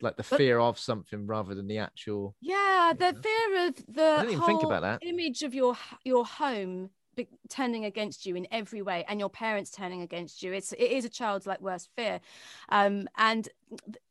[0.00, 4.16] like the But- fear of something rather than the actual Yeah, the fear of the
[4.18, 5.06] didn't even think whole about that.
[5.06, 9.70] image of your your home be- turning against you in every way, and your parents
[9.72, 10.52] turning against you.
[10.52, 12.20] It's it is a child's like worst fear,
[12.68, 13.48] um, and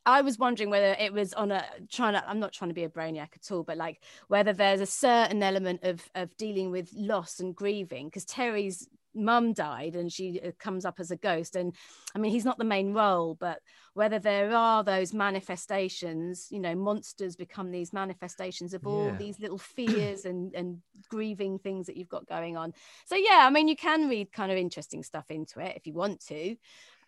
[0.06, 2.28] I was wondering whether it was on a trying to.
[2.28, 5.42] I'm not trying to be a brainiac at all, but like whether there's a certain
[5.42, 10.50] element of of dealing with loss and grieving because Terry's mum died and she uh,
[10.58, 11.74] comes up as a ghost and
[12.14, 13.58] i mean he's not the main role but
[13.94, 19.16] whether there are those manifestations you know monsters become these manifestations of all Yeah.
[19.18, 20.78] these little fears and and
[21.08, 22.72] grieving things that you've got going on
[23.06, 25.92] so yeah i mean you can read kind of interesting stuff into it if you
[25.94, 26.56] want to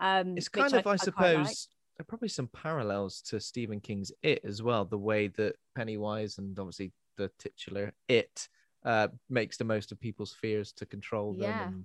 [0.01, 1.57] um it's kind of i, quite suppose like.
[1.97, 6.39] there are probably some parallels to stephen king's it as well the way that pennywise
[6.39, 8.49] and obviously the titular it
[8.84, 11.66] uh makes the most of people's fears to control them Yeah.
[11.68, 11.84] and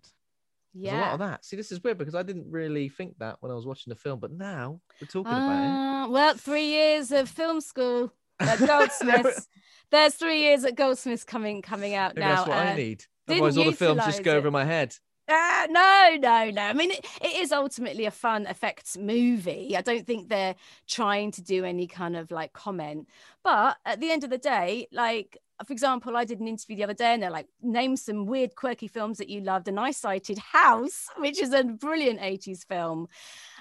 [0.73, 3.37] there's a lot of that see this is weird because i didn't really think that
[3.39, 7.11] when i was watching the film but now we're talking about Uh, well, three years
[7.11, 9.47] of film school at Goldsmiths.
[9.89, 12.35] There's three years at Goldsmiths coming coming out maybe now.
[12.35, 14.37] that's what i uh, need otherwise all the films just go it.
[14.37, 14.93] over my head
[15.29, 16.61] Ah, no, no, no.
[16.61, 19.75] I mean, it, it is ultimately a fun effects movie.
[19.75, 20.55] I don't think they're
[20.87, 23.09] trying to do any kind of like comment.
[23.43, 26.83] But at the end of the day, like, for example, I did an interview the
[26.83, 29.67] other day and they're like, name some weird, quirky films that you loved.
[29.67, 33.07] And I cited House, which is a brilliant 80s film.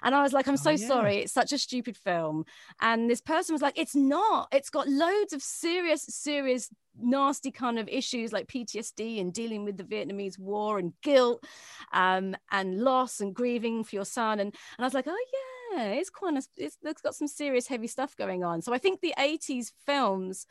[0.02, 0.86] And I was like, I'm so Oh, yeah.
[0.89, 1.16] sorry.
[1.18, 2.44] It's such a stupid film.
[2.81, 4.48] And this person was like, it's not.
[4.52, 6.68] It's got loads of serious, serious,
[6.98, 11.44] nasty kind of issues like PTSD and dealing with the Vietnamese War and guilt
[11.93, 14.40] um, and loss and grieving for your son.
[14.40, 15.24] And, and I was like, oh,
[15.73, 18.60] yeah, it's quite, a, it's, it's got some serious, heavy stuff going on.
[18.62, 20.47] So I think the 80s films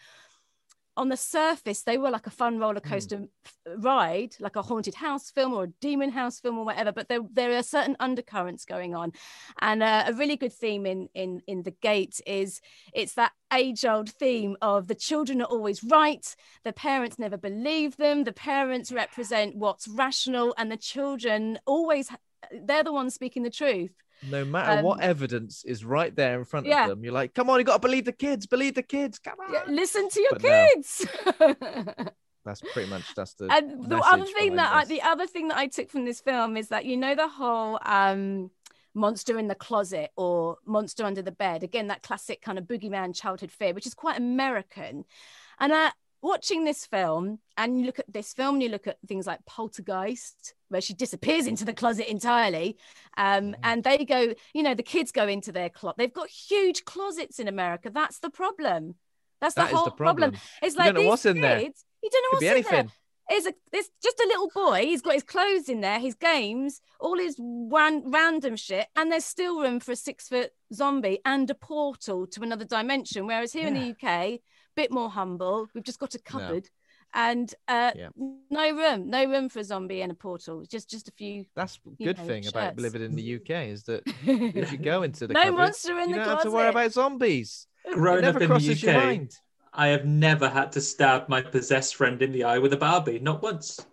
[0.97, 4.95] on the surface they were like a fun roller coaster f- ride like a haunted
[4.95, 8.65] house film or a demon house film or whatever but there, there are certain undercurrents
[8.65, 9.11] going on.
[9.59, 12.61] And uh, a really good theme in in in the gate is
[12.93, 17.95] it's that age old theme of the children are always right the parents never believe
[17.97, 22.09] them the parents represent what's rational and the children always
[22.63, 26.45] they're the ones speaking the truth no matter what Um, evidence is right there in
[26.45, 26.83] front yeah.
[26.83, 29.19] of them you're like come on you got to believe the kids believe the kids
[29.19, 30.67] come on Yeah, listen to your But no.
[30.73, 31.05] kids
[32.45, 35.57] that's pretty much that's the and the other thing that I, the other thing that
[35.57, 38.51] I took from this film is that you know the whole um
[38.93, 43.13] monster in the closet or monster under the bed again that classic kind of boogeyman
[43.15, 45.03] childhood fear which is quite American
[45.59, 48.97] and uh watching this film and you look at this film and you look at
[49.07, 52.77] things like poltergeist where she disappears into the closet entirely
[53.17, 53.55] um Mm.
[53.63, 57.39] and they go you know the kids go into their closet they've got huge closets
[57.39, 58.95] in America that's the problem
[59.41, 60.33] that's the That is whole the problem.
[60.63, 61.59] it's You like these what's in there.
[61.59, 62.71] kids you don't know Could what's in anything.
[62.71, 62.93] there
[63.29, 64.85] there's a there's just a little boy.
[64.85, 69.25] He's got his clothes in there, his games, all his wan, random shit, and there's
[69.25, 73.25] still room for a six foot zombie and a portal to another dimension.
[73.25, 74.41] Whereas here in the UK,
[74.75, 75.67] bit more humble.
[75.73, 76.69] We've just got a cupboard.
[77.13, 78.09] And uh, Yeah.
[78.15, 80.65] no room, no room for a zombie and a portal.
[80.69, 81.45] Just just a few.
[81.55, 85.03] that's the good know, thing about living in the uk is that if you go
[85.03, 87.93] into the No cupboard, monster in you the don't have to worry about zombies it
[87.93, 89.31] Growing never up in crosses the your mind
[89.77, 93.19] I have never had to stab my possessed friend in the eye with a Barbie,
[93.19, 93.85] not once.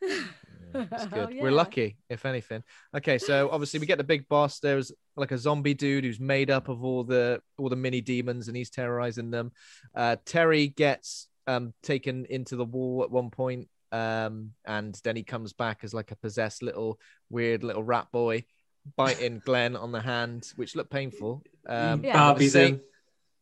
[0.74, 1.36] That's Oh, good.
[1.40, 2.62] We're lucky, if anything.
[2.96, 4.58] Okay, so obviously we get the big boss.
[4.58, 8.48] There's like a zombie dude who's made up of all the all the mini demons,
[8.48, 9.52] and he's terrorizing them.
[9.94, 15.22] Uh, Terry gets um taken into the wall at one point, um, and then he
[15.22, 16.98] comes back as like a possessed little
[17.30, 18.44] weird little rat boy,
[18.96, 21.42] biting Glenn on the hand, which looked painful.
[21.66, 22.14] Um, Yeah.
[22.14, 22.80] Barbie's in.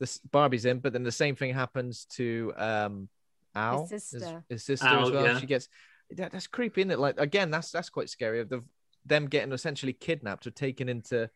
[0.00, 3.08] this Barbie's in, but then the same thing happens to um
[3.54, 4.44] Al, His sister.
[4.48, 5.24] his, sister Al, as well.
[5.26, 5.38] yeah.
[5.38, 5.68] She gets
[6.16, 6.98] that, that's creepy, isn't it?
[6.98, 8.40] Like again, that's that's quite scary.
[8.40, 8.62] Of the
[9.04, 11.28] them getting essentially kidnapped or taken into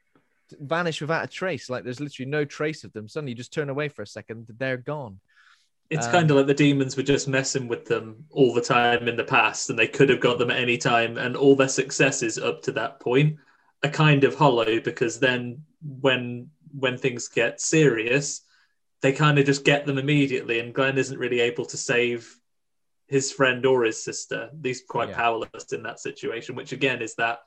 [0.61, 1.69] vanish without a trace.
[1.69, 3.09] Like there's literally no trace of them.
[3.09, 5.21] Suddenly you just turn away for a second, they're gone.
[5.89, 9.07] It's Um, kind of like the demons were just messing with them all the time
[9.09, 11.69] in the past, and they could have got them at any time, and all their
[11.69, 13.37] successes up to that point
[13.85, 18.43] are kind of hollow because then when when things get serious,
[19.01, 22.37] they kind of just get them immediately, and Glenn isn't really able to save
[23.09, 24.51] his friend or his sister.
[24.63, 25.17] He's quite Yeah.
[25.17, 27.41] powerless in that situation, which again is that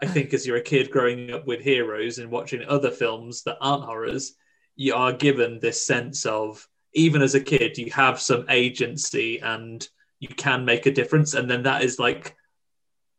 [0.00, 0.12] I hmm.
[0.12, 3.84] think as you're a kid growing up with heroes and watching other films that aren't
[3.84, 4.34] horrors,
[4.76, 9.86] you are given this sense of even as a kid, you have some agency and
[10.20, 11.34] you can make a difference.
[11.34, 12.36] And then that is like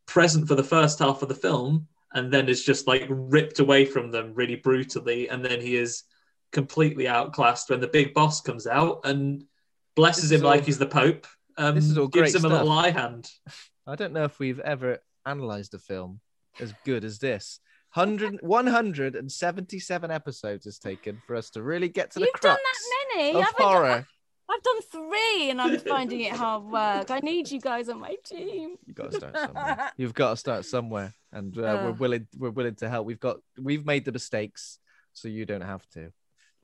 [0.05, 3.85] present for the first half of the film and then is just like ripped away
[3.85, 5.29] from them really brutally.
[5.29, 6.03] And then he is
[6.51, 9.43] completely outclassed when the big boss comes out and
[9.95, 11.27] blesses is him like he's the Pope.
[11.59, 12.85] Um, this is all gives great him a little stuff.
[12.85, 13.29] eye hand.
[13.85, 16.21] I don't know if we've ever analyzed a film
[16.59, 17.59] as good as this.
[17.95, 23.15] 100, 177 episodes has taken for us to really get to the You've done that
[23.15, 23.29] many.
[23.35, 23.65] of Haven't you?
[23.65, 24.07] horror.
[24.51, 27.11] I've done three, and I'm finding it hard work.
[27.11, 28.77] I need you guys on my team.
[28.85, 29.91] You've got to start somewhere.
[29.97, 32.27] You've got to start somewhere, and uh, we're willing.
[32.35, 33.05] We're willing to help.
[33.05, 33.37] We've got.
[33.59, 34.79] We've made the mistakes,
[35.13, 36.11] so you don't have to.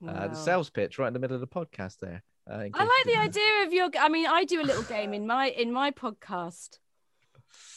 [0.07, 2.23] Uh, the sales pitch right in the middle of the podcast there.
[2.49, 3.21] Uh, I like the know.
[3.21, 3.89] idea of your.
[3.99, 6.77] I mean, I do a little game in my in my podcast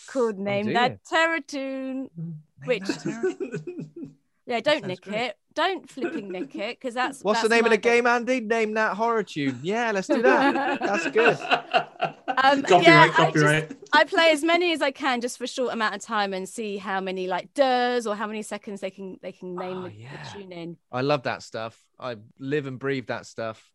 [0.08, 1.16] called Name do That you?
[1.16, 2.08] Terratoon.
[2.64, 2.82] Which
[4.46, 5.16] yeah, don't nick great.
[5.20, 5.38] it.
[5.54, 8.40] Don't flipping nick it because that's What's the name of the game, Andy?
[8.40, 9.58] Name that horror tune.
[9.62, 10.80] Yeah, let's do that.
[10.80, 11.38] That's good.
[12.40, 13.72] Um, copyright, yeah, I just- copyright.
[13.92, 16.48] I play as many as I can just for a short amount of time and
[16.48, 19.82] see how many like does or how many seconds they can they can name Oh,
[19.88, 20.08] the, yeah.
[20.32, 20.76] the tune in.
[20.92, 21.76] I love that stuff.
[21.98, 23.68] I live and breathe that stuff.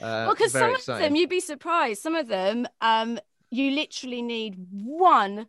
[0.00, 1.04] Uh, well, because some exciting.
[1.04, 2.02] of them you'd be surprised.
[2.02, 3.18] Some of them, um,
[3.50, 5.46] you literally need one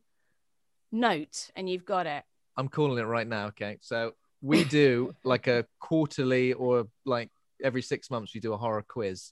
[0.92, 2.24] note and you've got it.
[2.58, 3.48] I'm calling it right now.
[3.48, 7.30] Okay, so we do like a quarterly or like
[7.64, 9.32] every six months we do a horror quiz.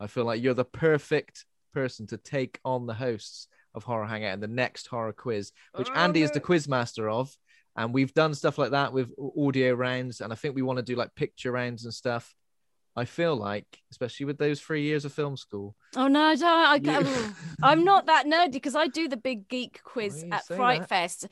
[0.00, 4.32] I feel like you're the perfect person to take on the hosts of Horror Hangout
[4.32, 7.34] and the next horror quiz, which Andy is the quiz master of.
[7.76, 10.82] And we've done stuff like that with audio rounds, and I think we want to
[10.82, 12.34] do like picture rounds and stuff.
[12.98, 16.48] I feel like, especially with those three years of film school, Oh no, I don't.
[16.48, 17.32] I, You-
[17.62, 20.80] I, I'm not that nerdy because I do the big geek quiz at say Fright
[20.80, 20.88] that?
[20.88, 21.26] Fest.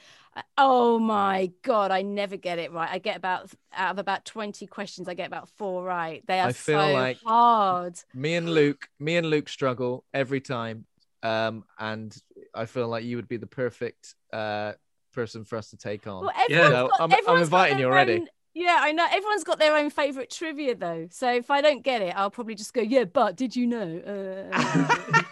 [0.58, 2.90] Oh my god, I never get it right.
[2.90, 6.22] I get about out of about 20 questions, I get about four right.
[6.26, 7.98] They are I feel so like- hard.
[8.14, 10.86] me and Luke, me and Luke struggle every time.
[11.22, 12.14] Um, and
[12.54, 14.72] I feel like you would be the perfect uh
[15.14, 16.24] person for us to take on.
[16.26, 18.14] Well, everyone's So got, I'm, I'm inviting you already.
[18.14, 19.06] own- yeah, I know.
[19.10, 21.08] Everyone's got their own favorite trivia though.
[21.10, 24.48] So if I don't get it, I'll probably just go, yeah, but did you know?
[24.52, 25.22] Uh,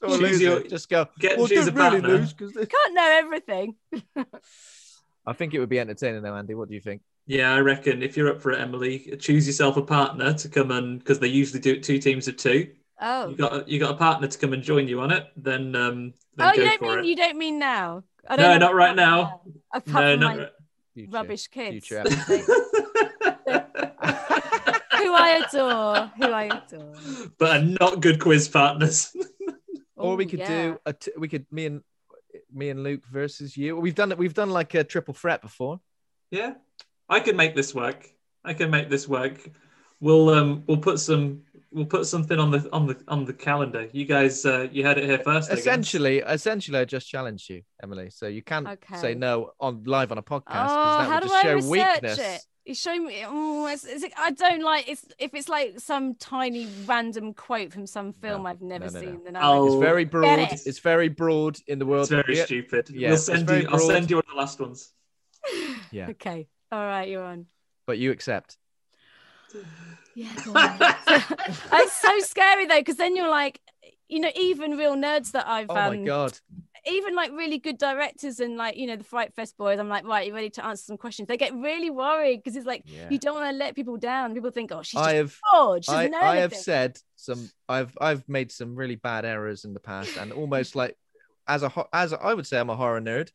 [0.00, 1.08] So Choose your- Just go.
[1.18, 3.74] get- well, choose don't a really partner." lose because can't know everything.
[5.26, 6.54] I think it would be entertaining though, Andy.
[6.54, 7.02] What do you think?
[7.26, 10.70] Yeah, I reckon if you're up for it, Emily, choose yourself a partner to come
[10.70, 12.70] and because they usually do it two teams of two.
[13.00, 13.28] Oh.
[13.30, 15.26] You got a, you got a partner to come and join you on it.
[15.36, 17.04] Then um, then Oh, go you don't for mean it.
[17.06, 18.04] you don't mean now?
[18.28, 19.40] I No, don't know not right I'm now.
[19.74, 20.36] Apart no, not.
[20.36, 20.52] my right-
[21.04, 21.86] Future- rubbish kids.
[21.86, 22.02] Future
[24.98, 26.94] who I adore, who I adore.
[27.38, 29.14] but are not good quiz partners.
[29.96, 30.48] or we could yeah.
[30.48, 31.82] do a t- we could me and
[32.52, 33.76] me and Luke versus you.
[33.76, 34.18] We've done it.
[34.18, 35.80] We've done like a triple threat before.
[36.30, 36.54] yeah,
[37.08, 38.08] I can make this work.
[38.44, 39.48] I can make this work.
[40.00, 43.88] We'll um we'll put some we'll put something on the on the on the calendar.
[43.92, 45.50] You guys, uh, you heard it here first.
[45.50, 45.54] I.
[45.54, 48.10] Essentially, essentially, I just challenged you, Emily.
[48.10, 48.96] So you can't Okay.
[48.96, 51.42] say no on live on a podcast because Oh, that how would do just I
[51.42, 51.70] show research
[52.02, 52.18] weakness.
[52.18, 52.40] it?
[52.66, 53.24] You show me.
[53.26, 54.88] Oh, it's, it's, I don't like.
[54.90, 59.00] It's if it's like some tiny random quote from some film I've never no, no,
[59.00, 59.06] no.
[59.06, 59.24] seen.
[59.24, 60.52] Then I'm Oh, It's very broad.
[60.52, 60.60] it.
[60.66, 62.02] It's very broad in the world.
[62.02, 62.90] It's very Yeah, stupid.
[62.90, 63.66] yeah, we'll send you.
[63.70, 64.92] I'll send you one of the last ones.
[65.90, 67.46] Yeah, okay, all right, you're on.
[67.86, 68.58] but you accept.
[70.18, 70.32] Yeah,
[71.72, 73.60] it's so scary though, because then you're like,
[74.08, 76.36] you know, even real nerds that I've Oh um, my god.
[76.90, 80.04] even like really good directors and like you know the Fright Fest boys, I'm like,
[80.04, 81.28] right, you ready to answer some questions?
[81.28, 83.06] They get really worried because it's like Yeah.
[83.10, 84.34] you don't want to let people down.
[84.34, 85.84] People think, oh, she's I just have bored.
[85.84, 89.72] She I, know I have said some I've I've made some really bad errors in
[89.72, 90.96] the past and almost like
[91.46, 93.30] as a ho- as a, I would say I'm a horror nerd,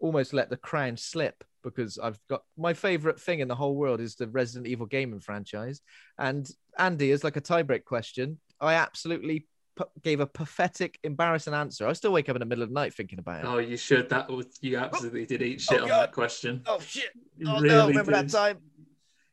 [0.00, 4.00] almost let the crown slip because I've got my favorite thing in the whole world
[4.00, 5.80] is the Resident Evil gaming franchise
[6.18, 8.38] and Andy is like a tiebreak question.
[8.60, 9.46] I absolutely
[9.76, 11.86] p- gave a pathetic, embarrassing answer.
[11.88, 13.46] I still wake up in the middle of the night thinking about it.
[13.48, 14.08] Oh, you should.
[14.10, 16.00] That was you absolutely did eat shit Oh, on God.
[16.02, 16.62] that question.
[16.66, 17.10] Oh shit!
[17.36, 17.88] You Oh really no!
[17.88, 18.32] Remember that did.
[18.32, 18.58] time?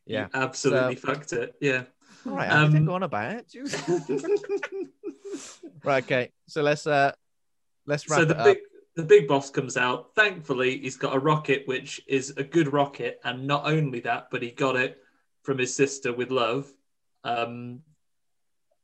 [0.06, 0.28] You Yeah.
[0.34, 1.54] absolutely So- fucked it.
[1.62, 1.84] Yeah.
[2.26, 3.54] All right, Andy, Um, go on about it.
[5.84, 6.04] right.
[6.04, 6.32] Okay.
[6.48, 7.12] So let's uh
[7.86, 8.46] let's wrap so it up.
[8.46, 8.58] big
[9.02, 10.14] the big boss comes out.
[10.16, 14.44] Thankfully, he's got a rocket, which is a good rocket, and not only that, but
[14.44, 15.00] he got it
[15.42, 16.72] from his sister with love.
[17.24, 17.82] Um,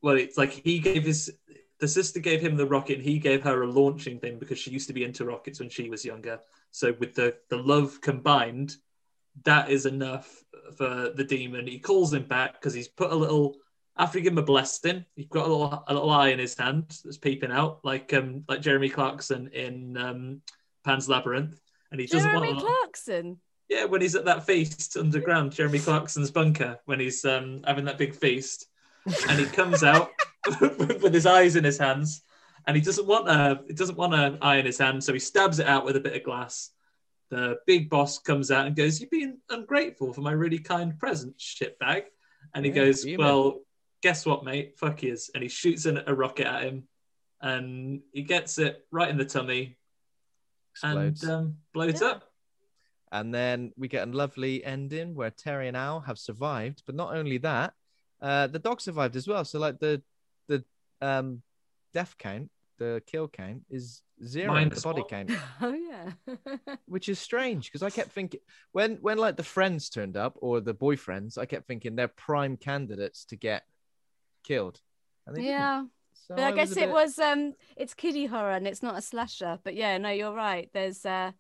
[0.02, 1.32] well, it's like he gave his
[1.80, 4.72] the sister gave him the rocket, and he gave her a launching thing because she
[4.72, 6.40] used to be into rockets when she was younger.
[6.72, 8.76] So with the the love combined,
[9.44, 10.44] that is enough
[10.76, 11.68] for the demon.
[11.68, 13.58] He calls him back because he's put a little
[13.98, 16.58] after you give him a blessing, you've got a little a little eye in his
[16.58, 20.42] hand that's peeping out, like um like Jeremy Clarkson in um
[20.84, 21.60] Pan's Labyrinth,
[21.92, 22.62] and he doesn't Jeremy want.
[22.62, 23.38] Clarkson.
[23.70, 27.98] Yeah, when he's at that feast underground, Jeremy Clarkson's bunker, when he's um, having that
[27.98, 28.68] big feast,
[29.28, 30.10] and he comes out
[30.62, 32.22] with his eyes in his hands,
[32.66, 35.20] and he doesn't want a he doesn't want an eye in his hand, so he
[35.20, 36.72] stabs it out with a bit of glass.
[37.30, 41.38] The big boss comes out and goes, "You've been ungrateful for my really kind present,
[41.38, 42.04] shitbag."
[42.54, 43.60] And he Yeah, goes, "Well,
[44.02, 44.78] guess what, mate?
[44.78, 46.88] Fuck yous!" And he shoots an, a rocket at him,
[47.42, 49.78] and he gets it right in the tummy,
[50.72, 51.24] Explodes.
[51.24, 52.08] and um, blows Yeah.
[52.10, 52.24] up.
[53.12, 57.16] And then we get a lovely ending where Terry and Al have survived, but not
[57.16, 57.74] only that,
[58.22, 59.46] uh, the dog survived as well.
[59.46, 60.02] So like the
[60.48, 60.64] the
[61.02, 61.42] um
[61.94, 62.50] death count,
[62.80, 65.10] the kill count is zero, Minus the body one.
[65.10, 66.36] count, Oh yeah.
[66.86, 68.42] which is strange because I kept thinking
[68.74, 72.58] when when like the friends turned up or the boyfriends, I kept thinking they're prime
[72.58, 73.64] candidates to get
[74.48, 74.82] killed.
[75.26, 75.52] And they didn't.
[75.54, 75.84] yeah.
[76.28, 78.84] So But I was guess a it bit- was um it's kiddie horror and it's
[78.84, 79.60] not a slasher.
[79.64, 80.70] But yeah, no, you're right.
[80.74, 81.32] There's uh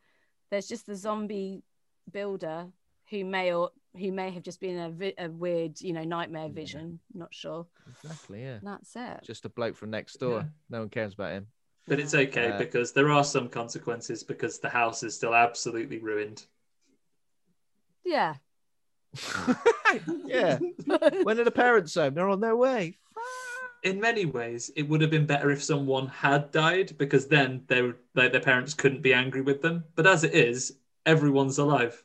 [0.49, 1.63] there's just the zombie
[2.11, 2.67] builder
[3.09, 6.49] who may or who may have just been a, vi- a weird, you know, nightmare
[6.49, 6.99] vision.
[7.13, 7.65] Not sure.
[8.03, 8.59] exactly yeah.
[8.61, 9.19] That's it.
[9.25, 10.39] Just a bloke from next door.
[10.41, 10.47] Yeah.
[10.69, 11.47] No one cares about him.
[11.87, 15.97] But it's okay Uh, because there are some consequences because the house is still absolutely
[15.99, 16.45] ruined.
[18.05, 18.35] Yeah.
[20.25, 20.59] yeah.
[21.23, 22.13] when are the parents home?
[22.13, 22.97] They're on their way.
[23.83, 27.81] In many ways, it would have been better if someone had died because then they
[27.81, 29.83] would, their parents couldn't be angry with them.
[29.95, 32.03] But as it is, everyone's alive.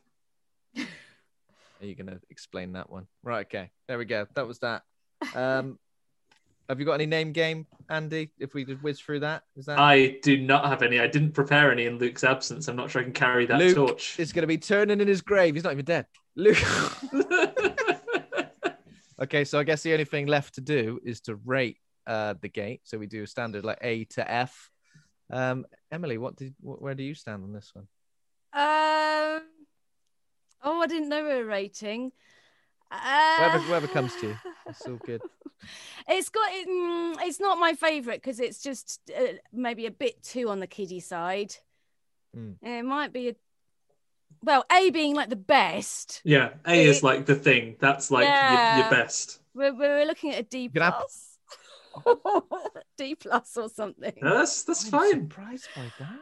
[0.76, 3.08] Are you gonna explain that one?
[3.24, 3.70] Right, okay.
[3.88, 4.26] There we go.
[4.34, 4.82] That was that.
[5.34, 5.78] Um
[6.68, 8.30] have you got any name game, Andy?
[8.38, 11.00] If we could whiz through that, is that I do not have any.
[11.00, 12.68] I didn't prepare any in Luke's absence.
[12.68, 14.18] I'm not sure I can carry that Luke torch.
[14.18, 15.54] is gonna be turning in his grave.
[15.54, 16.06] He's not even dead.
[16.36, 16.56] Luke.
[19.22, 22.48] okay, so I guess the only thing left to do is to rate uh the
[22.48, 22.80] gate.
[22.84, 24.70] So we do a standard like A to F.
[25.30, 27.86] Um, Emily, what did wh- where do you stand on this one?
[28.52, 29.42] Um
[30.64, 32.12] Oh, I didn't know we were rating.
[32.92, 34.36] Uh, Whatever, whatever comes to you.
[34.68, 35.20] It's all good.
[36.08, 40.22] It's got it, mm, it's not my favorite because it's just uh, maybe a bit
[40.22, 41.54] too on the kiddie side.
[42.36, 42.56] Mm.
[42.62, 43.34] It might be a
[44.44, 46.20] well, A being like the best.
[46.24, 47.76] yeah, A is like the thing.
[47.80, 48.78] That's like your, Yeah.
[48.80, 49.40] your best.
[49.54, 51.38] We're, we're looking at a D can plus,
[52.98, 54.12] D plus or something.
[54.22, 55.30] No, that's that's I'm fine.
[55.30, 56.18] surprised by that.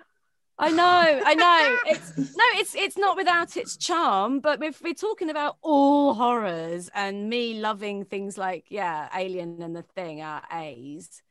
[0.63, 1.79] I know, I know.
[1.87, 4.41] It's no, it's it's not without its charm.
[4.41, 9.75] But if we're talking about all horrors and me loving things like yeah, Alien and
[9.75, 11.23] the Thing are A's,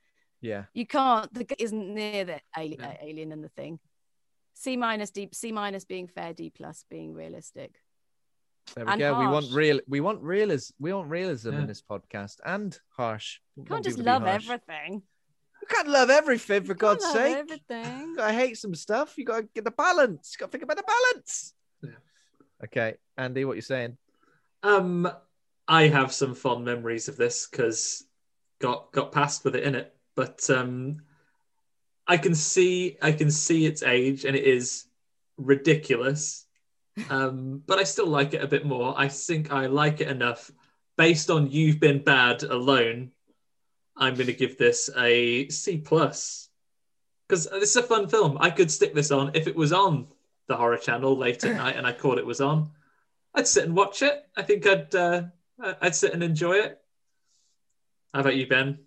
[0.42, 0.64] Yeah.
[0.74, 1.32] you can't.
[1.34, 2.94] The isn't near the alien, No.
[3.02, 3.80] alien and the Thing.
[4.56, 7.80] C minus, D C minus being fair, D plus being realistic.
[8.76, 9.20] There we And go.
[9.20, 9.80] We want real.
[9.88, 10.74] We want realism.
[10.80, 11.60] We want realism Yeah.
[11.60, 13.40] in this podcast and harsh.
[13.56, 15.04] We You can't just people to be love everything.
[15.61, 17.38] You can't love everything for God's love sake.
[17.38, 18.10] everything.
[18.10, 19.18] You gotta hate some stuff.
[19.18, 20.34] You gotta get the balance.
[20.34, 21.53] You gotta think about the balance.
[21.81, 22.65] Yeah.
[22.65, 23.98] Okay, Andy, what you saying?
[24.64, 25.10] Um,
[25.68, 28.06] I have some fond memories of this because
[28.60, 31.02] got got past with it in it, but um,
[32.07, 34.86] I can see I can see its age and it is
[35.38, 36.45] ridiculous.
[37.10, 38.94] Um, but I still like it a bit more.
[38.98, 40.52] I think I like it enough
[40.98, 43.11] based on You've Been Bad alone.
[44.00, 46.50] I'm going to give this a C plus
[47.28, 48.38] because this is a fun film.
[48.40, 50.08] I could stick this on if it was on
[50.48, 52.72] the horror channel late at night and I caught it was on.
[53.36, 54.24] I'd sit and watch it.
[54.36, 55.24] I think I'd uh,
[55.82, 56.80] I'd sit and enjoy it.
[58.14, 58.80] How about you, Ben?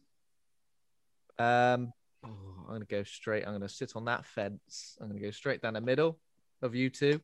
[1.39, 1.93] Um,
[2.25, 3.47] oh, I'm gonna go straight.
[3.47, 4.97] I'm gonna sit on that fence.
[5.01, 6.19] I'm gonna go straight down the middle
[6.63, 7.21] of you two,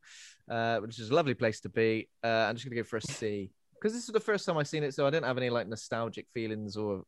[0.51, 2.09] uh, which is a lovely place to be.
[2.23, 4.69] Uh, I'm just gonna go for a C because this is the first time I've
[4.69, 7.03] seen it, so I didn't have any like nostalgic feelings or,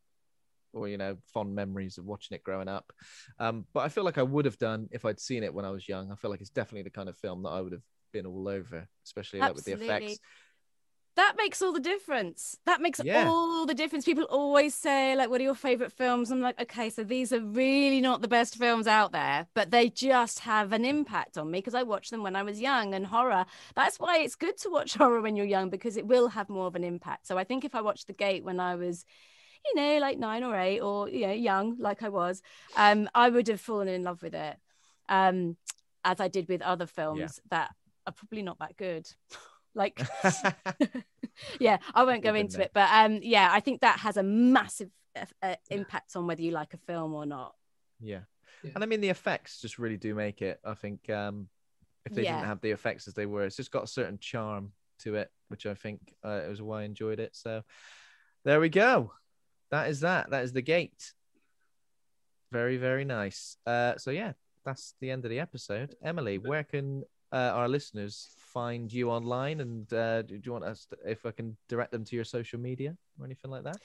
[0.73, 2.91] or you know, fond memories of watching it growing up.
[3.39, 5.71] Um, but I feel like I would have done if I'd seen it when I
[5.71, 6.11] was young.
[6.11, 7.83] I feel like it's definitely the kind of film that I would have
[8.13, 10.19] been all over, especially like with the effects.
[11.15, 12.57] that makes all the difference.
[12.65, 13.25] That makes Yeah.
[13.25, 14.05] all the difference.
[14.05, 16.31] People always say, like, what are your favorite films?
[16.31, 19.89] I'm like, okay, so these are really not the best films out there, but they
[19.89, 23.05] just have an impact on me because I watched them when I was young and
[23.05, 23.45] horror.
[23.75, 26.67] That's why it's good to watch horror when you're young because it will have more
[26.67, 27.27] of an impact.
[27.27, 29.05] So I think if I watched The Gate when I was,
[29.65, 32.41] you know, like nine or eight or, you know, young, like I was,
[32.75, 34.57] um, I would have fallen in love with it.
[35.09, 35.57] Um,
[36.03, 37.71] as I did with other films that
[38.07, 39.07] are probably not that good.
[39.73, 40.01] like
[41.61, 42.65] yeah i won't go We've into there.
[42.65, 46.41] it but um yeah i think that has a massive uh, uh, impact on whether
[46.41, 47.55] you like a film or not
[48.01, 48.19] Yeah.
[48.63, 48.71] Yeah.
[48.75, 50.59] And I mean the effects just really do make it.
[50.65, 51.47] I think um
[52.05, 52.33] if they Yeah.
[52.33, 55.31] didn't have the effects as they were, it's just got a certain charm to it,
[55.47, 57.35] which I think uh, it was why I enjoyed it.
[57.35, 57.61] So
[58.43, 59.13] there we go.
[59.71, 60.29] That is that.
[60.29, 61.13] That is the gate.
[62.51, 63.57] Very, very nice.
[63.65, 64.33] Uh, so yeah,
[64.65, 65.95] that's the end of the episode.
[66.03, 69.61] Emily, where can uh, our listeners find you online?
[69.61, 72.59] And uh, do you want us to, if I can direct them to your social
[72.59, 73.77] media or anything like that?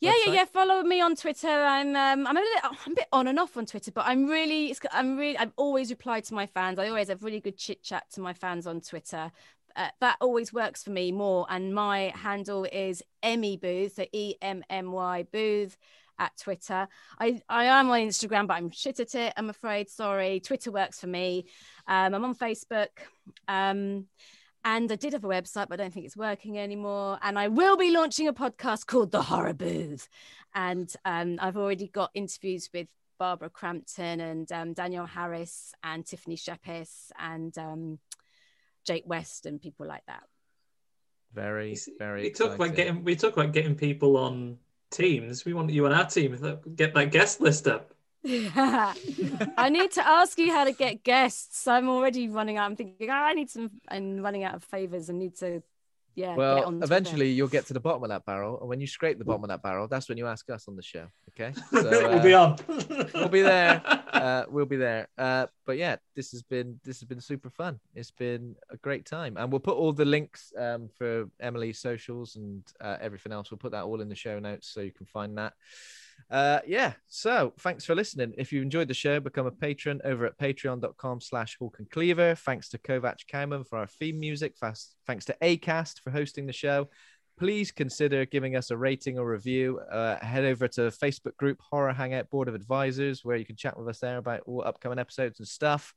[0.00, 0.34] Yeah, yeah, website?
[0.34, 0.44] yeah.
[0.44, 1.48] Follow me on Twitter.
[1.48, 4.26] I'm um, I'm a little, I'm a bit on and off on Twitter, but I'm
[4.26, 6.78] really it's, I'm really I've always replied to my fans.
[6.78, 9.32] I always have really good chit chat to my fans on Twitter.
[9.78, 11.46] Uh, that always works for me more.
[11.48, 15.78] And my handle is Emmy Booth, so E M M Y Booth
[16.18, 16.88] at Twitter.
[17.18, 19.32] I I am on Instagram, but I'm shit at it.
[19.36, 19.88] I'm afraid.
[19.88, 20.40] Sorry.
[20.40, 21.46] Twitter works for me.
[21.86, 22.88] Um, I'm on Facebook.
[23.46, 24.06] Um,
[24.64, 27.18] and I did have a website, but I don't think it's working anymore.
[27.22, 30.08] And I will be launching a podcast called The Horror Booth.
[30.54, 32.88] And um, I've already got interviews with
[33.18, 37.98] Barbara Crampton and um, Danielle Harris and Tiffany Shepis and um,
[38.88, 40.22] Jake West and people like that.
[41.34, 42.22] Very, very.
[42.22, 44.56] We talk about getting we talk about getting people on
[44.90, 45.44] teams.
[45.44, 46.30] We want you on our team.
[46.74, 47.92] Get that guest list up.
[48.24, 51.68] I need to ask you how to get guests.
[51.68, 52.64] I'm already running out.
[52.64, 53.70] I'm thinking, oh, I need some.
[53.88, 55.62] I'm running out of favors and need to,
[56.14, 56.34] yeah.
[56.34, 59.18] Well, on eventually you'll get to the bottom of that barrel, and when you scrape
[59.18, 61.06] the bottom of that barrel, that's when you ask us on the show.
[61.30, 62.56] Okay, so, we'll be uh, on.
[63.14, 63.82] we'll be there.
[64.08, 65.06] Uh, we'll be there.
[65.16, 67.78] Uh, but yeah, this has been this has been super fun.
[67.94, 72.34] It's been a great time, and we'll put all the links um, for Emily's socials
[72.34, 73.50] and uh, everything else.
[73.50, 75.52] We'll put that all in the show notes so you can find that.
[76.30, 76.92] Uh, yeah.
[77.06, 78.34] So thanks for listening.
[78.36, 82.34] If you enjoyed the show, become a patron over at patreon.com slash Hawk and Cleaver.
[82.34, 84.54] Thanks to Kovac Cowman for our theme music.
[84.60, 86.88] Thanks to Acast for hosting the show.
[87.38, 89.78] Please consider giving us a rating or review.
[89.90, 93.78] Uh, head over to Facebook group Horror Hangout Board of Advisors, where you can chat
[93.78, 95.94] with us there about all upcoming episodes and stuff.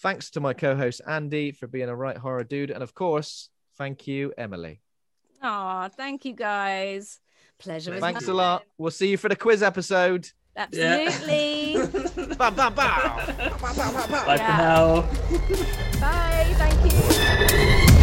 [0.00, 4.08] Thanks to my co-host Andy for being a right horror dude, and of course, thank
[4.08, 4.82] you, Emily.
[5.40, 7.20] Oh, thank you guys.
[7.58, 7.98] Pleasure.
[8.00, 8.64] Thanks a lot.
[8.78, 10.28] We'll see you for the quiz episode.
[10.56, 11.76] Absolutely.
[12.36, 13.26] Bow, bow, bow.
[13.60, 14.56] Bye Yeah.
[14.56, 15.02] for now.
[16.00, 16.54] Bye.
[16.58, 18.02] Thank you.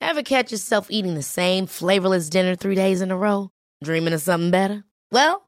[0.00, 3.50] Ever catch yourself eating the same flavorless dinner three days in a row?
[3.84, 4.84] Dreaming of something better?
[5.12, 5.47] Well,